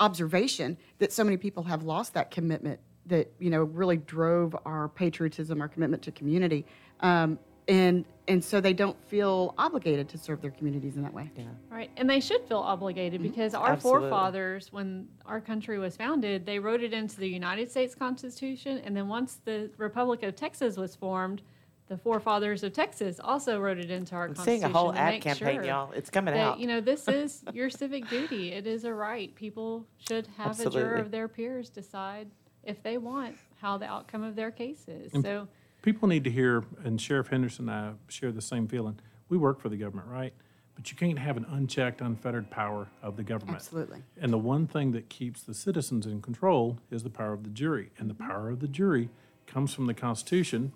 observation 0.00 0.76
that 0.98 1.12
so 1.12 1.22
many 1.22 1.36
people 1.36 1.62
have 1.62 1.84
lost 1.84 2.14
that 2.14 2.30
commitment 2.30 2.80
that 3.06 3.32
you 3.38 3.50
know 3.50 3.64
really 3.64 3.98
drove 3.98 4.56
our 4.64 4.88
patriotism, 4.88 5.60
our 5.60 5.68
commitment 5.68 6.02
to 6.02 6.12
community, 6.12 6.64
um, 7.00 7.38
and 7.68 8.04
and 8.28 8.42
so 8.42 8.60
they 8.60 8.72
don't 8.72 8.96
feel 9.08 9.54
obligated 9.58 10.08
to 10.08 10.16
serve 10.16 10.40
their 10.40 10.52
communities 10.52 10.96
in 10.96 11.02
that 11.02 11.12
way. 11.12 11.30
Yeah. 11.36 11.44
Right. 11.68 11.90
And 11.96 12.08
they 12.08 12.20
should 12.20 12.46
feel 12.46 12.58
obligated 12.58 13.20
because 13.22 13.54
our 13.54 13.70
Absolutely. 13.70 14.08
forefathers, 14.08 14.72
when 14.72 15.08
our 15.26 15.40
country 15.40 15.80
was 15.80 15.96
founded, 15.96 16.46
they 16.46 16.60
wrote 16.60 16.80
it 16.80 16.92
into 16.92 17.16
the 17.16 17.28
United 17.28 17.72
States 17.72 17.96
Constitution. 17.96 18.80
And 18.84 18.96
then 18.96 19.08
once 19.08 19.40
the 19.44 19.68
Republic 19.78 20.22
of 20.22 20.36
Texas 20.36 20.76
was 20.76 20.94
formed, 20.94 21.42
the 21.90 21.98
forefathers 21.98 22.62
of 22.62 22.72
Texas 22.72 23.18
also 23.22 23.58
wrote 23.58 23.76
it 23.76 23.90
into 23.90 24.14
our 24.14 24.28
I'm 24.28 24.36
seeing 24.36 24.60
Constitution. 24.60 24.70
a 24.70 24.78
whole 24.78 24.92
to 24.92 24.98
ad 24.98 25.14
make 25.14 25.22
campaign, 25.22 25.56
sure 25.56 25.64
y'all. 25.64 25.90
It's 25.90 26.08
coming 26.08 26.34
that, 26.34 26.40
out. 26.40 26.60
You 26.60 26.68
know, 26.68 26.80
this 26.80 27.08
is 27.08 27.42
your 27.52 27.68
civic 27.68 28.08
duty. 28.08 28.52
It 28.52 28.68
is 28.68 28.84
a 28.84 28.94
right. 28.94 29.34
People 29.34 29.84
should 29.98 30.28
have 30.36 30.58
a 30.60 30.70
juror 30.70 30.94
of 30.94 31.10
their 31.10 31.26
peers 31.26 31.68
decide 31.68 32.28
if 32.62 32.80
they 32.84 32.96
want 32.96 33.36
how 33.60 33.76
the 33.76 33.86
outcome 33.86 34.22
of 34.22 34.36
their 34.36 34.52
case 34.52 34.84
is. 34.86 35.12
And 35.14 35.24
So 35.24 35.48
people 35.82 36.06
need 36.06 36.22
to 36.22 36.30
hear, 36.30 36.62
and 36.84 37.00
Sheriff 37.00 37.26
Henderson 37.26 37.68
and 37.68 37.76
I 37.76 37.92
share 38.06 38.30
the 38.30 38.40
same 38.40 38.68
feeling. 38.68 39.00
We 39.28 39.36
work 39.36 39.60
for 39.60 39.68
the 39.68 39.76
government, 39.76 40.06
right? 40.06 40.32
But 40.76 40.92
you 40.92 40.96
can't 40.96 41.18
have 41.18 41.36
an 41.36 41.46
unchecked, 41.50 42.00
unfettered 42.00 42.50
power 42.52 42.86
of 43.02 43.16
the 43.16 43.24
government. 43.24 43.56
Absolutely. 43.56 44.04
And 44.20 44.32
the 44.32 44.38
one 44.38 44.68
thing 44.68 44.92
that 44.92 45.08
keeps 45.08 45.42
the 45.42 45.54
citizens 45.54 46.06
in 46.06 46.22
control 46.22 46.78
is 46.88 47.02
the 47.02 47.10
power 47.10 47.32
of 47.32 47.42
the 47.42 47.50
jury. 47.50 47.90
And 47.98 48.08
the 48.08 48.14
power 48.14 48.48
of 48.48 48.60
the 48.60 48.68
jury 48.68 49.08
comes 49.48 49.74
from 49.74 49.86
the 49.86 49.94
Constitution 49.94 50.72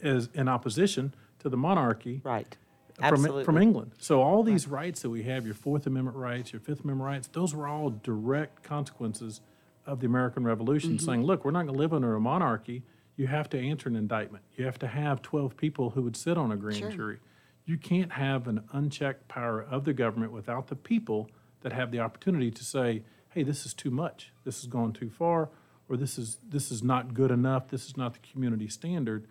as 0.00 0.28
in 0.34 0.48
opposition 0.48 1.14
to 1.40 1.48
the 1.48 1.56
monarchy. 1.56 2.20
Right. 2.24 2.56
From, 2.98 3.44
from 3.44 3.58
England. 3.58 3.90
So 3.98 4.22
all 4.22 4.44
these 4.44 4.68
rights 4.68 5.02
that 5.02 5.10
we 5.10 5.24
have, 5.24 5.44
your 5.44 5.54
Fourth 5.56 5.84
Amendment 5.86 6.16
rights, 6.16 6.52
your 6.52 6.60
Fifth 6.60 6.84
Amendment 6.84 7.04
rights, 7.06 7.26
those 7.32 7.52
were 7.52 7.66
all 7.66 7.90
direct 7.90 8.62
consequences 8.62 9.40
of 9.84 9.98
the 9.98 10.06
American 10.06 10.44
Revolution, 10.44 10.92
Mhm. 10.92 11.00
saying, 11.00 11.22
look, 11.24 11.44
we're 11.44 11.50
not 11.50 11.62
going 11.66 11.74
to 11.74 11.78
live 11.78 11.92
under 11.92 12.14
a 12.14 12.20
monarchy. 12.20 12.84
You 13.16 13.26
have 13.26 13.50
to 13.50 13.58
answer 13.58 13.88
an 13.88 13.96
indictment. 13.96 14.44
You 14.56 14.64
have 14.64 14.78
to 14.78 14.86
have 14.86 15.22
12 15.22 15.56
people 15.56 15.90
who 15.90 16.02
would 16.02 16.16
sit 16.16 16.38
on 16.38 16.52
a 16.52 16.56
grand 16.56 16.76
Sure. 16.78 16.90
jury. 16.92 17.18
You 17.64 17.78
can't 17.78 18.12
have 18.12 18.46
an 18.46 18.62
unchecked 18.72 19.26
power 19.26 19.60
of 19.60 19.84
the 19.84 19.92
government 19.92 20.30
without 20.30 20.68
the 20.68 20.76
people 20.76 21.28
that 21.62 21.72
have 21.72 21.90
the 21.90 21.98
opportunity 21.98 22.50
to 22.52 22.64
say, 22.64 23.02
hey, 23.30 23.42
this 23.42 23.66
is 23.66 23.74
too 23.74 23.90
much. 23.90 24.32
This 24.44 24.60
has 24.62 24.68
gone 24.70 24.92
too 24.92 25.10
far, 25.10 25.50
or 25.88 25.96
this 25.96 26.16
is 26.16 26.38
this 26.48 26.70
is 26.70 26.82
not 26.84 27.12
good 27.12 27.32
enough. 27.32 27.68
This 27.68 27.86
is 27.86 27.96
not 27.96 28.12
the 28.14 28.20
community 28.20 28.68
standard. 28.68 29.26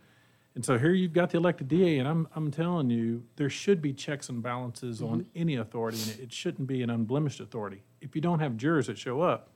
And 0.56 0.64
so 0.64 0.78
here 0.78 0.92
you've 0.92 1.14
got 1.14 1.32
the 1.32 1.38
elected 1.38 1.68
DA, 1.68 1.98
and 1.98 2.08
I'm, 2.08 2.28
I'm 2.36 2.52
telling 2.52 2.90
you, 2.92 3.24
there 3.38 3.50
should 3.50 3.82
be 3.82 3.92
checks 3.92 4.30
and 4.30 4.44
balances 4.44 5.02
on 5.02 5.22
Mhm. 5.22 5.26
any 5.36 5.56
authority, 5.56 5.98
and 6.00 6.20
it, 6.20 6.32
shouldn't 6.32 6.68
be 6.68 6.84
an 6.84 6.90
unblemished 6.92 7.40
authority. 7.40 7.82
If 8.02 8.16
you 8.16 8.22
don't 8.22 8.40
have 8.40 8.56
jurors 8.56 8.86
that 8.88 8.98
show 9.00 9.22
up, 9.22 9.50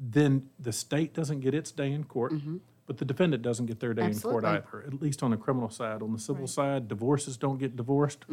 then 0.00 0.48
the 0.58 0.72
state 0.72 1.14
doesn't 1.14 1.40
get 1.40 1.54
its 1.54 1.70
day 1.70 1.92
in 1.92 2.02
court, 2.04 2.32
but 2.86 2.98
the 2.98 3.04
defendant 3.04 3.42
doesn't 3.44 3.66
get 3.66 3.78
their 3.78 3.94
day 3.94 4.02
in 4.06 4.08
court 4.30 4.42
either, 4.56 4.82
at 4.88 5.00
least 5.00 5.22
on 5.22 5.30
the 5.30 5.36
criminal 5.36 5.70
side. 5.70 6.02
On 6.02 6.12
the 6.12 6.18
civil 6.18 6.48
side, 6.48 6.88
divorces 6.88 7.36
don't 7.36 7.58
get 7.58 7.76
divorced, 7.76 8.24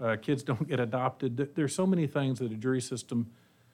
uh, 0.00 0.16
kids 0.22 0.42
don't 0.42 0.66
get 0.66 0.80
adopted. 0.80 1.36
There's 1.54 1.74
so 1.74 1.86
many 1.86 2.06
things 2.06 2.38
that 2.38 2.50
a 2.50 2.56
jury 2.56 2.80
system, 2.80 3.26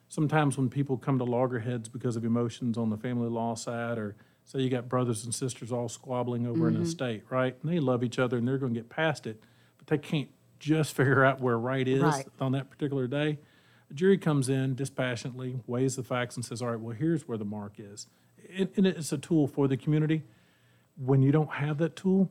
sometimes 0.09 0.57
when 0.57 0.69
people 0.69 0.97
come 0.97 1.17
to 1.19 1.23
loggerheads 1.23 1.87
because 1.87 2.17
of 2.17 2.25
emotions 2.25 2.77
on 2.77 2.89
the 2.89 2.97
family 2.97 3.29
law 3.29 3.55
side, 3.55 3.97
or 3.97 4.17
say 4.47 4.59
you 4.61 4.69
got 4.69 4.87
brothers 4.87 5.25
and 5.25 5.35
sisters 5.35 5.71
all 5.73 5.89
squabbling 5.89 6.47
over 6.47 6.67
an 6.69 6.75
Mhm. 6.77 6.81
estate, 6.83 7.23
right? 7.29 7.55
And 7.61 7.69
they 7.71 7.79
love 7.81 8.01
each 8.01 8.17
other 8.17 8.37
and 8.37 8.47
they're 8.47 8.57
going 8.57 8.73
to 8.73 8.79
get 8.79 8.89
past 8.89 9.27
it, 9.27 9.43
but 9.77 9.87
they 9.87 9.97
can't 9.97 10.29
just 10.57 10.93
figure 10.95 11.23
out 11.25 11.41
where 11.41 11.59
right 11.59 11.85
is 11.87 12.01
Right. 12.01 12.27
on 12.39 12.53
that 12.53 12.69
particular 12.69 13.07
day. 13.07 13.39
A 13.89 13.93
jury 13.93 14.17
comes 14.17 14.47
in 14.49 14.73
dispassionately, 14.73 15.59
weighs 15.67 15.97
the 15.97 16.03
facts, 16.03 16.35
and 16.37 16.43
says, 16.45 16.61
"All 16.61 16.69
right, 16.71 16.79
well, 16.79 16.95
here's 16.95 17.27
where 17.27 17.37
the 17.37 17.45
mark 17.45 17.73
is." 17.77 18.07
And, 18.57 18.69
and 18.77 18.87
it's 18.87 19.11
a 19.11 19.17
tool 19.17 19.47
for 19.47 19.67
the 19.67 19.77
community. 19.77 20.23
When 20.97 21.21
you 21.21 21.31
don't 21.31 21.51
have 21.51 21.77
that 21.79 21.95
tool, 21.97 22.29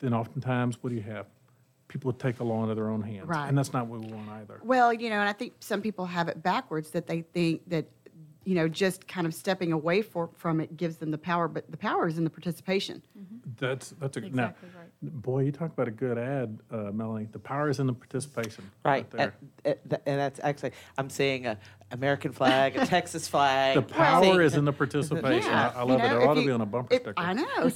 then 0.00 0.12
oftentimes, 0.14 0.82
what 0.82 0.90
do 0.90 0.96
you 0.96 1.02
have? 1.02 1.26
People 1.88 2.12
take 2.12 2.36
the 2.36 2.44
law 2.44 2.62
into 2.62 2.74
their 2.74 2.88
own 2.90 3.02
hands, 3.02 3.26
Right. 3.28 3.48
and 3.48 3.56
that's 3.56 3.72
not 3.72 3.86
what 3.86 4.00
we 4.00 4.12
want 4.12 4.28
either. 4.30 4.60
Well, 4.64 4.92
you 4.92 5.08
know, 5.10 5.16
and 5.20 5.28
I 5.28 5.32
think 5.32 5.54
some 5.60 5.80
people 5.82 6.06
have 6.06 6.28
it 6.28 6.42
backwards 6.42 6.90
that 6.92 7.06
they 7.06 7.22
think 7.22 7.68
that, 7.68 7.86
you 8.44 8.54
know, 8.54 8.68
just 8.68 9.08
kind 9.08 9.26
of 9.26 9.34
stepping 9.34 9.72
away 9.72 10.02
for, 10.02 10.28
from 10.36 10.60
it 10.60 10.76
gives 10.76 10.96
them 10.96 11.10
the 11.10 11.18
power, 11.18 11.48
but 11.48 11.70
the 11.70 11.76
power 11.76 12.06
is 12.06 12.18
in 12.18 12.24
the 12.24 12.30
participation. 12.30 13.02
That's 13.58 13.90
that's 14.00 14.16
a 14.16 14.24
Exactly 14.24 14.68
now, 15.02 15.10
boy. 15.10 15.40
You 15.44 15.52
talk 15.52 15.72
about 15.72 15.88
a 15.88 15.92
good 15.92 16.18
ad, 16.18 16.58
uh, 16.70 16.90
Melanie. 16.92 17.28
The 17.32 17.38
power 17.38 17.68
is 17.68 17.78
in 17.80 17.86
the 17.86 17.92
participation, 17.92 18.70
Right, 18.84 19.08
there. 19.10 19.34
and, 19.64 19.76
and- 19.90 20.00
and 20.06 20.18
that's 20.20 20.40
actually 20.42 20.72
I'm 20.98 21.08
seeing 21.10 21.46
a 21.46 21.58
American 21.94 22.32
flag, 22.32 22.76
a 22.76 22.84
Texas 22.84 23.28
flag. 23.28 23.76
The 23.76 23.82
power 23.82 24.22
Seeing- 24.24 24.40
is 24.40 24.54
in 24.54 24.64
the 24.64 24.72
participation. 24.72 25.48
I, 25.50 25.68
I 25.68 25.82
love 25.84 26.00
it. 26.00 26.02
know, 26.02 26.18
It 26.18 26.22
if 26.22 26.28
ought 26.28 26.34
to 26.34 26.44
be 26.44 26.50
on 26.50 26.60
a 26.60 26.66
bumper 26.66 26.92
if- 26.92 27.02
sticker. 27.02 27.14
I 27.16 27.32
know. 27.34 27.70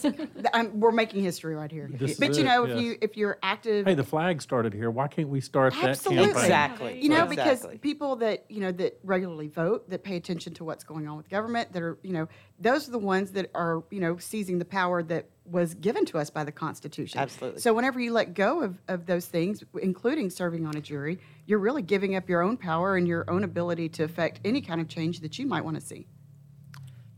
I'm- 0.52 0.80
we're 0.80 0.90
making 0.90 1.22
history 1.22 1.54
right 1.54 1.70
here. 1.70 1.88
This 1.92 2.18
but 2.18 2.34
you 2.34 2.40
it, 2.42 2.44
know, 2.44 2.64
if 2.64 2.70
yes. 2.70 2.80
you 2.82 2.96
if 3.00 3.16
you're 3.16 3.38
active, 3.44 3.86
Hey, 3.86 3.94
the 3.94 4.02
flag 4.04 4.42
started 4.42 4.74
here. 4.74 4.90
Why 4.90 5.06
can't 5.06 5.28
we 5.28 5.40
start 5.40 5.72
Absolutely. 5.82 6.26
that 6.26 6.32
campaign? 6.34 6.44
Exactly. 6.44 7.00
You 7.02 7.08
know, 7.10 7.26
because 7.26 7.64
people 7.80 8.16
that 8.16 8.44
you 8.48 8.60
know 8.60 8.72
that 8.72 8.98
regularly 9.04 9.46
vote, 9.48 9.88
that 9.88 10.02
pay 10.02 10.16
attention 10.16 10.52
to 10.54 10.64
what's 10.64 10.82
going 10.82 11.06
on 11.06 11.16
with 11.16 11.28
government, 11.28 11.72
that 11.72 11.82
are 11.82 11.96
you 12.02 12.12
know, 12.12 12.28
those 12.58 12.88
are 12.88 12.90
the 12.90 12.98
ones 12.98 13.32
that 13.32 13.50
are 13.54 13.82
you 13.90 14.00
know 14.00 14.18
seizing 14.18 14.58
the 14.58 14.64
power 14.64 15.02
that 15.04 15.26
was 15.44 15.74
given 15.74 16.04
to 16.06 16.18
us 16.18 16.30
by 16.30 16.44
the 16.44 16.52
Constitution. 16.52 17.20
Absolutely. 17.20 17.60
So 17.60 17.72
whenever 17.72 17.98
you 17.98 18.12
let 18.12 18.34
go 18.34 18.60
of, 18.62 18.78
of 18.88 19.06
those 19.06 19.26
things, 19.26 19.64
including 19.80 20.30
serving 20.30 20.66
on 20.66 20.76
a 20.76 20.80
jury, 20.80 21.18
you're 21.46 21.58
really 21.58 21.82
giving 21.82 22.14
up 22.16 22.28
your 22.28 22.42
own 22.42 22.56
power 22.56 22.96
and 22.96 23.08
your 23.08 23.24
own 23.30 23.44
ability 23.44 23.88
to 23.90 24.04
affect 24.04 24.40
any 24.44 24.60
kind 24.60 24.80
of 24.80 24.88
change 24.88 25.20
that 25.20 25.38
you 25.38 25.46
might 25.46 25.64
want 25.64 25.80
to 25.80 25.80
see. 25.80 26.06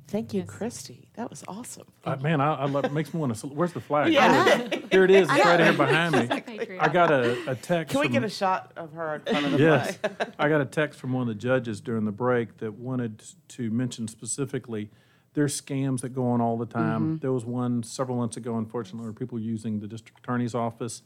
Thank 0.07 0.35
you, 0.35 0.42
Christy. 0.42 1.09
That 1.14 1.31
was 1.31 1.44
awesome. 1.46 1.87
Uh, 2.05 2.16
man, 2.16 2.40
I, 2.40 2.55
I 2.55 2.64
love, 2.66 2.85
it 2.85 2.92
makes 2.92 3.14
me 3.14 3.20
want 3.20 3.33
to. 3.37 3.46
Where's 3.46 3.72
the 3.72 3.81
flag? 3.81 4.12
Yeah. 4.12 4.68
Oh, 4.72 4.79
here 4.90 5.05
it 5.05 5.11
is. 5.11 5.29
It's 5.31 5.44
right 5.44 5.61
here 5.61 5.72
behind 5.72 6.16
me. 6.16 6.40
Patriot. 6.40 6.83
I 6.83 6.88
got 6.88 7.12
a, 7.12 7.50
a 7.50 7.55
text. 7.55 7.92
Can 7.92 8.00
we 8.00 8.07
from- 8.07 8.14
get 8.14 8.24
a 8.24 8.29
shot 8.29 8.72
of 8.76 8.92
her 8.92 9.16
in 9.16 9.20
front 9.22 9.46
of 9.46 9.53
the 9.53 9.59
yes, 9.59 9.96
flag? 9.98 10.33
I 10.37 10.48
got 10.48 10.61
a 10.61 10.64
text 10.64 10.98
from 10.98 11.12
one 11.12 11.22
of 11.22 11.29
the 11.29 11.35
judges 11.35 11.81
during 11.81 12.07
the 12.07 12.12
break 12.12 12.59
that 12.59 12.74
wanted 12.74 13.22
to 13.50 13.70
mention 13.70 14.09
specifically 14.09 14.90
there's 15.34 15.60
scams 15.60 16.00
that 16.00 16.10
go 16.10 16.26
on 16.28 16.40
all 16.40 16.56
the 16.56 16.66
time. 16.66 17.18
Mhm. 17.18 17.20
There 17.20 17.32
was 17.32 17.44
one 17.44 17.82
several 17.82 18.16
months 18.18 18.36
ago, 18.36 18.58
unfortunately, 18.58 19.04
where 19.04 19.12
people 19.12 19.38
using 19.38 19.80
the 19.80 19.86
district 19.86 20.18
attorney's 20.20 20.54
office. 20.54 21.02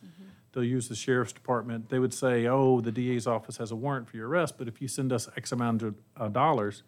They'll 0.53 0.63
use 0.65 0.89
the 0.89 0.95
sheriff's 0.95 1.33
department. 1.33 1.89
They 1.89 1.99
would 1.99 2.15
say, 2.15 2.47
"Oh, 2.47 2.81
the 2.81 2.93
DA's 2.93 3.27
office 3.27 3.57
has 3.57 3.71
a 3.73 3.77
warrant 3.77 4.09
for 4.09 4.17
your 4.17 4.29
arrest, 4.29 4.57
but 4.57 4.69
if 4.69 4.81
you 4.81 4.87
send 4.89 5.13
us 5.13 5.29
X 5.37 5.51
amount 5.53 5.83
of 5.83 5.95
uh, 6.17 6.29
dollars, 6.29 6.85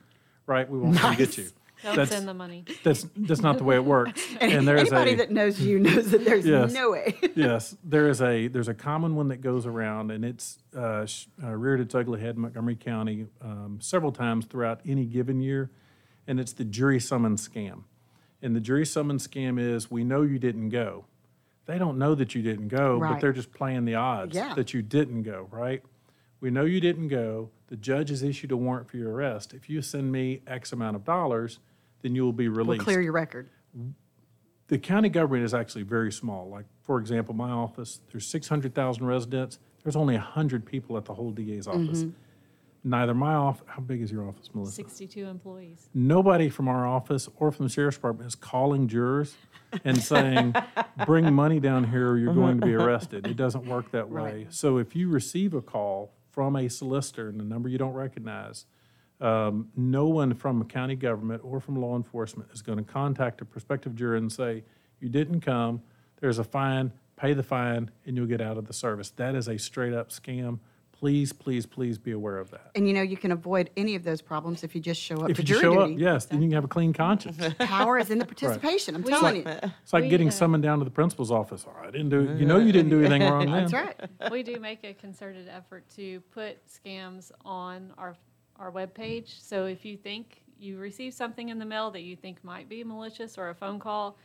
right, 0.47 0.71
we 0.71 0.79
won't 0.79 0.97
come 0.97 1.17
get 1.17 1.37
you." 1.37 1.49
Don't 1.83 2.07
send 2.09 2.27
the 2.27 2.33
money. 2.33 2.65
That's 2.85 3.07
that's 3.17 3.43
not 3.43 3.59
the 3.59 3.65
way 3.65 3.75
it 3.75 3.85
works. 3.85 4.23
And 4.41 4.67
there's 4.67 4.81
anybody 4.93 5.13
a, 5.13 5.17
that 5.17 5.31
knows 5.31 5.61
you 5.61 5.79
knows 5.79 6.11
that 6.13 6.25
there's 6.25 6.47
Yes. 6.47 6.73
no 6.73 6.93
way. 6.93 7.19
yes, 7.35 7.77
there 7.85 8.09
is 8.09 8.23
a 8.23 8.47
there's 8.49 8.69
a 8.69 8.75
common 8.75 9.15
one 9.15 9.29
that 9.29 9.43
goes 9.43 9.67
around, 9.67 10.11
and 10.13 10.25
it's 10.25 10.59
uh, 10.75 11.05
sh- 11.05 11.27
uh, 11.43 11.51
reared 11.55 11.81
its 11.81 11.95
ugly 11.95 12.21
head 12.21 12.37
in 12.37 12.41
Montgomery 12.43 12.77
County 12.77 13.27
um, 13.43 13.79
several 13.83 14.11
times 14.13 14.47
throughout 14.47 14.81
any 14.87 15.05
given 15.05 15.41
year, 15.41 15.71
and 16.27 16.41
it's 16.41 16.53
the 16.53 16.65
jury 16.65 17.01
summons 17.01 17.47
scam. 17.49 17.85
And 18.43 18.55
the 18.55 18.61
jury 18.61 18.87
summons 18.87 19.27
scam 19.27 19.59
is 19.59 19.91
we 19.91 20.05
know 20.05 20.23
you 20.23 20.39
didn't 20.39 20.69
go. 20.71 21.05
They 21.67 21.79
don't 21.79 21.99
know 21.99 22.15
that 22.15 22.35
you 22.35 22.43
didn't 22.43 22.69
go, 22.69 23.01
but 23.01 23.21
they're 23.21 23.33
just 23.33 23.53
playing 23.53 23.85
the 23.87 23.95
odds 23.97 24.37
Yeah. 24.37 24.55
that 24.55 24.73
you 24.75 24.83
didn't 24.83 25.23
go. 25.23 25.49
Right? 25.51 25.83
We 26.41 26.51
know 26.51 26.65
you 26.65 26.81
didn't 26.81 27.09
go. 27.09 27.51
The 27.69 27.77
judge 27.77 28.11
has 28.11 28.23
issued 28.23 28.53
a 28.53 28.57
warrant 28.57 28.89
for 28.89 28.99
your 28.99 29.13
arrest. 29.13 29.53
If 29.55 29.69
you 29.69 29.83
send 29.83 30.13
me 30.13 30.43
X 30.47 30.73
amount 30.73 30.95
of 30.97 31.05
dollars, 31.05 31.59
then 32.03 32.15
you 32.15 32.23
will 32.25 32.33
be 32.33 32.49
We'll 32.49 32.59
released. 32.59 32.85
clear 32.85 33.01
your 33.01 33.13
record. 33.13 33.49
the 34.69 34.79
county 34.79 35.09
government 35.09 35.45
is 35.45 35.55
actually 35.55 35.83
very 35.85 36.11
small. 36.11 36.49
Like, 36.49 36.65
for 36.83 36.99
example, 36.99 37.35
my 37.35 37.51
office, 37.51 38.01
there's 38.11 38.27
600,000 38.27 39.07
residents. 39.07 39.59
There's 39.85 39.95
only 39.97 40.15
100 40.17 40.67
people 40.67 40.97
at 40.97 41.05
the 41.05 41.15
whole 41.15 41.31
DA's 41.31 41.69
office. 41.69 42.03
Mhm. 42.05 42.13
Neither 42.87 43.15
my 43.15 43.35
office, 43.35 43.65
how 43.67 43.81
big 43.81 44.01
is 44.01 44.13
your 44.13 44.29
office, 44.29 44.49
Melissa? 44.55 44.77
62 44.77 45.27
employees. 45.27 45.89
Nobody 45.93 46.49
from 46.49 46.69
our 46.69 46.87
office 46.87 47.29
or 47.35 47.51
from 47.51 47.67
the 47.67 47.73
sheriff's 47.73 47.97
department 47.97 48.29
is 48.29 48.37
calling 48.37 48.87
jurors 48.87 49.35
and 49.85 50.01
saying, 50.01 50.55
bring 51.05 51.35
money 51.35 51.59
down 51.59 51.83
here 51.83 52.11
or 52.11 52.17
you're 52.17 52.33
going 52.33 52.61
to 52.61 52.67
be 52.67 52.75
arrested. 52.75 53.27
It 53.27 53.37
doesn't 53.37 53.67
work 53.67 53.91
that 53.91 54.09
way. 54.09 54.23
Right. 54.23 54.55
So 54.55 54.79
if 54.79 54.95
you 54.95 55.09
receive 55.09 55.53
a 55.53 55.61
call 55.61 56.13
from 56.31 56.55
a 56.55 56.69
solicitor 56.69 57.29
and 57.29 57.41
a 57.41 57.45
number 57.45 57.69
you 57.69 57.77
don't 57.77 57.93
recognize, 57.93 58.67
um, 59.21 59.69
no 59.75 60.07
one 60.07 60.33
from 60.33 60.63
county 60.69 60.95
government 60.95 61.43
or 61.45 61.59
from 61.59 61.75
law 61.75 61.97
enforcement 61.97 62.51
is 62.53 62.63
going 62.63 62.79
to 62.79 62.85
contact 62.85 63.41
a 63.41 63.45
prospective 63.45 63.97
juror 63.97 64.15
and 64.15 64.31
say, 64.31 64.63
you 65.01 65.09
didn't 65.09 65.41
come, 65.41 65.83
there's 66.21 66.39
a 66.39 66.45
fine, 66.45 66.93
pay 67.17 67.33
the 67.33 67.43
fine, 67.43 67.91
and 68.07 68.17
you'll 68.17 68.27
get 68.27 68.41
out 68.41 68.57
of 68.57 68.69
the 68.69 68.73
service. 68.73 69.11
That 69.11 69.35
is 69.35 69.49
a 69.49 69.59
straight 69.59 69.93
up 69.93 70.11
scam. 70.11 70.61
Please, 70.99 71.31
please, 71.33 71.67
please 71.67 71.99
be 71.99 72.13
aware 72.13 72.39
of 72.39 72.51
that. 72.53 72.71
And 72.75 72.89
you 72.89 72.95
know, 72.95 73.03
you 73.03 73.17
can 73.19 73.31
avoid 73.31 73.69
any 73.77 73.95
of 73.97 74.03
those 74.03 74.23
problems 74.23 74.65
if 74.65 74.75
you 74.75 74.81
just 74.81 75.01
show 75.01 75.17
up 75.21 75.29
If 75.31 75.37
to 75.37 75.43
you 75.43 75.47
jury 75.49 75.61
show 75.61 75.79
up, 75.81 75.89
duty. 75.89 76.03
yes, 76.03 76.25
then 76.25 76.41
you 76.41 76.49
can 76.49 76.55
have 76.55 76.65
a 76.65 76.69
clean 76.69 76.93
conscience. 76.95 77.37
Power 77.59 77.99
is 77.99 78.11
in 78.11 78.19
the 78.19 78.25
participation. 78.25 78.95
I'm 78.95 79.05
telling 79.05 79.37
you. 79.37 79.43
It's 79.47 79.93
like 79.93 80.05
We, 80.05 80.09
getting 80.09 80.29
uh, 80.29 80.33
summoned 80.33 80.63
down 80.63 80.79
to 80.79 80.85
the 80.87 80.91
principal's 80.91 81.31
office. 81.31 81.67
Oh, 81.69 81.73
I 81.87 81.91
didn't 81.91 82.09
do, 82.09 82.35
you 82.39 82.47
know 82.47 82.59
you 82.59 82.73
didn't 82.73 82.91
do 82.91 83.01
anything 83.05 83.23
wrong 83.31 83.45
then. 83.51 83.67
That's 83.69 83.73
right. 83.75 84.31
we 84.33 84.43
do 84.43 84.59
make 84.59 84.85
a 84.85 84.95
concerted 84.95 85.49
effort 85.49 85.85
to 85.97 86.21
put 86.33 86.59
scams 86.67 87.31
on 87.45 87.93
our 87.99 88.17
our 88.59 88.73
webpage. 88.73 89.39
So 89.43 89.67
if 89.67 89.85
you 89.85 89.99
think 89.99 90.41
you 90.59 90.79
receive 90.79 91.13
something 91.13 91.51
in 91.51 91.59
the 91.59 91.67
mail 91.67 91.91
that 91.91 92.01
you 92.05 92.17
think 92.17 92.43
might 92.43 92.71
be 92.71 92.83
malicious 92.85 93.37
or 93.37 93.51
a 93.51 93.55
phone 93.55 93.79
call, 93.79 94.17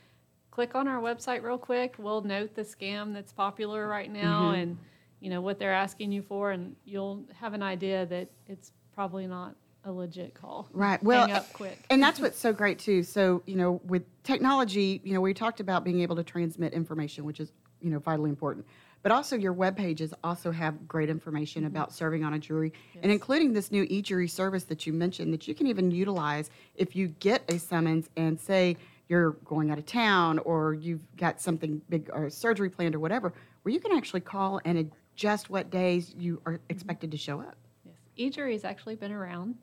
click 0.51 0.73
on 0.73 0.87
our 0.87 1.01
website 1.01 1.43
real 1.43 1.57
quick. 1.57 1.95
We'll 1.97 2.21
note 2.21 2.55
the 2.55 2.61
scam 2.61 3.13
that's 3.13 3.33
popular 3.33 3.89
right 3.89 4.09
now 4.09 4.53
Mhm. 4.53 4.61
and 4.63 4.77
you 5.21 5.29
know 5.29 5.39
what 5.39 5.59
they're 5.59 5.73
asking 5.73 6.11
you 6.11 6.21
for, 6.21 6.51
and 6.51 6.75
you'll 6.83 7.23
have 7.39 7.53
an 7.53 7.63
idea 7.63 8.05
that 8.07 8.29
it's 8.47 8.73
probably 8.93 9.27
not 9.27 9.55
a 9.85 9.91
legit 9.91 10.33
call. 10.33 10.67
Right. 10.73 11.01
Well, 11.01 11.27
hang 11.27 11.35
up 11.35 11.53
quick. 11.53 11.79
and 11.89 12.01
that's 12.01 12.19
what's 12.19 12.37
so 12.37 12.51
great 12.51 12.79
too. 12.79 13.03
So 13.03 13.41
you 13.45 13.55
know, 13.55 13.79
with 13.85 14.03
technology, 14.23 14.99
you 15.03 15.13
know, 15.13 15.21
we 15.21 15.33
talked 15.33 15.59
about 15.59 15.83
being 15.83 16.01
able 16.01 16.15
to 16.17 16.23
transmit 16.23 16.73
information, 16.73 17.23
which 17.23 17.39
is 17.39 17.53
you 17.79 17.89
know 17.89 17.99
vitally 17.99 18.29
important. 18.29 18.65
But 19.03 19.11
also, 19.11 19.35
your 19.35 19.53
web 19.53 19.75
pages 19.75 20.13
also 20.23 20.51
have 20.51 20.87
great 20.87 21.09
information 21.09 21.65
about 21.65 21.89
mm-hmm. 21.89 21.95
serving 21.95 22.23
on 22.23 22.33
a 22.33 22.39
jury, 22.39 22.73
and 23.01 23.11
including 23.11 23.53
this 23.53 23.71
new 23.71 23.85
e-jury 23.89 24.27
service 24.27 24.63
that 24.65 24.85
you 24.85 24.93
mentioned 24.93 25.33
that 25.33 25.47
you 25.47 25.55
can 25.55 25.67
even 25.67 25.89
utilize 25.91 26.49
if 26.75 26.95
you 26.95 27.07
get 27.07 27.43
a 27.49 27.57
summons 27.57 28.09
and 28.15 28.39
say 28.39 28.77
you're 29.07 29.31
going 29.43 29.71
out 29.71 29.77
of 29.77 29.85
town 29.85 30.39
or 30.39 30.73
you've 30.73 31.05
got 31.17 31.41
something 31.41 31.81
big 31.89 32.09
or 32.13 32.29
surgery 32.29 32.69
planned 32.69 32.95
or 32.95 32.99
whatever, 32.99 33.33
where 33.63 33.73
you 33.73 33.79
can 33.79 33.91
actually 33.91 34.21
call 34.21 34.61
and 34.63 34.77
adjust 35.21 35.51
what 35.51 35.69
days 35.69 36.15
you 36.17 36.41
are 36.47 36.59
expected 36.69 37.11
to 37.11 37.17
show 37.17 37.39
up. 37.39 37.55
Yes, 37.85 37.95
E-jury 38.15 38.53
has 38.53 38.65
actually 38.65 38.95
been 38.95 39.11
around. 39.11 39.53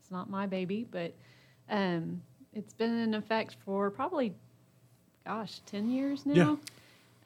It's 0.00 0.12
not 0.12 0.30
my 0.30 0.46
baby, 0.46 0.86
but 0.88 1.12
um, 1.68 2.22
it's 2.52 2.72
been 2.72 2.96
in 3.00 3.14
effect 3.14 3.56
for 3.64 3.90
probably, 3.90 4.32
gosh, 5.26 5.60
10 5.66 5.90
years 5.90 6.24
now. 6.24 6.56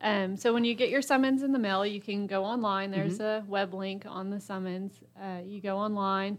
Yeah. 0.03 0.25
Um, 0.25 0.37
so 0.39 0.55
when 0.55 0.65
you 0.65 0.75
get 0.75 0.89
your 0.89 1.03
summons 1.03 1.43
in 1.43 1.53
the 1.53 1.59
mail, 1.59 1.85
you 1.85 2.01
can 2.01 2.27
go 2.27 2.45
online. 2.45 2.91
There's 2.91 3.19
Mm-hmm. 3.19 3.47
a 3.47 3.51
web 3.51 3.75
link 3.75 4.05
on 4.09 4.31
the 4.31 4.41
summons. 4.41 4.95
Uh, 5.23 5.41
you 5.45 5.61
go 5.61 5.77
online. 5.77 6.39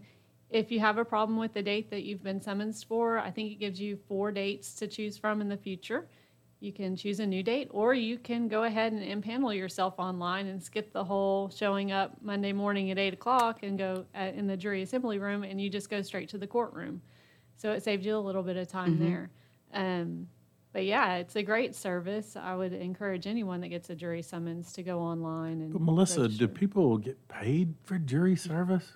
If 0.50 0.72
you 0.72 0.80
have 0.80 0.98
a 0.98 1.04
problem 1.04 1.38
with 1.38 1.54
the 1.54 1.62
date 1.62 1.88
that 1.90 2.02
you've 2.02 2.22
been 2.22 2.42
summoned 2.42 2.74
for, 2.88 3.18
I 3.20 3.30
think 3.30 3.52
it 3.52 3.60
gives 3.60 3.80
you 3.80 3.96
four 4.08 4.32
dates 4.32 4.74
to 4.74 4.88
choose 4.88 5.16
from 5.16 5.40
in 5.40 5.48
the 5.48 5.56
future. 5.56 6.08
You 6.64 6.72
can 6.72 6.96
choose 6.96 7.20
a 7.20 7.26
new 7.26 7.42
date, 7.42 7.68
or 7.72 7.92
you 7.92 8.16
can 8.16 8.48
go 8.48 8.64
ahead 8.64 8.94
and 8.94 9.02
impanel 9.02 9.54
yourself 9.54 9.96
online 9.98 10.46
and 10.46 10.62
skip 10.62 10.94
the 10.94 11.04
whole 11.04 11.50
showing 11.50 11.92
up 11.92 12.12
Monday 12.22 12.54
morning 12.54 12.90
at 12.90 12.98
8 12.98 13.12
o'clock 13.12 13.62
and 13.62 13.76
go 13.76 14.06
at, 14.14 14.34
in 14.34 14.46
the 14.46 14.56
jury 14.56 14.80
assembly 14.80 15.18
room, 15.18 15.44
and 15.44 15.60
you 15.60 15.68
just 15.68 15.90
go 15.90 16.00
straight 16.00 16.30
to 16.30 16.38
the 16.38 16.46
courtroom. 16.46 17.02
So 17.56 17.72
it 17.72 17.84
saves 17.84 18.06
you 18.06 18.16
a 18.16 18.18
little 18.18 18.42
bit 18.42 18.56
of 18.56 18.66
time 18.66 18.94
Mm-hmm. 18.94 19.02
Mhm. 19.04 19.06
there. 19.06 19.30
Um, 19.74 20.28
but 20.72 20.86
yeah, 20.86 21.16
it's 21.16 21.36
a 21.36 21.42
great 21.42 21.74
service. 21.74 22.34
I 22.34 22.54
would 22.54 22.72
encourage 22.72 23.26
anyone 23.26 23.60
that 23.60 23.68
gets 23.68 23.90
a 23.90 23.94
jury 23.94 24.22
summons 24.22 24.72
to 24.72 24.82
go 24.82 25.00
online 25.00 25.60
and. 25.60 25.70
But 25.72 25.82
Melissa, 25.82 26.28
do 26.28 26.48
people 26.48 26.96
get 26.96 27.28
paid 27.28 27.74
for 27.82 27.98
jury 27.98 28.36
service? 28.36 28.90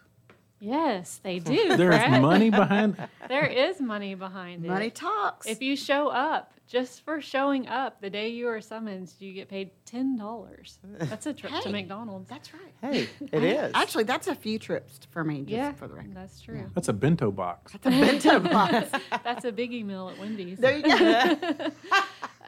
Yes, 0.60 1.20
they 1.22 1.38
do. 1.38 1.76
There's 1.76 1.94
Brett. 1.96 2.20
money 2.20 2.50
behind- 2.50 2.96
There 3.28 3.46
is 3.46 3.80
money 3.80 4.14
behind 4.14 4.64
it. 4.64 4.68
Money 4.68 4.90
talks. 4.90 5.46
If 5.46 5.62
you 5.62 5.76
show 5.76 6.08
up, 6.08 6.52
just 6.66 7.02
for 7.04 7.20
showing 7.20 7.66
up 7.68 8.00
the 8.00 8.10
day 8.10 8.28
you 8.28 8.48
are 8.48 8.60
summoned, 8.60 9.12
you 9.20 9.32
get 9.32 9.48
paid 9.48 9.70
ten 9.86 10.18
dollars. 10.18 10.78
That's 10.84 11.26
a 11.26 11.32
trip 11.32 11.52
to 11.62 11.70
McDonald's. 11.70 12.28
That's 12.28 12.52
right. 12.52 12.72
Hey, 12.92 13.08
it 13.32 13.42
is. 13.42 13.72
Actually, 13.74 14.04
that's 14.04 14.26
a 14.26 14.34
few 14.34 14.58
trips 14.58 15.00
for 15.10 15.24
me. 15.24 15.38
Just 15.40 15.50
Yeah, 15.50 15.72
for 15.72 15.88
the 15.88 15.94
record. 15.94 16.14
that's 16.14 16.40
true. 16.42 16.70
That's 16.74 16.88
a 16.88 16.92
bento 16.92 17.30
box. 17.30 17.72
That's 17.72 17.86
a 17.86 17.90
bento 17.90 18.40
box. 18.40 18.90
That's 19.24 19.44
a 19.46 19.52
biggie 19.52 19.84
meal 19.84 20.10
at 20.10 20.18
Wendy's. 20.18 20.58
There 20.58 20.76
you 20.76 20.82
go. 20.82 21.70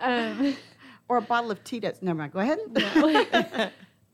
um, 0.00 0.56
or 1.08 1.16
a 1.18 1.22
bottle 1.22 1.50
of 1.50 1.62
Tito's. 1.64 2.02
Never 2.02 2.18
mind. 2.18 2.32
Go 2.32 2.40
ahead. 2.40 2.58
No. 2.68 3.70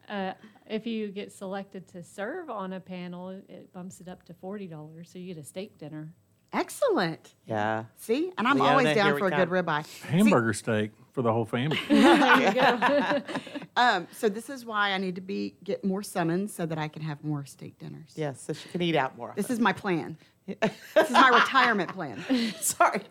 uh, 0.08 0.32
if 0.68 0.86
you 0.86 1.08
get 1.08 1.32
selected 1.32 1.86
to 1.88 2.02
serve 2.02 2.50
on 2.50 2.72
a 2.72 2.80
panel, 2.80 3.30
it 3.30 3.72
bumps 3.72 4.00
it 4.00 4.08
up 4.08 4.24
to 4.24 4.34
forty 4.34 4.66
dollars, 4.66 5.10
so 5.10 5.18
you 5.18 5.34
get 5.34 5.40
a 5.40 5.46
steak 5.46 5.78
dinner. 5.78 6.12
Excellent. 6.52 7.34
Yeah. 7.46 7.84
See, 7.96 8.32
and 8.38 8.46
I'm 8.46 8.56
Leona, 8.56 8.70
always 8.70 8.94
down 8.94 9.18
for 9.18 9.26
a 9.26 9.30
good 9.30 9.48
come. 9.48 9.66
ribeye. 9.66 9.84
See- 9.84 10.08
Hamburger 10.08 10.52
steak 10.52 10.92
for 11.12 11.22
the 11.22 11.32
whole 11.32 11.44
family. 11.44 11.78
there 11.88 12.40
you 12.40 12.54
go. 12.54 13.22
um, 13.76 14.06
so 14.12 14.28
this 14.28 14.48
is 14.48 14.64
why 14.64 14.92
I 14.92 14.98
need 14.98 15.16
to 15.16 15.20
be 15.20 15.56
get 15.64 15.84
more 15.84 16.02
summons 16.02 16.54
so 16.54 16.64
that 16.66 16.78
I 16.78 16.88
can 16.88 17.02
have 17.02 17.22
more 17.24 17.44
steak 17.44 17.78
dinners. 17.78 18.12
Yes, 18.14 18.40
so 18.40 18.52
she 18.52 18.68
can 18.68 18.80
eat 18.80 18.96
out 18.96 19.16
more. 19.16 19.32
This 19.36 19.50
is 19.50 19.60
my 19.60 19.72
plan. 19.72 20.16
this 20.46 20.56
is 20.96 21.10
my 21.10 21.28
retirement 21.28 21.92
plan. 21.92 22.24
Sorry. 22.60 23.02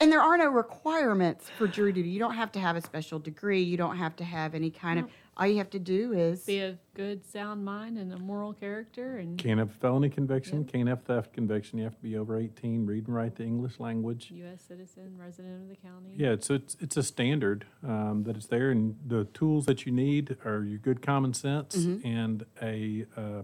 And 0.00 0.10
there 0.10 0.20
are 0.20 0.36
no 0.36 0.48
requirements 0.48 1.48
for 1.56 1.68
jury 1.68 1.92
duty. 1.92 2.08
You 2.08 2.18
don't 2.18 2.34
have 2.34 2.50
to 2.52 2.60
have 2.60 2.74
a 2.74 2.82
special 2.82 3.20
degree. 3.20 3.62
You 3.62 3.76
don't 3.76 3.96
have 3.96 4.16
to 4.16 4.24
have 4.24 4.54
any 4.54 4.70
kind 4.70 4.98
of. 4.98 5.08
All 5.36 5.46
you 5.46 5.56
have 5.58 5.70
to 5.70 5.78
do 5.78 6.12
is 6.12 6.44
Be 6.44 6.58
a 6.58 6.78
good, 6.94 7.24
sound 7.24 7.64
mind 7.64 7.96
and 7.96 8.12
a 8.12 8.18
moral 8.18 8.52
character, 8.52 9.16
and 9.16 9.38
Can't 9.38 9.58
have 9.58 9.70
felony 9.72 10.10
conviction, 10.10 10.64
can't 10.64 10.88
have 10.88 11.02
theft 11.04 11.32
conviction. 11.32 11.78
You 11.78 11.84
have 11.84 11.96
to 11.96 12.02
be 12.02 12.16
over 12.18 12.38
18, 12.38 12.84
read 12.84 13.06
and 13.06 13.16
write 13.16 13.36
the 13.36 13.44
English 13.44 13.80
language. 13.80 14.30
U.S. 14.34 14.62
citizen, 14.68 15.16
resident 15.18 15.62
of 15.62 15.68
the 15.70 15.76
county. 15.76 16.14
Yeah, 16.16 16.30
it's 16.32 16.50
it's 16.50 16.76
it's 16.80 16.96
a 16.98 17.02
standard 17.02 17.64
um, 17.82 18.24
that 18.24 18.36
it's 18.36 18.46
there, 18.46 18.70
and 18.70 18.96
the 19.06 19.24
tools 19.32 19.64
that 19.66 19.86
you 19.86 19.92
need 19.92 20.36
are 20.44 20.62
your 20.64 20.78
good 20.78 21.00
common 21.00 21.32
sense 21.32 21.76
Mhm. 21.76 22.04
and 22.04 22.44
a 22.60 23.06
uh, 23.16 23.42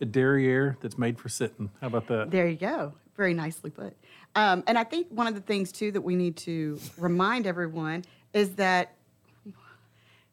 a 0.00 0.04
derriere 0.04 0.76
that's 0.82 0.98
made 0.98 1.18
for 1.18 1.30
sitting. 1.30 1.70
How 1.80 1.86
about 1.86 2.06
that? 2.08 2.30
There 2.30 2.46
you 2.48 2.56
go. 2.56 2.92
Very 3.16 3.32
nicely 3.32 3.70
put. 3.70 3.96
Um, 4.34 4.62
and 4.66 4.76
I 4.76 4.84
think 4.84 5.06
one 5.10 5.26
of 5.28 5.34
the 5.34 5.40
things 5.40 5.72
too 5.72 5.90
that 5.92 6.02
we 6.02 6.16
need 6.16 6.36
to 6.38 6.78
remind 6.98 7.46
everyone 7.46 8.04
is 8.34 8.56
that 8.56 8.96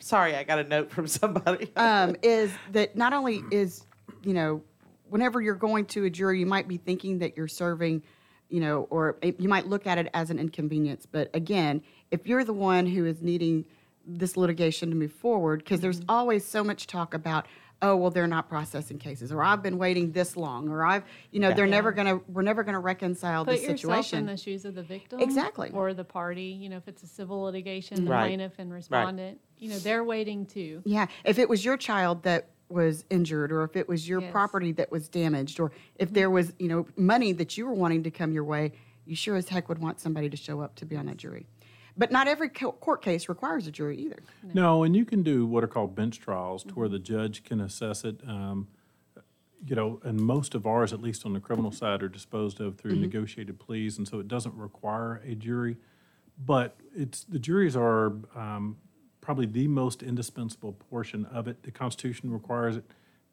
Sorry, 0.02 0.36
I 0.36 0.44
got 0.44 0.60
a 0.60 0.64
note 0.64 0.92
from 0.92 1.08
somebody. 1.20 1.72
um, 1.76 2.16
is 2.22 2.52
that 2.72 2.96
not 2.96 3.14
only 3.14 3.44
is 3.52 3.86
you 4.24 4.34
know 4.34 4.62
whenever 5.10 5.42
you're 5.42 5.56
going 5.56 5.86
to 5.86 6.06
a 6.06 6.10
jury, 6.10 6.40
you 6.40 6.46
might 6.46 6.68
be 6.68 6.78
thinking 6.78 7.20
that 7.20 7.36
you're 7.36 7.48
serving, 7.48 8.02
you 8.50 8.60
know, 8.62 8.88
or 8.90 9.18
it- 9.22 9.40
you 9.40 9.50
might 9.50 9.68
look 9.68 9.86
at 9.86 9.98
it 9.98 10.10
as 10.14 10.30
an 10.30 10.40
inconvenience. 10.40 11.06
But 11.06 11.30
again, 11.34 11.82
if 12.12 12.26
you're 12.28 12.44
the 12.46 12.54
one 12.54 12.86
who 12.86 13.06
is 13.06 13.22
needing 13.22 13.66
this 14.06 14.38
litigation 14.38 14.90
to 14.90 14.96
move 14.96 15.12
forward, 15.12 15.60
because 15.60 15.82
there's 15.82 16.02
always 16.08 16.46
so 16.46 16.64
much 16.64 16.88
talk 16.88 17.14
about, 17.14 17.46
oh 17.82 17.96
well, 17.96 18.12
they're 18.12 18.28
not 18.28 18.48
processing 18.48 18.98
cases, 18.98 19.32
or 19.32 19.44
I've 19.44 19.64
been 19.64 19.78
waiting 19.78 20.12
this 20.12 20.38
long, 20.38 20.70
or 20.70 20.86
I've, 20.86 21.04
you 21.32 21.40
know, 21.40 21.50
Yeah. 21.50 21.56
they're 21.56 21.66
Yeah. 21.66 21.72
never 21.72 21.92
gonna, 21.92 22.18
we're 22.28 22.42
never 22.44 22.64
gonna 22.64 22.80
reconcile 22.80 23.46
Put 23.46 23.52
this 23.52 23.62
yourself 23.62 23.80
situation. 24.06 24.20
in 24.20 24.26
the 24.28 24.38
shoes 24.38 24.66
of 24.66 24.76
the 24.76 24.84
victim, 24.84 25.20
Exactly. 25.20 25.72
or 25.72 25.94
the 25.94 26.04
party. 26.04 26.58
You 26.62 26.70
know, 26.70 26.78
if 26.78 26.88
it's 26.88 27.04
a 27.04 27.08
civil 27.08 27.42
litigation, 27.42 28.06
the 28.06 28.12
Right. 28.12 28.28
plaintiff 28.28 28.54
and 28.60 28.72
respondent. 28.72 29.40
You 29.58 29.70
know, 29.70 29.80
they're 29.80 30.04
waiting 30.04 30.46
too. 30.46 30.82
Yeah, 30.86 31.08
if 31.26 31.40
it 31.40 31.50
was 31.50 31.66
your 31.66 31.78
child 31.78 32.24
that 32.24 32.50
was 32.70 33.04
injured, 33.10 33.52
or 33.52 33.64
if 33.64 33.76
it 33.76 33.88
was 33.90 34.08
your 34.08 34.22
Yes. 34.22 34.32
property 34.32 34.72
that 34.74 34.92
was 34.92 35.10
damaged, 35.10 35.60
or 35.60 35.72
if 35.96 36.08
mm-hmm. 36.08 36.16
there 36.16 36.30
was, 36.30 36.54
you 36.58 36.68
know, 36.68 36.88
money 36.96 37.32
that 37.34 37.58
you 37.58 37.66
were 37.66 37.74
wanting 37.74 38.04
to 38.04 38.12
come 38.12 38.32
your 38.32 38.44
way, 38.46 38.72
you 39.06 39.16
sure 39.16 39.36
as 39.36 39.50
heck 39.50 39.68
would 39.68 39.80
want 39.80 40.00
somebody 40.00 40.30
to 40.30 40.38
show 40.38 40.62
up 40.62 40.76
to 40.76 40.86
be 40.86 40.96
on 40.96 41.08
that 41.08 41.18
jury. 41.18 41.48
But 41.98 42.12
not 42.12 42.28
every 42.28 42.50
court 42.50 43.02
case 43.02 43.28
requires 43.30 43.68
a 43.68 43.72
jury 43.72 43.98
either. 43.98 44.20
No, 44.54 44.84
and 44.84 44.96
you 44.96 45.06
can 45.06 45.24
do 45.24 45.46
what 45.46 45.64
are 45.64 45.68
called 45.68 45.96
bench 45.96 46.20
trials, 46.20 46.64
to 46.64 46.74
where 46.74 46.88
the 46.90 47.00
judge 47.00 47.44
can 47.44 47.60
assess 47.62 48.04
it. 48.04 48.22
Um, 48.28 48.68
you 49.66 49.76
know, 49.76 50.00
and 50.04 50.20
most 50.20 50.56
of 50.56 50.66
ours, 50.66 50.92
at 50.94 51.02
least 51.02 51.26
on 51.26 51.34
the 51.34 51.40
criminal 51.40 51.72
side, 51.72 52.02
are 52.02 52.10
disposed 52.10 52.60
of 52.60 52.78
through 52.78 52.96
Mhm. 52.96 53.02
negotiated 53.02 53.60
pleas, 53.60 53.98
and 53.98 54.08
so 54.08 54.20
it 54.20 54.28
doesn't 54.28 54.56
require 54.56 55.22
a 55.24 55.36
jury. 55.36 55.78
But 56.44 56.78
it's 56.96 57.24
the 57.26 57.38
juries 57.38 57.76
are 57.76 58.14
um, 58.36 58.78
probably 59.20 59.46
the 59.46 59.68
most 59.68 60.02
indispensable 60.02 60.74
portion 60.74 61.26
of 61.26 61.48
it. 61.48 61.62
The 61.62 61.72
Constitution 61.72 62.32
requires 62.32 62.78
it. 62.78 62.86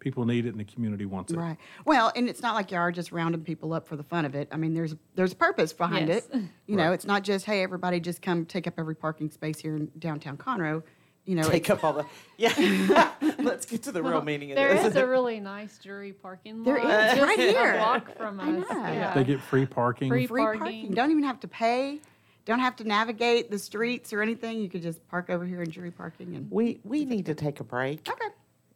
People 0.09 0.25
need 0.25 0.47
it 0.47 0.51
and 0.51 0.59
the 0.61 0.65
community 0.65 1.05
wants 1.05 1.33
it. 1.33 1.37
Right. 1.37 1.59
Well, 1.85 2.11
and 2.17 2.29
it's 2.31 2.41
not 2.41 2.55
like 2.55 2.71
you 2.73 2.79
are 2.79 2.91
just 2.91 3.13
rounding 3.13 3.43
people 3.43 3.75
up 3.75 3.87
for 3.87 3.95
the 3.97 4.03
fun 4.03 4.25
of 4.25 4.35
it. 4.35 4.49
I 4.51 4.57
mean, 4.57 4.73
there's 4.73 4.95
there's 5.17 5.33
a 5.33 5.37
purpose 5.37 5.73
behind 5.75 6.09
Yes. 6.09 6.27
it. 6.33 6.41
You 6.67 6.77
know, 6.77 6.93
it's 6.93 7.05
not 7.05 7.25
just 7.25 7.45
hey, 7.45 7.63
everybody 7.63 8.01
just 8.01 8.23
come 8.23 8.47
take 8.47 8.67
up 8.67 8.75
every 8.79 8.95
parking 8.95 9.31
space 9.31 9.59
here 9.59 9.77
in 9.77 9.91
downtown 9.99 10.39
Conroe. 10.39 10.83
You 11.27 11.35
know, 11.35 11.43
Take 11.43 11.69
up 11.69 11.85
all 11.85 11.93
the 11.93 12.07
yeah. 12.39 13.13
Let's 13.39 13.67
get 13.67 13.83
to 13.83 13.93
the 13.93 14.03
real 14.03 14.23
meaning 14.23 14.53
of 14.53 14.57
There 14.57 14.73
this. 14.73 14.87
is 14.87 14.97
a 14.97 15.07
really 15.15 15.41
nice 15.41 15.77
jury 15.77 16.15
parking 16.15 16.65
lot. 16.65 16.65
There 16.65 16.79
is, 16.79 17.17
just 17.17 17.21
right 17.21 17.39
here. 17.39 17.75
A 17.75 17.77
block 17.77 18.17
from 18.17 18.41
I 18.41 18.45
us. 18.45 18.71
know. 18.71 18.77
Yeah. 18.79 19.13
They 19.13 19.25
get 19.25 19.41
free 19.43 19.67
parking. 19.67 20.09
Free 20.09 20.27
free 20.27 20.41
parking. 20.41 20.61
parking. 20.61 20.95
Don't 20.95 21.11
even 21.11 21.25
have 21.25 21.39
to 21.41 21.49
pay. 21.49 22.01
Don't 22.47 22.61
have 22.61 22.77
to 22.77 22.85
navigate 22.85 23.51
the 23.51 23.59
streets 23.59 24.15
or 24.15 24.23
anything. 24.23 24.59
You 24.59 24.71
could 24.71 24.81
just 24.81 25.07
park 25.09 25.29
over 25.29 25.45
here 25.45 25.61
in 25.61 25.71
jury 25.71 25.91
parking 25.91 26.35
and 26.35 26.51
we 26.51 26.81
we 26.83 27.05
need 27.05 27.27
to 27.27 27.35
take 27.35 27.61
a 27.61 27.65
break. 27.65 28.09
Okay. 28.09 28.29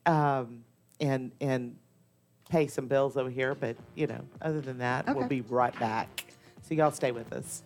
Um, 0.05 0.65
and 1.03 1.33
and 1.41 1.77
pay 2.49 2.67
some 2.67 2.87
bills 2.87 3.17
over 3.17 3.29
here, 3.29 3.55
but 3.55 3.77
you 3.95 4.07
know, 4.07 4.21
other 4.41 4.61
than 4.61 4.79
that, 4.79 5.15
we'll 5.15 5.29
be 5.29 5.43
right 5.43 5.79
back. 5.79 6.25
So 6.63 6.75
y'all 6.75 6.93
stay 6.93 7.11
with 7.11 7.33
us. 7.33 7.63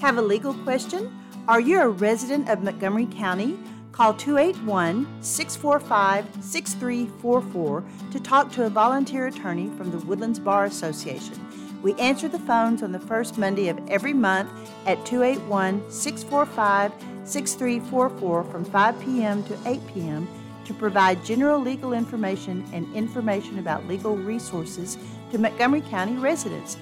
Have 0.00 0.18
a 0.18 0.22
legal 0.22 0.52
question? 0.52 1.16
Are 1.48 1.60
you 1.60 1.80
a 1.80 1.88
resident 1.88 2.48
of 2.48 2.62
Montgomery 2.62 3.06
County? 3.06 3.56
Call 3.92 4.14
281 4.14 5.06
645 5.22 6.26
6344 6.42 7.84
to 8.10 8.20
talk 8.20 8.50
to 8.52 8.64
a 8.64 8.70
volunteer 8.70 9.28
attorney 9.28 9.70
from 9.76 9.90
the 9.90 9.98
Woodlands 9.98 10.38
Bar 10.38 10.64
Association. 10.64 11.38
We 11.82 11.94
answer 11.94 12.28
the 12.28 12.38
phones 12.38 12.82
on 12.84 12.92
the 12.92 13.00
first 13.00 13.38
Monday 13.38 13.68
of 13.68 13.78
every 13.88 14.12
month 14.12 14.48
at 14.86 15.04
281 15.04 15.90
645 15.90 16.92
6344 17.24 18.44
from 18.44 18.64
5 18.64 19.00
p.m. 19.00 19.42
to 19.44 19.58
8 19.66 19.80
p.m. 19.92 20.28
to 20.64 20.74
provide 20.74 21.24
general 21.24 21.60
legal 21.60 21.92
information 21.92 22.64
and 22.72 22.92
information 22.94 23.58
about 23.58 23.86
legal 23.88 24.16
resources 24.16 24.96
to 25.32 25.38
Montgomery 25.38 25.80
County 25.82 26.14
residents. 26.14 26.76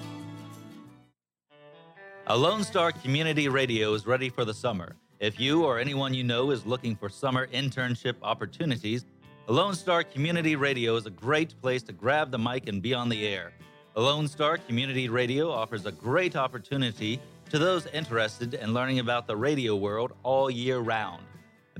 A 2.27 2.37
Lone 2.37 2.63
Star 2.63 2.91
Community 2.91 3.49
Radio 3.49 3.93
is 3.95 4.05
ready 4.05 4.29
for 4.29 4.45
the 4.45 4.53
summer. 4.53 4.95
If 5.19 5.39
you 5.39 5.63
or 5.65 5.79
anyone 5.79 6.13
you 6.13 6.23
know 6.23 6.51
is 6.51 6.65
looking 6.65 6.95
for 6.95 7.09
summer 7.09 7.47
internship 7.47 8.15
opportunities, 8.21 9.05
Lone 9.47 9.73
Star 9.73 10.03
Community 10.03 10.55
Radio 10.55 10.95
is 10.95 11.07
a 11.07 11.11
great 11.11 11.59
place 11.59 11.81
to 11.83 11.93
grab 11.93 12.29
the 12.29 12.37
mic 12.37 12.69
and 12.69 12.81
be 12.81 12.93
on 12.93 13.09
the 13.09 13.27
air. 13.27 13.51
A 13.97 14.01
Lone 14.01 14.29
Star 14.29 14.57
Community 14.57 15.09
Radio 15.09 15.51
offers 15.51 15.85
a 15.85 15.91
great 15.91 16.37
opportunity 16.37 17.19
to 17.49 17.59
those 17.59 17.87
interested 17.87 18.53
in 18.53 18.73
learning 18.73 18.99
about 18.99 19.27
the 19.27 19.35
radio 19.35 19.75
world 19.75 20.13
all 20.23 20.49
year 20.49 20.79
round. 20.79 21.25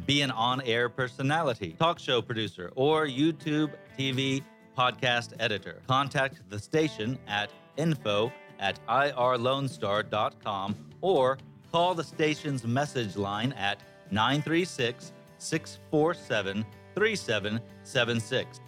Be 0.06 0.22
an 0.22 0.32
on 0.32 0.60
air 0.64 0.90
personality, 0.90 1.74
talk 1.80 2.00
show 2.00 2.22
producer, 2.22 2.74
or 2.76 3.08
YouTube, 3.08 3.72
TV, 3.98 4.44
podcast 4.78 5.32
editor. 5.40 5.82
Contact 5.88 6.42
the 6.50 6.60
station 6.60 7.18
at 7.28 7.50
info 7.78 8.30
at 8.60 8.86
irlonestar.com 8.88 10.76
or 11.00 11.38
call 11.72 11.96
the 11.96 12.04
station's 12.04 12.66
message 12.66 13.16
line 13.16 13.54
at 13.54 13.80
936 14.12 15.14
647 15.38 16.66
3776. 16.94 18.60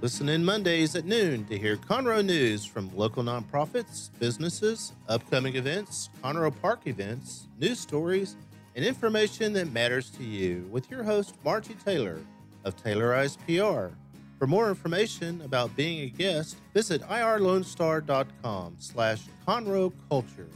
Listen 0.00 0.28
in 0.28 0.44
Mondays 0.44 0.94
at 0.94 1.06
noon 1.06 1.44
to 1.46 1.58
hear 1.58 1.76
Conroe 1.76 2.24
news 2.24 2.64
from 2.64 2.88
local 2.96 3.24
nonprofits, 3.24 4.10
businesses, 4.20 4.92
upcoming 5.08 5.56
events, 5.56 6.08
Conroe 6.22 6.54
Park 6.62 6.86
events, 6.86 7.48
news 7.58 7.80
stories, 7.80 8.36
and 8.76 8.84
information 8.84 9.52
that 9.54 9.72
matters 9.72 10.08
to 10.10 10.22
you 10.22 10.68
with 10.70 10.88
your 10.88 11.02
host, 11.02 11.34
Margie 11.44 11.74
Taylor 11.84 12.20
of 12.62 12.76
Taylorized 12.76 13.38
PR. 13.46 13.92
For 14.38 14.46
more 14.46 14.68
information 14.68 15.42
about 15.42 15.74
being 15.74 16.02
a 16.02 16.10
guest, 16.10 16.58
visit 16.72 17.02
irlonestar.com 17.02 18.76
slash 18.78 19.22
Conroe 19.48 19.92
Culture. 20.08 20.46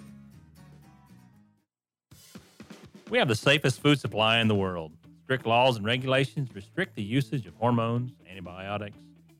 We 3.11 3.19
have 3.19 3.27
the 3.27 3.35
safest 3.35 3.81
food 3.81 3.99
supply 3.99 4.39
in 4.39 4.47
the 4.47 4.55
world. 4.55 4.93
Strict 5.25 5.47
laws 5.47 5.79
and 5.79 5.85
regulations 5.85 6.55
restrict 6.55 6.95
the 6.95 7.03
usage 7.03 7.45
of 7.47 7.57
hormones, 7.57 8.13
antibiotics, 8.31 8.97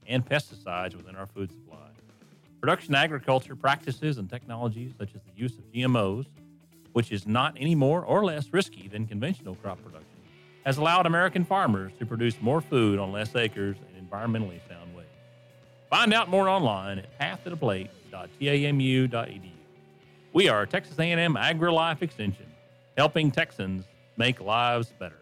and 0.07 0.25
pesticides 0.25 0.95
within 0.95 1.17
our 1.17 1.27
food 1.27 1.51
supply. 1.51 1.79
Production 2.61 2.95
agriculture 2.95 3.57
practices 3.57 4.19
and 4.19 4.31
technologies 4.31 4.93
such 4.99 5.15
as 5.15 5.21
the 5.23 5.33
use 5.35 5.57
of 5.59 5.65
GMOs, 5.73 6.27
which 6.93 7.11
is 7.11 7.27
not 7.27 7.57
any 7.59 7.75
more 7.75 8.05
or 8.05 8.25
less 8.25 8.53
risky 8.53 8.87
than 8.89 9.07
conventional 9.07 9.55
crop 9.57 9.83
production, 9.83 10.07
has 10.65 10.79
allowed 10.79 11.07
American 11.07 11.45
farmers 11.45 11.91
to 11.99 12.07
produce 12.07 12.41
more 12.41 12.61
food 12.61 13.01
on 13.01 13.11
less 13.11 13.35
acres 13.35 13.77
in 13.89 13.97
environmentally 14.07 14.61
sound 14.69 14.95
ways. 14.95 15.07
Find 15.91 16.15
out 16.15 16.29
more 16.29 16.49
online 16.49 17.01
at 17.01 17.19
pathtotheplate.tamu.edu. 17.19 19.51
We 20.33 20.49
are 20.49 20.65
Texas 20.65 20.99
A&M 20.99 21.35
AgriLife 21.35 22.01
Extension, 22.01 22.47
helping 22.97 23.31
Texans 23.31 23.85
make 24.17 24.41
lives 24.41 24.91
better. 24.99 25.22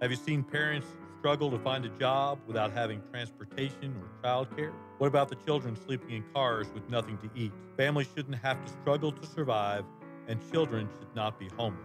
Have 0.00 0.12
you 0.12 0.16
seen 0.16 0.44
parents 0.44 0.86
struggle 1.18 1.50
to 1.50 1.58
find 1.58 1.84
a 1.84 1.88
job 1.88 2.38
without 2.46 2.70
having 2.70 3.02
transportation 3.10 3.96
or 3.96 4.04
childcare? 4.22 4.70
What 4.98 5.08
about 5.08 5.28
the 5.28 5.34
children 5.44 5.76
sleeping 5.86 6.10
in 6.10 6.22
cars 6.32 6.68
with 6.72 6.88
nothing 6.88 7.18
to 7.18 7.28
eat? 7.34 7.50
Families 7.76 8.06
shouldn't 8.14 8.36
have 8.36 8.64
to 8.64 8.72
struggle 8.80 9.10
to 9.10 9.26
survive, 9.26 9.84
and 10.28 10.38
children 10.52 10.88
should 11.00 11.12
not 11.16 11.36
be 11.40 11.48
homeless. 11.56 11.82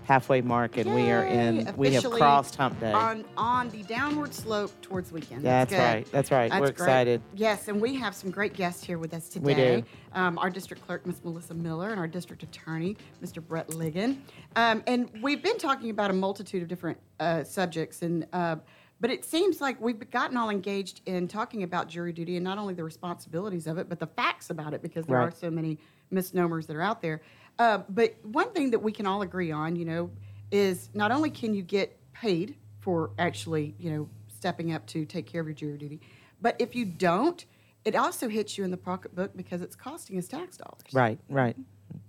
halfway 0.03 0.41
mark, 0.41 0.77
and 0.77 0.93
we 0.93 1.09
are 1.11 1.23
in. 1.23 1.73
We 1.75 1.93
have 1.93 2.09
crossed 2.09 2.55
Hump 2.55 2.79
Day. 2.79 2.91
On 2.91 3.23
on 3.37 3.69
the 3.69 3.83
downward 3.83 4.33
slope 4.33 4.71
towards 4.81 5.11
weekend. 5.11 5.43
That's 5.43 5.71
good. 5.71 5.79
right, 5.79 6.11
that's 6.11 6.31
right. 6.31 6.51
We're 6.51 6.59
great. 6.59 6.69
excited. 6.69 7.21
Yes, 7.35 7.67
and 7.67 7.81
we 7.81 7.95
have 7.95 8.13
some 8.13 8.31
great 8.31 8.53
guests 8.53 8.83
here 8.83 8.97
with 8.97 9.13
us 9.13 9.29
today. 9.29 9.45
We 9.45 9.53
do. 9.53 9.83
Um, 10.13 10.37
our 10.37 10.49
district 10.49 10.85
clerk, 10.85 11.05
Miss 11.05 11.23
Melissa 11.23 11.53
Miller, 11.53 11.89
and 11.89 11.99
our 11.99 12.07
district 12.07 12.43
attorney, 12.43 12.97
Mr. 13.23 13.45
Brett 13.45 13.69
Ligon. 13.69 14.17
Um, 14.55 14.83
and 14.85 15.09
we've 15.21 15.41
been 15.41 15.57
talking 15.57 15.89
about 15.89 16.11
a 16.11 16.13
multitude 16.13 16.61
of 16.61 16.67
different 16.67 16.99
uh, 17.19 17.43
subjects, 17.43 18.01
and 18.01 18.27
uh, 18.33 18.57
but 18.99 19.11
it 19.11 19.25
seems 19.25 19.59
like 19.59 19.81
we've 19.81 20.09
gotten 20.11 20.37
all 20.37 20.49
engaged 20.49 21.01
in 21.05 21.27
talking 21.27 21.63
about 21.63 21.89
jury 21.89 22.13
duty 22.13 22.37
and 22.37 22.43
not 22.43 22.57
only 22.57 22.73
the 22.73 22.83
responsibilities 22.83 23.67
of 23.67 23.77
it, 23.77 23.89
but 23.89 23.99
the 23.99 24.07
facts 24.07 24.49
about 24.49 24.73
it, 24.73 24.81
because 24.81 25.05
there 25.05 25.17
are 25.17 25.31
so 25.31 25.49
many 25.49 25.77
misnomers 26.09 26.67
that 26.67 26.75
are 26.75 26.81
out 26.81 27.01
there. 27.01 27.21
Uh, 27.59 27.79
but 27.89 28.15
one 28.23 28.51
thing 28.51 28.71
that 28.71 28.79
we 28.79 28.91
can 28.91 29.05
all 29.05 29.21
agree 29.21 29.51
on, 29.51 29.75
you 29.75 29.85
know, 29.85 30.09
is 30.51 30.89
not 30.93 31.11
only 31.11 31.29
can 31.29 31.53
you 31.53 31.61
get 31.61 31.97
paid 32.13 32.55
for 32.79 33.11
actually, 33.17 33.75
you 33.79 33.91
know, 33.91 34.09
stepping 34.27 34.73
up 34.73 34.85
to 34.87 35.05
take 35.05 35.25
care 35.25 35.41
of 35.41 35.47
your 35.47 35.53
jury 35.53 35.77
duty, 35.77 36.01
but 36.41 36.55
if 36.59 36.75
you 36.75 36.85
don't, 36.85 37.45
it 37.85 37.95
also 37.95 38.27
hits 38.27 38.57
you 38.57 38.63
in 38.63 38.71
the 38.71 38.77
pocketbook 38.77 39.35
because 39.35 39.61
it's 39.61 39.75
costing 39.75 40.17
us 40.17 40.27
tax 40.27 40.57
dollars. 40.57 40.81
Right, 40.93 41.19
right, 41.29 41.55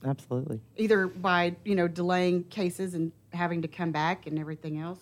absolutely. 0.05 0.61
Either 0.77 1.07
by 1.09 1.57
you 1.65 1.75
know 1.75 1.89
delaying 1.89 2.45
cases 2.45 2.95
and 2.95 3.13
having 3.33 3.63
to 3.63 3.69
come 3.69 3.91
back 3.91 4.27
and 4.27 4.39
everything 4.39 4.79
else, 4.79 5.01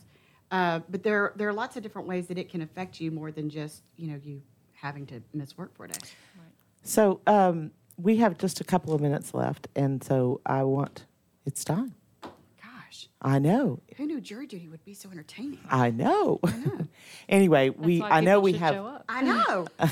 uh, 0.51 0.80
but 0.88 1.03
there 1.03 1.32
there 1.36 1.49
are 1.49 1.53
lots 1.53 1.76
of 1.76 1.82
different 1.82 2.09
ways 2.09 2.26
that 2.28 2.38
it 2.38 2.49
can 2.49 2.62
affect 2.62 3.01
you 3.01 3.11
more 3.11 3.30
than 3.30 3.49
just 3.51 3.82
you 3.97 4.09
know 4.09 4.20
you 4.22 4.43
having 4.74 5.07
to 5.07 5.22
miss 5.32 5.57
work 5.57 5.74
for 5.74 5.84
a 5.84 5.88
day. 5.88 5.99
Right. 6.36 6.53
So 6.82 7.20
um, 7.26 7.70
we 7.97 8.16
have 8.16 8.38
just 8.38 8.61
a 8.61 8.64
couple 8.64 8.95
of 8.95 9.01
minutes 9.01 9.34
left, 9.34 9.68
and 9.76 10.03
so 10.03 10.40
I 10.47 10.62
want. 10.64 11.07
It's 11.45 11.64
time. 11.64 11.95
Gosh, 12.22 13.09
I 13.20 13.38
know. 13.38 13.80
who 13.97 14.07
knew 14.07 14.20
jury 14.20 14.47
duty 14.47 14.68
would 14.68 14.84
be 14.84 14.95
so 14.95 15.11
entertaining? 15.11 15.59
I 15.68 15.90
know. 15.90 16.40
anyway, 17.28 17.70
we. 17.70 18.01
why 18.01 18.11
I 18.11 18.20
know 18.20 18.40
we 18.40 18.53
have. 18.55 18.74
show 18.74 18.86
up. 18.86 19.05
I 19.09 19.22
know. 19.22 19.66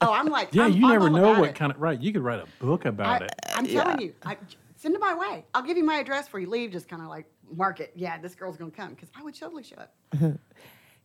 oh, 0.00 0.12
I'm 0.12 0.26
like 0.26 0.48
Yeah, 0.52 0.64
I'm, 0.64 0.72
you 0.72 0.84
I'm 0.86 0.92
never 0.92 1.04
all 1.06 1.10
know 1.10 1.40
what 1.40 1.50
it. 1.50 1.54
kind 1.54 1.72
of 1.72 1.80
right. 1.80 1.98
You 1.98 2.12
could 2.12 2.22
write 2.22 2.40
a 2.40 2.64
book 2.64 2.84
about 2.84 3.22
I, 3.22 3.24
it. 3.26 3.32
I'm 3.54 3.66
telling 3.66 4.00
you, 4.00 4.14
I, 4.24 4.36
send 4.76 4.94
it 4.94 5.00
my 5.00 5.14
way. 5.14 5.44
I'll 5.54 5.62
give 5.62 5.76
you 5.76 5.84
my 5.84 5.96
address 5.96 6.26
before 6.26 6.40
you 6.40 6.50
leave. 6.50 6.70
Just 6.70 6.88
kind 6.88 7.02
of 7.02 7.08
like 7.08 7.26
mark 7.50 7.80
it. 7.80 7.92
Yeah, 7.96 8.18
this 8.18 8.34
girl's 8.34 8.56
gonna 8.56 8.70
come 8.70 8.90
because 8.90 9.08
I 9.18 9.22
would 9.22 9.34
totally 9.34 9.62
show 9.62 9.76
up. 9.76 9.94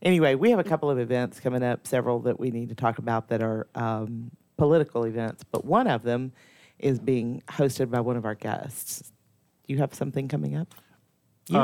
anyway, 0.02 0.36
we 0.36 0.50
have 0.52 0.60
a 0.60 0.64
couple 0.64 0.90
of 0.90 1.00
events 1.00 1.40
coming 1.40 1.64
up, 1.64 1.88
several 1.88 2.20
that 2.22 2.40
we 2.40 2.52
need 2.52 2.70
to 2.70 2.76
talk 2.76 2.98
about 2.98 3.30
that 3.30 3.42
are 3.42 3.68
um, 3.76 4.32
political 4.60 5.06
events, 5.06 5.44
but 5.52 5.66
one 5.66 5.88
of 5.88 6.04
them 6.04 6.32
is 6.78 7.00
being 7.00 7.42
hosted 7.50 7.90
by 7.90 8.00
one 8.02 8.16
of 8.18 8.26
our 8.26 8.36
guests. 8.36 9.02
Do 9.66 9.74
you 9.74 9.80
have 9.80 9.94
something 9.96 10.28
coming 10.28 10.56
up? 10.56 10.74
Uh, 11.52 11.58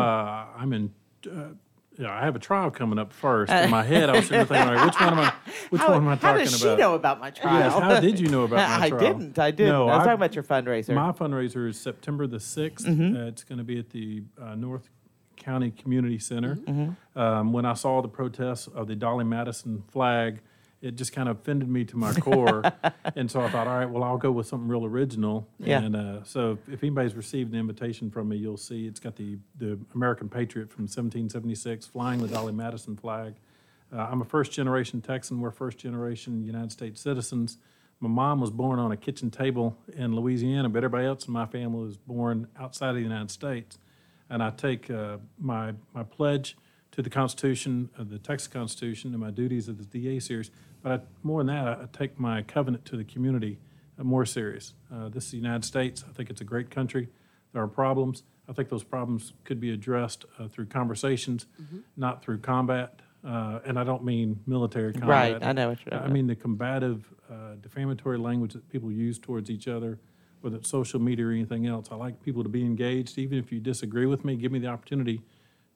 I'm 0.57 0.73
in. 0.73 0.93
Uh, 1.29 1.49
yeah, 1.97 2.11
I 2.11 2.25
have 2.25 2.35
a 2.35 2.39
trial 2.39 2.71
coming 2.71 2.99
up 2.99 3.13
first. 3.13 3.51
In 3.53 3.69
my 3.69 3.83
head, 3.91 4.09
I 4.09 4.13
was 4.17 4.25
sitting 4.27 4.45
there 4.45 4.45
thinking, 4.45 4.73
right, 4.75 4.85
which 4.85 4.99
one 4.99 5.13
am 5.13 5.19
I? 5.19 5.33
Which 5.69 5.81
How- 5.81 5.89
one 5.91 5.97
am 6.03 6.07
I 6.09 6.15
talking 6.15 6.17
about? 6.17 6.37
how 6.37 6.37
does 6.43 6.59
she 6.59 6.65
about? 6.67 6.79
know 6.79 6.93
about 6.95 7.19
my 7.21 7.29
trial? 7.31 7.59
Yes. 7.59 7.73
How 7.73 7.99
did 8.01 8.19
you 8.19 8.27
know 8.27 8.43
about 8.43 8.79
my 8.81 8.89
trial? 8.89 9.01
I 9.01 9.07
didn't, 9.13 9.39
I 9.39 9.51
didn't. 9.51 9.75
I 9.75 9.79
was 9.83 9.97
talking 9.99 10.11
about 10.13 10.35
your 10.35 10.43
fundraiser. 10.43 10.93
My 10.93 11.11
fundraiser 11.13 11.69
is 11.69 11.79
September 11.79 12.27
the 12.27 12.37
6th. 12.37 12.85
Mhm. 12.85 13.15
Uh, 13.17 13.27
it's 13.27 13.43
going 13.45 13.59
to 13.59 13.63
be 13.63 13.79
at 13.79 13.91
the 13.91 14.23
uh, 14.41 14.55
North 14.55 14.89
County 15.37 15.71
Community 15.71 16.19
Center. 16.19 16.55
Mhm. 16.55 16.95
Um, 17.15 17.53
when 17.53 17.65
I 17.65 17.73
saw 17.75 18.01
the 18.01 18.09
protests 18.09 18.67
of 18.67 18.87
the 18.87 18.95
Dolly 18.95 19.23
Madison 19.23 19.83
flag, 19.89 20.41
it 20.85 20.95
just 20.95 21.13
kind 21.13 21.27
of 21.27 21.39
offended 21.39 21.67
me 21.67 21.83
to 21.85 21.97
my 21.97 22.13
core. 22.13 22.63
and 23.15 23.29
so 23.29 23.41
I 23.41 23.49
thought, 23.49 23.67
all 23.67 23.77
right, 23.77 23.89
well, 23.89 24.03
I'll 24.03 24.17
go 24.17 24.31
with 24.31 24.45
something 24.45 24.67
real 24.67 24.85
original. 24.85 25.47
Yeah. 25.59 25.81
And 25.81 25.95
uh, 25.95 26.23
so 26.23 26.59
if 26.71 26.83
anybody's 26.83 27.15
received 27.15 27.53
an 27.53 27.59
invitation 27.59 28.11
from 28.11 28.29
me, 28.29 28.37
you'll 28.37 28.55
see 28.55 28.85
it's 28.85 28.99
got 28.99 29.15
the, 29.15 29.39
the 29.57 29.79
American 29.95 30.29
Patriot 30.29 30.69
from 30.69 30.83
1776 30.83 31.87
flying 31.87 32.21
the 32.21 32.27
Dolly 32.27 32.53
Madison 32.53 32.95
flag. 32.95 33.33
Uh, 33.91 34.07
I'm 34.11 34.21
a 34.21 34.25
first 34.25 34.51
generation 34.51 35.01
Texan. 35.01 35.39
We're 35.39 35.51
first 35.51 35.79
generation 35.79 36.43
United 36.43 36.71
States 36.71 37.01
citizens. 37.01 37.57
My 37.99 38.09
mom 38.09 38.39
was 38.39 38.51
born 38.51 38.77
on 38.77 38.91
a 38.91 38.97
kitchen 38.97 39.31
table 39.31 39.77
in 39.95 40.15
Louisiana, 40.15 40.69
but 40.69 40.79
everybody 40.83 41.07
else 41.07 41.25
in 41.27 41.33
my 41.33 41.47
family 41.47 41.83
was 41.83 41.97
born 41.97 42.47
outside 42.59 42.89
of 42.89 42.95
the 42.95 43.01
United 43.01 43.31
States. 43.31 43.79
And 44.29 44.43
I 44.43 44.51
take 44.51 44.91
uh, 44.91 45.17
my, 45.39 45.73
my 45.93 46.03
pledge 46.03 46.57
to 46.95 47.01
the 47.01 47.09
Constitution, 47.09 47.89
uh, 47.99 48.05
the 48.07 48.17
Texas 48.17 48.47
Constitution, 48.47 49.11
and 49.11 49.19
my 49.21 49.29
duties 49.29 49.67
of 49.67 49.77
the 49.77 49.83
DA 49.83 50.19
series. 50.19 50.49
But 50.81 50.91
I, 50.93 50.99
more 51.23 51.43
than 51.43 51.47
that, 51.53 51.67
I, 51.67 51.83
I 51.83 51.85
take 51.91 52.17
my 52.17 52.41
covenant 52.43 52.85
to 52.85 52.95
the 52.97 53.03
community 53.03 53.59
uh, 53.99 54.03
more 54.03 54.25
serious. 54.25 54.73
Uh, 54.93 55.09
this 55.09 55.25
is 55.25 55.31
the 55.31 55.37
United 55.37 55.65
States. 55.65 56.05
I 56.09 56.13
think 56.13 56.29
it's 56.29 56.39
a 56.39 56.45
great 56.45 56.69
country. 56.71 57.09
There 57.51 57.61
are 57.61 57.67
problems. 57.67 58.23
I 58.47 58.53
think 58.53 58.69
those 58.69 58.83
problems 58.83 59.33
could 59.43 59.59
be 59.59 59.71
addressed 59.71 60.23
uh, 60.39 60.47
through 60.47 60.67
conversations, 60.67 61.47
Mhm. 61.61 61.81
not 61.97 62.23
through 62.23 62.37
combat. 62.39 63.01
Uh, 63.25 63.59
and 63.65 63.77
I 63.77 63.83
don't 63.83 64.03
mean 64.05 64.39
military 64.45 64.93
combat. 64.93 65.09
Right, 65.09 65.43
I 65.43 65.51
know 65.51 65.69
what 65.69 65.79
you're 65.83 65.95
I 65.99 66.07
mean 66.07 66.27
the 66.27 66.35
combative, 66.35 67.11
uh, 67.29 67.55
defamatory 67.59 68.19
language 68.19 68.53
that 68.53 68.69
people 68.69 68.91
use 68.91 69.17
towards 69.17 69.49
each 69.49 69.67
other, 69.67 69.99
whether 70.41 70.57
it's 70.57 70.69
social 70.69 71.01
media 71.01 71.25
or 71.27 71.31
anything 71.31 71.65
else. 71.65 71.87
I 71.91 71.95
like 71.95 72.21
people 72.21 72.43
to 72.43 72.49
be 72.49 72.63
engaged, 72.63 73.17
even 73.17 73.39
if 73.39 73.51
you 73.51 73.59
disagree 73.59 74.05
with 74.05 74.23
me. 74.23 74.35
Give 74.35 74.51
me 74.51 74.59
the 74.59 74.67
opportunity 74.67 75.21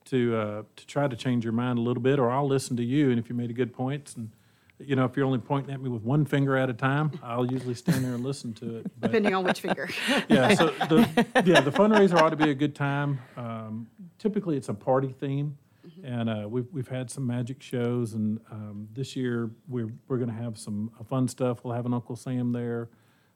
to 0.06 0.36
uh, 0.36 0.62
to 0.76 0.86
try 0.86 1.08
to 1.08 1.16
change 1.16 1.44
your 1.44 1.52
mind 1.52 1.78
a 1.78 1.82
little 1.82 2.02
bit, 2.02 2.18
or 2.18 2.30
I'll 2.30 2.46
listen 2.48 2.76
to 2.78 2.84
you. 2.84 3.10
And 3.10 3.18
if 3.18 3.28
you 3.28 3.34
made 3.34 3.50
a 3.50 3.54
good 3.54 3.72
point, 3.72 4.14
and 4.16 4.30
you 4.78 4.96
know, 4.96 5.04
if 5.04 5.16
you're 5.16 5.26
only 5.26 5.38
pointing 5.38 5.72
at 5.74 5.80
me 5.80 5.88
with 5.90 6.02
one 6.02 6.24
finger 6.24 6.56
at 6.56 6.70
a 6.70 6.72
time, 6.72 7.12
I'll 7.22 7.50
usually 7.50 7.74
stand 7.74 8.04
there 8.04 8.14
and 8.14 8.24
listen 8.24 8.54
to 8.54 8.76
it. 8.78 8.90
But- 8.98 9.08
Depending 9.08 9.34
on 9.34 9.44
which 9.44 9.60
finger. 9.60 9.88
yeah, 10.28 10.54
so 10.54 10.68
the, 10.88 11.26
yeah, 11.44 11.60
the 11.60 11.70
fundraiser 11.70 12.14
ought 12.20 12.30
to 12.30 12.36
be 12.36 12.50
a 12.50 12.54
good 12.54 12.74
time. 12.74 13.20
Um, 13.36 13.86
typically, 14.18 14.56
it's 14.56 14.68
a 14.70 14.74
party 14.74 15.14
theme, 15.20 15.58
and 16.02 16.30
uh, 16.30 16.46
we've 16.48 16.66
we've 16.72 16.88
had 16.88 17.10
some 17.10 17.26
magic 17.26 17.62
shows, 17.62 18.14
and 18.14 18.40
um, 18.50 18.88
this 18.94 19.14
year 19.16 19.50
we're 19.68 19.90
we're 20.08 20.16
going 20.16 20.30
to 20.30 20.42
have 20.42 20.56
some 20.58 20.90
uh, 20.98 21.04
fun 21.04 21.28
stuff. 21.28 21.62
We'll 21.62 21.74
have 21.74 21.86
an 21.86 21.92
Uncle 21.94 22.16
Sam 22.16 22.52
there, 22.52 22.88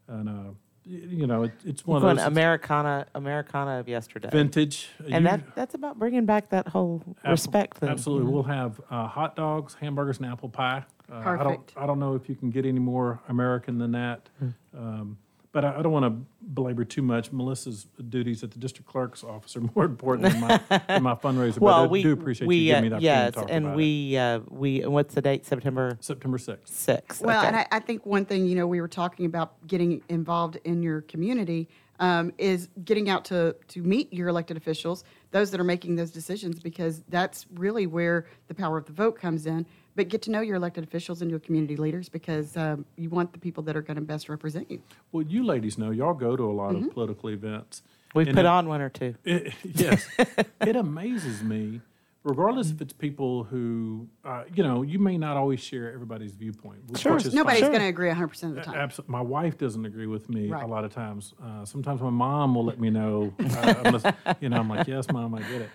and 0.08 0.28
uh, 0.28 0.52
you 0.86 1.26
know, 1.26 1.44
it, 1.44 1.52
it's 1.64 1.86
one 1.86 2.00
Going 2.02 2.12
of 2.12 2.16
those 2.18 2.26
Americana, 2.26 3.06
Americana 3.14 3.80
of 3.80 3.88
yesterday. 3.88 4.28
vintage, 4.30 4.88
and 5.00 5.08
You- 5.12 5.20
that 5.30 5.54
that's 5.54 5.74
about 5.74 5.98
bringing 5.98 6.26
back 6.26 6.50
that 6.50 6.68
whole 6.68 7.02
Ab- 7.24 7.30
respect 7.32 7.78
thing. 7.78 7.88
Absolutely, 7.88 8.28
Mhm. 8.30 8.32
we'll 8.34 8.42
have 8.44 8.80
uh, 8.90 9.06
hot 9.06 9.36
dogs, 9.36 9.74
hamburgers, 9.80 10.18
and 10.18 10.26
apple 10.26 10.48
pie. 10.48 10.84
Uh, 11.10 11.16
I 11.16 11.24
don't, 11.24 11.38
Perfect. 11.38 11.72
I 11.76 11.86
don't 11.86 11.98
know 11.98 12.14
if 12.14 12.28
you 12.28 12.34
can 12.34 12.50
get 12.50 12.64
any 12.66 12.78
more 12.80 13.20
American 13.28 13.78
than 13.78 13.92
that, 13.92 14.28
Hmm. 14.38 14.48
um, 14.76 15.18
but 15.54 15.64
I, 15.64 15.78
I 15.78 15.82
don't 15.82 15.92
want 15.92 16.04
to 16.04 16.46
belabor 16.52 16.84
too 16.84 17.00
much. 17.00 17.32
Melissa's 17.32 17.86
duties 18.10 18.42
at 18.42 18.50
the 18.50 18.58
district 18.58 18.90
clerk's 18.90 19.22
office 19.22 19.56
are 19.56 19.62
more 19.74 19.84
important 19.84 20.32
than 20.32 20.40
my, 20.40 20.60
than 20.88 21.02
my 21.02 21.14
fundraiser. 21.14 21.58
well, 21.58 21.82
but 21.82 21.84
I 21.84 21.86
we 21.86 22.02
do 22.02 22.12
appreciate 22.12 22.48
we, 22.48 22.56
you 22.56 22.74
giving 22.74 22.90
me 22.90 22.96
uh, 22.96 22.98
the 23.00 23.08
opportunity 23.08 23.24
yes, 23.24 23.32
to 23.34 23.40
talk 23.40 23.48
and 23.50 23.64
about 23.64 23.72
it. 23.72 23.76
we 23.76 24.16
uh, 24.18 24.40
we 24.50 24.82
and 24.82 24.92
what's 24.92 25.14
the 25.14 25.22
date? 25.22 25.46
September 25.46 25.96
September 26.00 26.36
sixth. 26.36 26.74
Sixth. 26.74 27.22
Well, 27.22 27.38
okay. 27.38 27.46
and 27.46 27.56
I, 27.56 27.66
I 27.70 27.78
think 27.78 28.04
one 28.04 28.26
thing, 28.26 28.46
you 28.46 28.56
know, 28.56 28.66
we 28.66 28.80
were 28.80 28.88
talking 28.88 29.26
about 29.26 29.66
getting 29.66 30.02
involved 30.08 30.58
in 30.64 30.82
your 30.82 31.02
community 31.02 31.68
um, 32.00 32.32
is 32.38 32.68
getting 32.84 33.08
out 33.08 33.24
to, 33.26 33.54
to 33.68 33.82
meet 33.82 34.12
your 34.12 34.28
elected 34.28 34.56
officials, 34.56 35.04
those 35.30 35.52
that 35.52 35.60
are 35.60 35.64
making 35.64 35.94
those 35.94 36.10
decisions, 36.10 36.58
because 36.58 37.02
that's 37.08 37.46
really 37.54 37.86
where 37.86 38.26
the 38.48 38.54
power 38.54 38.76
of 38.76 38.86
the 38.86 38.92
vote 38.92 39.18
comes 39.18 39.46
in. 39.46 39.64
But 39.96 40.08
get 40.08 40.22
to 40.22 40.30
know 40.30 40.40
your 40.40 40.56
elected 40.56 40.82
officials 40.84 41.22
and 41.22 41.30
your 41.30 41.38
community 41.40 41.76
leaders 41.76 42.08
because 42.08 42.56
um, 42.56 42.84
you 42.96 43.10
want 43.10 43.32
the 43.32 43.38
people 43.38 43.62
that 43.64 43.76
are 43.76 43.82
going 43.82 43.94
to 43.96 44.00
best 44.02 44.28
represent 44.28 44.70
you. 44.70 44.82
Well, 45.12 45.22
you 45.24 45.44
ladies 45.44 45.78
know 45.78 45.90
y'all 45.92 46.14
go 46.14 46.36
to 46.36 46.42
a 46.42 46.50
lot 46.52 46.72
Mhm. 46.74 46.86
of 46.86 46.90
political 46.92 47.30
events. 47.30 47.82
We've 48.14 48.26
put 48.26 48.38
it- 48.38 48.46
on 48.46 48.66
one 48.68 48.80
or 48.80 48.88
two. 48.88 49.14
It, 49.24 49.54
yes, 49.62 50.06
it 50.60 50.74
amazes 50.76 51.42
me, 51.44 51.80
regardless 52.24 52.70
if 52.72 52.80
it's 52.80 52.92
people 52.92 53.44
who, 53.44 54.08
uh, 54.24 54.44
you 54.52 54.62
know, 54.64 54.82
you 54.82 54.98
may 54.98 55.16
not 55.16 55.36
always 55.36 55.60
share 55.60 55.92
everybody's 55.92 56.34
viewpoint. 56.34 56.80
which- 56.88 57.00
Sure. 57.00 57.14
which 57.14 57.26
is 57.26 57.34
Nobody's 57.34 57.60
fine. 57.62 57.70
going 57.70 57.82
to 57.82 57.88
agree 57.88 58.08
100% 58.10 58.50
of 58.50 58.54
the 58.56 58.62
time. 58.62 58.74
Absolutely. 58.74 59.12
My 59.12 59.20
wife 59.20 59.56
doesn't 59.58 59.84
agree 59.84 60.06
with 60.08 60.28
me 60.28 60.48
Right. 60.48 60.64
a 60.64 60.66
lot 60.66 60.84
of 60.84 60.92
times. 60.92 61.34
Uh, 61.40 61.64
sometimes 61.64 62.00
my 62.00 62.10
mom 62.10 62.54
will 62.56 62.64
let 62.64 62.80
me 62.80 62.90
know. 62.90 63.32
Uh, 63.38 63.74
unless, 63.84 64.12
you 64.40 64.48
know, 64.48 64.56
I'm 64.58 64.68
like, 64.68 64.88
yes, 64.88 65.08
mom, 65.12 65.34
I 65.36 65.40
get 65.42 65.62
it. 65.62 65.70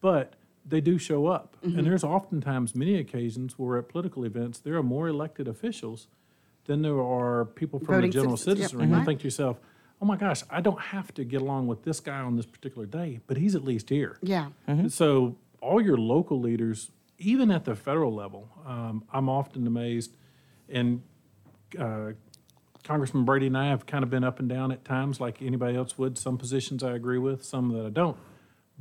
But 0.00 0.34
they 0.70 0.80
do 0.80 0.98
show 0.98 1.26
up. 1.26 1.56
Mhm. 1.62 1.78
And 1.78 1.86
there's 1.86 2.04
oftentimes 2.04 2.74
many 2.74 2.94
occasions 2.96 3.58
where 3.58 3.78
at 3.78 3.88
political 3.88 4.24
events, 4.24 4.58
there 4.58 4.76
are 4.76 4.82
more 4.82 5.08
elected 5.08 5.46
officials 5.48 6.08
than 6.64 6.82
there 6.82 7.00
are 7.00 7.44
people 7.44 7.78
from 7.78 7.94
Voting 7.96 8.10
the 8.10 8.14
general 8.14 8.36
citizens, 8.36 8.60
yep, 8.60 8.70
citizenry. 8.70 8.84
And 8.84 8.96
you 9.00 9.04
think 9.04 9.20
to 9.20 9.24
yourself, 9.24 9.60
oh 10.00 10.06
my 10.06 10.16
gosh, 10.16 10.42
I 10.48 10.60
don't 10.60 10.80
have 10.80 11.12
to 11.14 11.24
get 11.24 11.42
along 11.42 11.66
with 11.66 11.82
this 11.82 12.00
guy 12.00 12.20
on 12.20 12.36
this 12.36 12.46
particular 12.46 12.86
day, 12.86 13.20
but 13.26 13.36
he's 13.36 13.54
at 13.54 13.64
least 13.64 13.88
here. 13.90 14.18
Yeah. 14.22 14.48
So 14.88 15.36
all 15.60 15.80
your 15.80 15.98
local 15.98 16.40
leaders, 16.40 16.90
even 17.18 17.50
at 17.50 17.64
the 17.64 17.74
federal 17.74 18.14
level, 18.14 18.48
um, 18.66 19.04
I'm 19.12 19.28
often 19.28 19.66
amazed, 19.66 20.16
and 20.68 21.02
uh, 21.78 22.12
Congressman 22.82 23.24
Brady 23.24 23.46
and 23.48 23.58
I 23.58 23.68
have 23.68 23.84
kind 23.86 24.02
of 24.02 24.08
been 24.10 24.24
up 24.24 24.38
and 24.38 24.48
down 24.48 24.72
at 24.72 24.84
times, 24.84 25.20
like 25.20 25.42
anybody 25.42 25.76
else 25.76 25.98
would. 25.98 26.16
Some 26.16 26.38
positions 26.38 26.82
I 26.82 26.92
agree 26.92 27.18
with, 27.18 27.44
some 27.44 27.68
that 27.74 27.84
I 27.84 27.90
don't, 27.90 28.16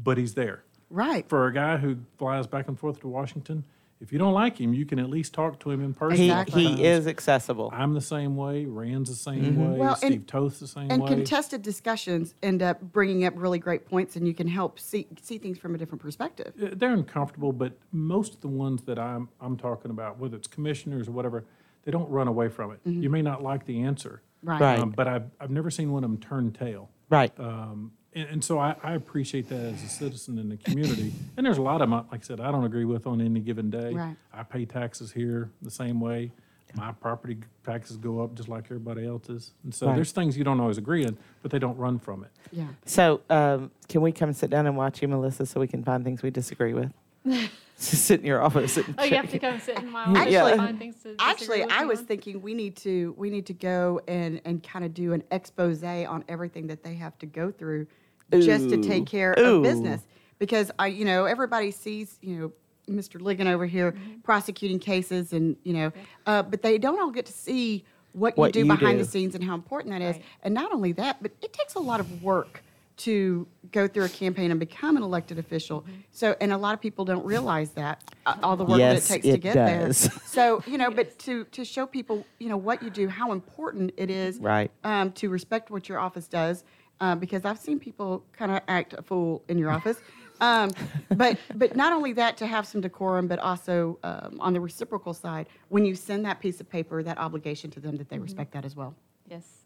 but 0.01 0.17
he's 0.17 0.35
there. 0.35 0.63
Right. 0.89 1.27
For 1.29 1.47
a 1.47 1.53
guy 1.53 1.77
who 1.77 1.97
flies 2.17 2.47
back 2.47 2.67
and 2.67 2.77
forth 2.79 2.99
to 3.01 3.07
Washington, 3.07 3.63
If 4.01 4.13
you 4.13 4.17
don't 4.17 4.33
like 4.33 4.57
him, 4.61 4.73
you 4.73 4.85
can 4.85 4.97
at 4.97 5.09
least 5.09 5.33
talk 5.33 5.59
to 5.59 5.69
him 5.71 5.83
in 5.83 5.93
person. 5.93 6.15
He, 6.15 6.31
he 6.53 6.85
is 6.85 7.05
accessible. 7.05 7.69
I'm 7.73 7.93
the 7.93 7.99
same 7.99 8.37
way. 8.37 8.63
Rand's 8.63 9.09
the 9.09 9.15
same 9.17 9.57
Mhm. 9.57 9.71
way. 9.73 9.77
Well, 9.77 9.89
and- 10.01 10.13
Steve 10.13 10.25
Toth's 10.25 10.57
the 10.61 10.67
same 10.67 10.89
and 10.89 11.01
way. 11.03 11.07
And 11.09 11.15
contested 11.17 11.61
discussions 11.63 12.33
end 12.41 12.61
up 12.63 12.79
bringing 12.81 13.25
up 13.25 13.33
really 13.35 13.59
great 13.59 13.85
points, 13.85 14.15
and 14.15 14.25
you 14.25 14.33
can 14.33 14.47
help 14.47 14.79
see 14.79 15.05
see 15.21 15.37
things 15.37 15.57
from 15.57 15.75
a 15.75 15.77
different 15.77 16.01
perspective. 16.01 16.53
They're 16.55 16.93
uncomfortable, 16.93 17.51
but 17.51 17.73
most 17.91 18.35
of 18.35 18.39
the 18.39 18.47
ones 18.47 18.83
that 18.83 18.97
I'm 18.97 19.27
I'm 19.41 19.57
talking 19.57 19.91
about, 19.91 20.17
whether 20.17 20.37
it's 20.37 20.47
commissioners 20.47 21.09
or 21.09 21.11
whatever, 21.11 21.43
they 21.83 21.91
don't 21.91 22.09
run 22.09 22.29
away 22.29 22.47
from 22.47 22.71
it. 22.71 22.79
Mhm. 22.87 23.03
You 23.03 23.09
may 23.09 23.21
not 23.21 23.43
like 23.43 23.65
the 23.65 23.81
answer, 23.81 24.21
Right. 24.43 24.61
Right. 24.61 24.79
Um, 24.79 24.91
but 24.91 25.09
I've 25.09 25.29
I've 25.41 25.51
never 25.51 25.69
seen 25.69 25.91
one 25.91 26.05
of 26.05 26.09
them 26.09 26.21
turn 26.21 26.53
tail. 26.53 26.87
Right. 27.09 27.37
Um, 27.37 27.91
and, 28.13 28.27
and 28.29 28.43
so 28.43 28.59
I, 28.59 28.75
I 28.83 28.93
appreciate 28.93 29.49
that 29.49 29.59
as 29.59 29.83
a 29.83 29.87
citizen 29.89 30.37
in 30.39 30.49
the 30.49 30.57
community. 30.57 31.13
and 31.37 31.45
there's 31.45 31.57
a 31.57 31.61
lot 31.61 31.81
of 31.81 31.89
them, 31.89 32.05
like 32.11 32.21
I 32.21 32.23
said, 32.23 32.39
I 32.39 32.51
don't 32.51 32.63
agree 32.65 32.85
with 32.85 33.05
on 33.07 33.21
any 33.21 33.39
given 33.39 33.69
day. 33.69 33.93
Right. 33.93 34.15
I 34.33 34.43
pay 34.43 34.65
taxes 34.65 35.11
here 35.11 35.49
the 35.61 35.71
same 35.71 35.99
way. 35.99 36.31
My 36.75 36.91
property 36.91 37.37
taxes 37.65 37.97
go 37.97 38.21
up 38.21 38.35
just 38.35 38.47
like 38.47 38.65
everybody 38.65 39.05
else's. 39.07 39.51
And 39.63 39.73
so 39.73 39.87
Right. 39.87 39.95
there's 39.95 40.11
things 40.11 40.37
you 40.37 40.43
don't 40.43 40.59
always 40.59 40.77
agree 40.77 41.03
on, 41.05 41.17
but 41.41 41.49
they 41.49 41.57
don't 41.57 41.77
run 41.77 41.97
from 41.97 42.23
it. 42.23 42.29
Yeah. 42.51 42.67
So, 42.85 43.21
um, 43.31 43.71
can 43.87 44.01
we 44.01 44.11
come 44.11 44.33
sit 44.33 44.51
down 44.51 44.67
and 44.67 44.77
watch 44.77 45.01
you, 45.01 45.07
Melissa, 45.07 45.47
so 45.47 45.59
we 45.59 45.67
can 45.67 45.83
find 45.83 46.03
things 46.03 46.21
we 46.21 46.29
disagree 46.29 46.73
with? 46.73 46.91
Just 47.89 48.05
sit 48.05 48.19
in 48.19 48.25
your 48.25 48.41
office. 48.41 48.75
And 48.77 48.93
Oh, 48.97 49.03
you 49.05 49.15
have 49.15 49.29
to 49.31 49.39
come 49.39 49.59
sit 49.59 49.77
in 49.79 49.89
my 49.89 50.03
Yeah. 50.11 50.19
office 50.19 50.31
Yeah. 50.33 50.49
to 50.51 50.57
find 50.57 50.77
things 50.79 50.95
to 51.03 51.15
Actually, 51.19 51.63
I 51.63 51.85
was 51.85 51.99
on. 51.99 52.05
thinking 52.05 52.41
we 52.41 52.53
need 52.53 52.75
to 52.77 53.13
we 53.17 53.29
need 53.29 53.45
to 53.45 53.53
go 53.53 54.01
and 54.07 54.41
and 54.43 54.61
kind 54.61 54.83
of 54.83 54.93
do 54.93 55.13
an 55.13 55.23
expose 55.31 55.81
on 55.83 56.25
everything 56.27 56.67
that 56.67 56.83
they 56.83 56.95
have 56.95 57.17
to 57.19 57.25
go 57.25 57.51
through 57.51 57.87
just 58.33 58.69
to 58.69 58.77
take 58.83 59.05
care 59.05 59.33
Ooh. 59.39 59.57
of 59.57 59.63
business 59.63 60.01
because 60.39 60.71
I 60.77 60.87
you 60.87 61.05
know 61.05 61.23
everybody 61.25 61.71
sees 61.71 62.17
you 62.21 62.35
know 62.37 62.51
Mr. 62.93 63.19
Ligon 63.21 63.47
over 63.47 63.65
here 63.65 63.93
Mm-hmm. 63.93 64.19
prosecuting 64.21 64.79
cases 64.79 65.31
and 65.31 65.55
you 65.63 65.73
know 65.73 65.91
uh, 66.25 66.43
but 66.43 66.61
they 66.61 66.77
don't 66.77 66.99
all 66.99 67.11
get 67.11 67.25
to 67.27 67.33
see 67.33 67.85
what, 68.11 68.35
What 68.37 68.47
you 68.47 68.51
do 68.53 68.59
you 68.61 68.65
behind 68.65 68.97
do. 68.97 69.03
the 69.05 69.09
scenes 69.09 69.35
and 69.35 69.43
how 69.43 69.53
important 69.55 69.93
that 69.93 70.01
is 70.01 70.17
and 70.43 70.53
not 70.53 70.73
only 70.73 70.91
that 70.93 71.21
but 71.21 71.31
it 71.41 71.53
takes 71.53 71.75
a 71.75 71.79
lot 71.79 71.99
of 72.01 72.21
work 72.23 72.61
to 72.99 73.47
go 73.71 73.87
through 73.87 74.05
a 74.05 74.09
campaign 74.09 74.51
and 74.51 74.59
become 74.59 74.95
an 74.97 75.03
elected 75.03 75.37
official 75.39 75.85
so 76.11 76.35
and 76.41 76.51
a 76.53 76.57
lot 76.57 76.73
of 76.73 76.81
people 76.81 77.03
don't 77.05 77.25
realize 77.25 77.71
that 77.71 78.03
uh, 78.25 78.35
all 78.43 78.55
the 78.57 78.63
work 78.65 78.79
Yes, 78.79 79.07
that 79.07 79.11
it 79.11 79.13
takes 79.15 79.25
to 79.27 79.31
it 79.33 79.41
get 79.41 79.53
does. 79.55 80.01
there 80.07 80.11
so 80.25 80.61
you 80.67 80.77
know 80.77 80.91
but 80.91 81.17
to 81.19 81.45
to 81.45 81.63
show 81.65 81.85
people 81.85 82.27
you 82.39 82.49
know 82.49 82.57
what 82.57 82.81
you 82.83 82.89
do 82.89 83.07
how 83.07 83.31
important 83.31 83.91
it 83.97 84.09
is 84.09 84.39
Right. 84.39 84.69
um, 84.83 85.11
to 85.13 85.29
respect 85.29 85.71
what 85.71 85.87
your 85.89 85.99
office 85.99 86.27
does 86.27 86.63
uh, 87.01 87.15
because 87.15 87.45
i've 87.45 87.59
seen 87.59 87.79
people 87.79 88.25
kind 88.33 88.51
of 88.51 88.59
act 88.67 88.93
a 88.93 89.01
fool 89.01 89.43
in 89.47 89.57
your 89.57 89.71
office 89.71 90.01
um, 90.41 90.69
but 91.15 91.37
but 91.55 91.75
not 91.75 91.91
only 91.93 92.13
that 92.13 92.35
to 92.37 92.45
have 92.47 92.65
some 92.67 92.81
decorum 92.81 93.27
but 93.27 93.39
also 93.39 93.97
um, 94.03 94.37
on 94.41 94.51
the 94.53 94.59
reciprocal 94.59 95.13
side 95.13 95.47
when 95.69 95.85
you 95.85 95.95
send 95.95 96.25
that 96.25 96.39
piece 96.41 96.59
of 96.59 96.69
paper 96.69 97.01
that 97.03 97.17
obligation 97.17 97.69
to 97.71 97.79
them 97.79 97.95
that 97.97 98.09
they 98.09 98.15
Mm-hmm. 98.17 98.23
respect 98.23 98.51
that 98.53 98.65
as 98.65 98.75
well 98.75 98.93
Yes. 99.29 99.58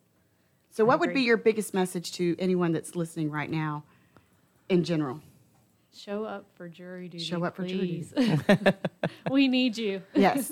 So 0.74 0.84
what 0.84 1.00
would 1.00 1.14
be 1.14 1.22
your 1.22 1.38
biggest 1.38 1.74
message 1.74 2.12
to 2.14 2.36
anyone 2.40 2.72
that's 2.74 2.96
listening 2.96 3.32
right 3.32 3.50
now 3.50 3.84
in 4.70 4.84
general 4.84 5.22
Show 5.96 6.24
up 6.24 6.48
for 6.56 6.68
jury 6.68 7.08
duty. 7.08 7.24
Show 7.24 7.44
up 7.46 7.56
for 7.56 7.68
jury 7.68 8.04
please. 8.16 8.74
we 9.32 9.48
need 9.48 9.78
you. 9.78 10.02
yes 10.16 10.52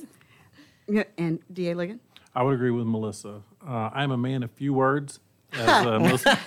and 1.17 1.39
da 1.51 1.73
ligon 1.73 1.99
I 2.33 2.43
would 2.43 2.53
agree 2.55 2.71
with 2.71 2.85
Melissa. 2.87 3.41
Uh, 3.65 3.89
I'm 3.93 4.11
a 4.11 4.17
man 4.17 4.43
of 4.43 4.51
few 4.51 4.73
words. 4.73 5.19
As, 5.51 5.67
uh, 5.85 5.99
Melissa, 5.99 6.39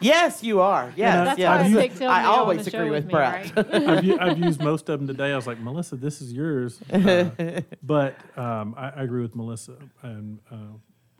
yes, 0.00 0.44
you 0.44 0.60
are. 0.60 0.92
Yes, 0.94 1.26
That's 1.26 1.38
yes. 1.40 1.48
why 1.48 1.64
I 1.64 1.70
stick 1.70 1.90
I 1.90 1.94
to 1.94 1.98
go 1.98 2.06
on 2.08 2.24
always 2.24 2.64
the 2.64 2.76
agree 2.76 2.90
with 2.90 3.04
with 3.04 3.06
me, 3.06 3.12
Brett. 3.14 3.52
I've, 3.74 4.04
u- 4.04 4.18
I've 4.20 4.38
used 4.38 4.62
most 4.62 4.88
of 4.88 5.00
them 5.00 5.08
today. 5.08 5.32
I 5.32 5.36
was 5.36 5.48
like, 5.48 5.58
Melissa, 5.58 5.96
this 5.96 6.22
is 6.22 6.32
yours. 6.32 6.78
Uh, 6.92 7.30
but 7.82 8.16
um, 8.38 8.74
I, 8.78 8.90
I 8.90 9.02
agree 9.02 9.22
with 9.22 9.34
Melissa. 9.34 9.74
And 10.02 10.38
uh, 10.52 10.56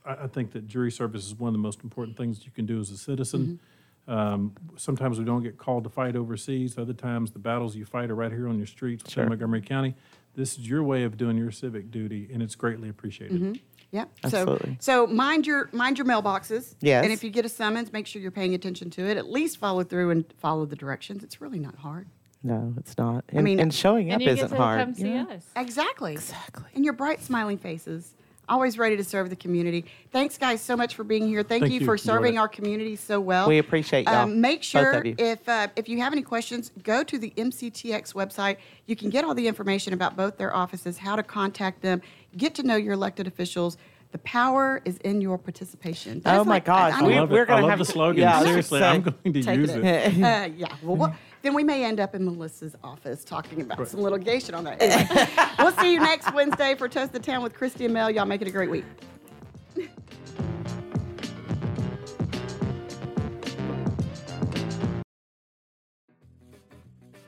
I, 0.04 0.24
I 0.24 0.26
think 0.26 0.52
that 0.52 0.66
jury 0.66 0.90
service 0.90 1.26
is 1.26 1.34
one 1.34 1.48
of 1.48 1.52
the 1.54 1.58
most 1.58 1.82
important 1.82 2.16
things 2.16 2.44
you 2.44 2.50
can 2.50 2.66
do 2.66 2.80
as 2.80 2.90
a 2.90 2.96
citizen. 2.96 3.60
Um, 4.06 4.52
sometimes 4.76 5.18
we 5.18 5.24
don't 5.24 5.42
get 5.42 5.56
called 5.56 5.84
to 5.84 5.90
fight 5.90 6.14
overseas. 6.14 6.76
Other 6.76 6.92
times, 6.92 7.30
the 7.32 7.38
battles 7.38 7.74
you 7.74 7.84
fight 7.86 8.10
are 8.10 8.14
right 8.14 8.30
here 8.30 8.48
on 8.48 8.58
your 8.58 8.66
streets 8.66 9.10
Sure. 9.10 9.22
in 9.22 9.30
Montgomery 9.30 9.62
County. 9.62 9.94
This 10.34 10.58
is 10.58 10.68
your 10.68 10.82
way 10.82 11.04
of 11.04 11.16
doing 11.16 11.38
your 11.38 11.50
civic 11.50 11.90
duty, 11.90 12.28
and 12.32 12.42
it's 12.42 12.54
greatly 12.54 12.88
appreciated. 12.88 13.40
Mhm. 13.40 13.60
Yep. 13.92 14.10
Absolutely. 14.24 14.76
So, 14.80 15.06
so 15.06 15.12
mind 15.12 15.46
your 15.46 15.70
mind 15.72 15.96
your 15.98 16.06
mailboxes. 16.06 16.74
Yes. 16.80 17.04
And 17.04 17.12
if 17.12 17.22
you 17.22 17.30
get 17.30 17.44
a 17.44 17.48
summons, 17.48 17.92
make 17.92 18.06
sure 18.08 18.20
you're 18.20 18.32
paying 18.32 18.52
attention 18.52 18.90
to 18.90 19.02
it. 19.08 19.16
At 19.16 19.30
least 19.30 19.58
follow 19.58 19.84
through 19.84 20.10
and 20.10 20.24
follow 20.36 20.66
the 20.66 20.74
directions. 20.76 21.22
It's 21.22 21.40
really 21.40 21.60
not 21.60 21.76
hard. 21.76 22.08
No, 22.42 22.74
it's 22.76 22.98
not. 22.98 23.24
I 23.34 23.40
mean- 23.40 23.60
and 23.60 23.72
showing 23.72 24.10
And 24.10 24.16
up 24.16 24.20
you 24.20 24.26
get 24.34 24.38
isn't 24.44 24.50
to 24.50 24.56
hard. 24.62 24.80
come 24.80 24.94
see 24.94 25.08
Yeah. 25.08 25.24
us. 25.30 25.46
Exactly. 25.56 26.12
Exactly. 26.14 26.66
And 26.74 26.84
your 26.84 26.92
bright 26.94 27.22
smiling 27.22 27.56
faces. 27.56 28.14
Always 28.46 28.76
ready 28.78 28.96
to 28.98 29.04
serve 29.04 29.30
the 29.30 29.36
community. 29.36 29.86
Thanks, 30.12 30.36
guys, 30.36 30.60
so 30.60 30.76
much 30.76 30.94
for 30.94 31.02
being 31.02 31.26
here. 31.26 31.42
Thank, 31.42 31.62
Thank 31.62 31.72
you, 31.72 31.80
you. 31.80 31.86
for 31.86 31.96
serving 31.96 32.34
it. 32.34 32.38
our 32.38 32.48
community 32.48 32.94
so 32.94 33.18
well. 33.18 33.48
We 33.48 33.56
appreciate 33.58 34.04
y'all, 34.06 34.24
Um, 34.24 34.40
make 34.40 34.58
both 34.60 34.64
sure 34.66 34.92
of 34.92 35.06
you. 35.06 35.14
if 35.18 35.48
uh, 35.48 35.68
if 35.76 35.88
you 35.88 35.98
have 36.02 36.12
any 36.12 36.20
questions, 36.20 36.70
go 36.82 37.02
to 37.04 37.18
the 37.18 37.32
MCTX 37.38 38.12
website. 38.12 38.58
You 38.86 38.96
can 38.96 39.08
get 39.08 39.24
all 39.24 39.34
the 39.34 39.48
information 39.48 39.94
about 39.94 40.14
both 40.14 40.36
their 40.36 40.54
offices, 40.54 40.98
how 40.98 41.16
to 41.16 41.22
contact 41.22 41.80
them, 41.80 42.02
get 42.36 42.54
to 42.56 42.62
know 42.62 42.76
your 42.76 42.92
elected 42.92 43.26
officials. 43.26 43.78
The 44.12 44.18
power 44.18 44.80
is 44.84 44.98
in 44.98 45.22
your 45.22 45.38
participation. 45.38 46.20
Oh 46.26 46.44
my 46.44 46.56
like- 46.56 46.66
gosh, 46.66 46.92
I- 46.92 46.96
I 46.96 47.00
I 47.00 47.02
we- 47.02 47.08
mean- 47.08 47.18
love 47.20 47.30
we're 47.30 47.42
it. 47.44 47.48
I 47.48 47.52
gonna 47.54 47.60
love 47.62 47.70
have 47.70 47.78
the 47.78 47.84
to- 47.86 47.92
slogan. 47.92 48.20
yeah, 48.22 48.40
Seriously, 48.42 48.82
I'm 48.82 49.00
going 49.02 49.32
to 49.32 49.54
use 49.54 49.70
it. 49.70 49.84
it. 49.84 50.14
uh, 50.22 50.48
yeah. 50.54 50.66
Well, 50.82 50.96
what, 50.96 51.14
then 51.44 51.52
we 51.52 51.62
may 51.62 51.84
end 51.84 52.00
up 52.00 52.14
in 52.14 52.24
Melissa's 52.24 52.74
office 52.82 53.22
talking 53.22 53.60
about 53.60 53.86
some 53.86 54.00
litigation 54.00 54.54
on 54.54 54.64
that. 54.64 54.80
Anyway, 54.80 55.28
we'll 55.58 55.72
see 55.72 55.92
you 55.92 56.00
next 56.00 56.32
Wednesday 56.32 56.74
for 56.74 56.88
Toast 56.88 57.12
the 57.12 57.18
Town 57.18 57.42
with 57.42 57.52
Christy 57.52 57.84
and 57.84 57.92
Mel. 57.92 58.10
Y'all 58.10 58.24
make 58.24 58.40
it 58.40 58.48
a 58.48 58.50
great 58.50 58.70
week. 58.70 58.84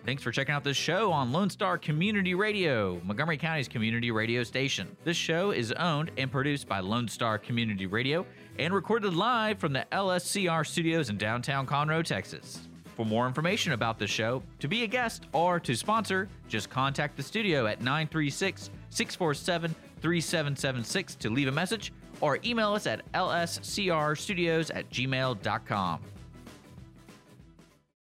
Thanks 0.07 0.23
for 0.23 0.31
checking 0.31 0.55
out 0.55 0.64
this 0.64 0.77
show 0.77 1.12
on 1.12 1.33
Lone 1.33 1.51
Star 1.51 1.77
Community 1.77 2.33
Radio, 2.33 3.01
Montgomery 3.05 3.37
County's 3.37 3.69
community 3.69 4.12
radio 4.12 4.45
station. 4.45 4.97
This 5.05 5.17
show 5.17 5.51
is 5.51 5.73
owned 5.73 6.12
and 6.17 6.31
produced 6.31 6.69
by 6.69 6.79
Lone 6.79 7.09
Star 7.09 7.39
Community 7.39 7.87
Radio 7.87 8.25
and 8.59 8.73
recorded 8.73 9.14
live 9.14 9.59
from 9.59 9.73
the 9.75 9.85
LSCR 9.93 10.67
studios 10.67 11.11
in 11.11 11.19
downtown 11.19 11.67
Conroe, 11.67 12.05
Texas. 12.05 12.69
For 12.97 13.05
more 13.05 13.26
information 13.26 13.72
about 13.72 13.99
the 13.99 14.07
show, 14.07 14.42
to 14.59 14.68
be 14.68 14.82
a 14.82 14.86
guest, 14.86 15.26
or 15.34 15.61
to 15.61 15.76
sponsor, 15.76 16.30
just 16.49 16.70
contact 16.70 17.18
the 17.18 17.22
studio 17.22 17.66
at 17.66 17.82
936 17.82 18.70
647 18.88 19.74
3776 20.01 21.14
to 21.16 21.28
leave 21.28 21.49
a 21.49 21.53
message 21.53 21.92
or 22.22 22.38
email 22.42 22.72
us 22.72 22.86
at 22.86 23.03
lscrstudios 23.12 24.74
at 24.74 24.88
gmail.com. 24.88 26.01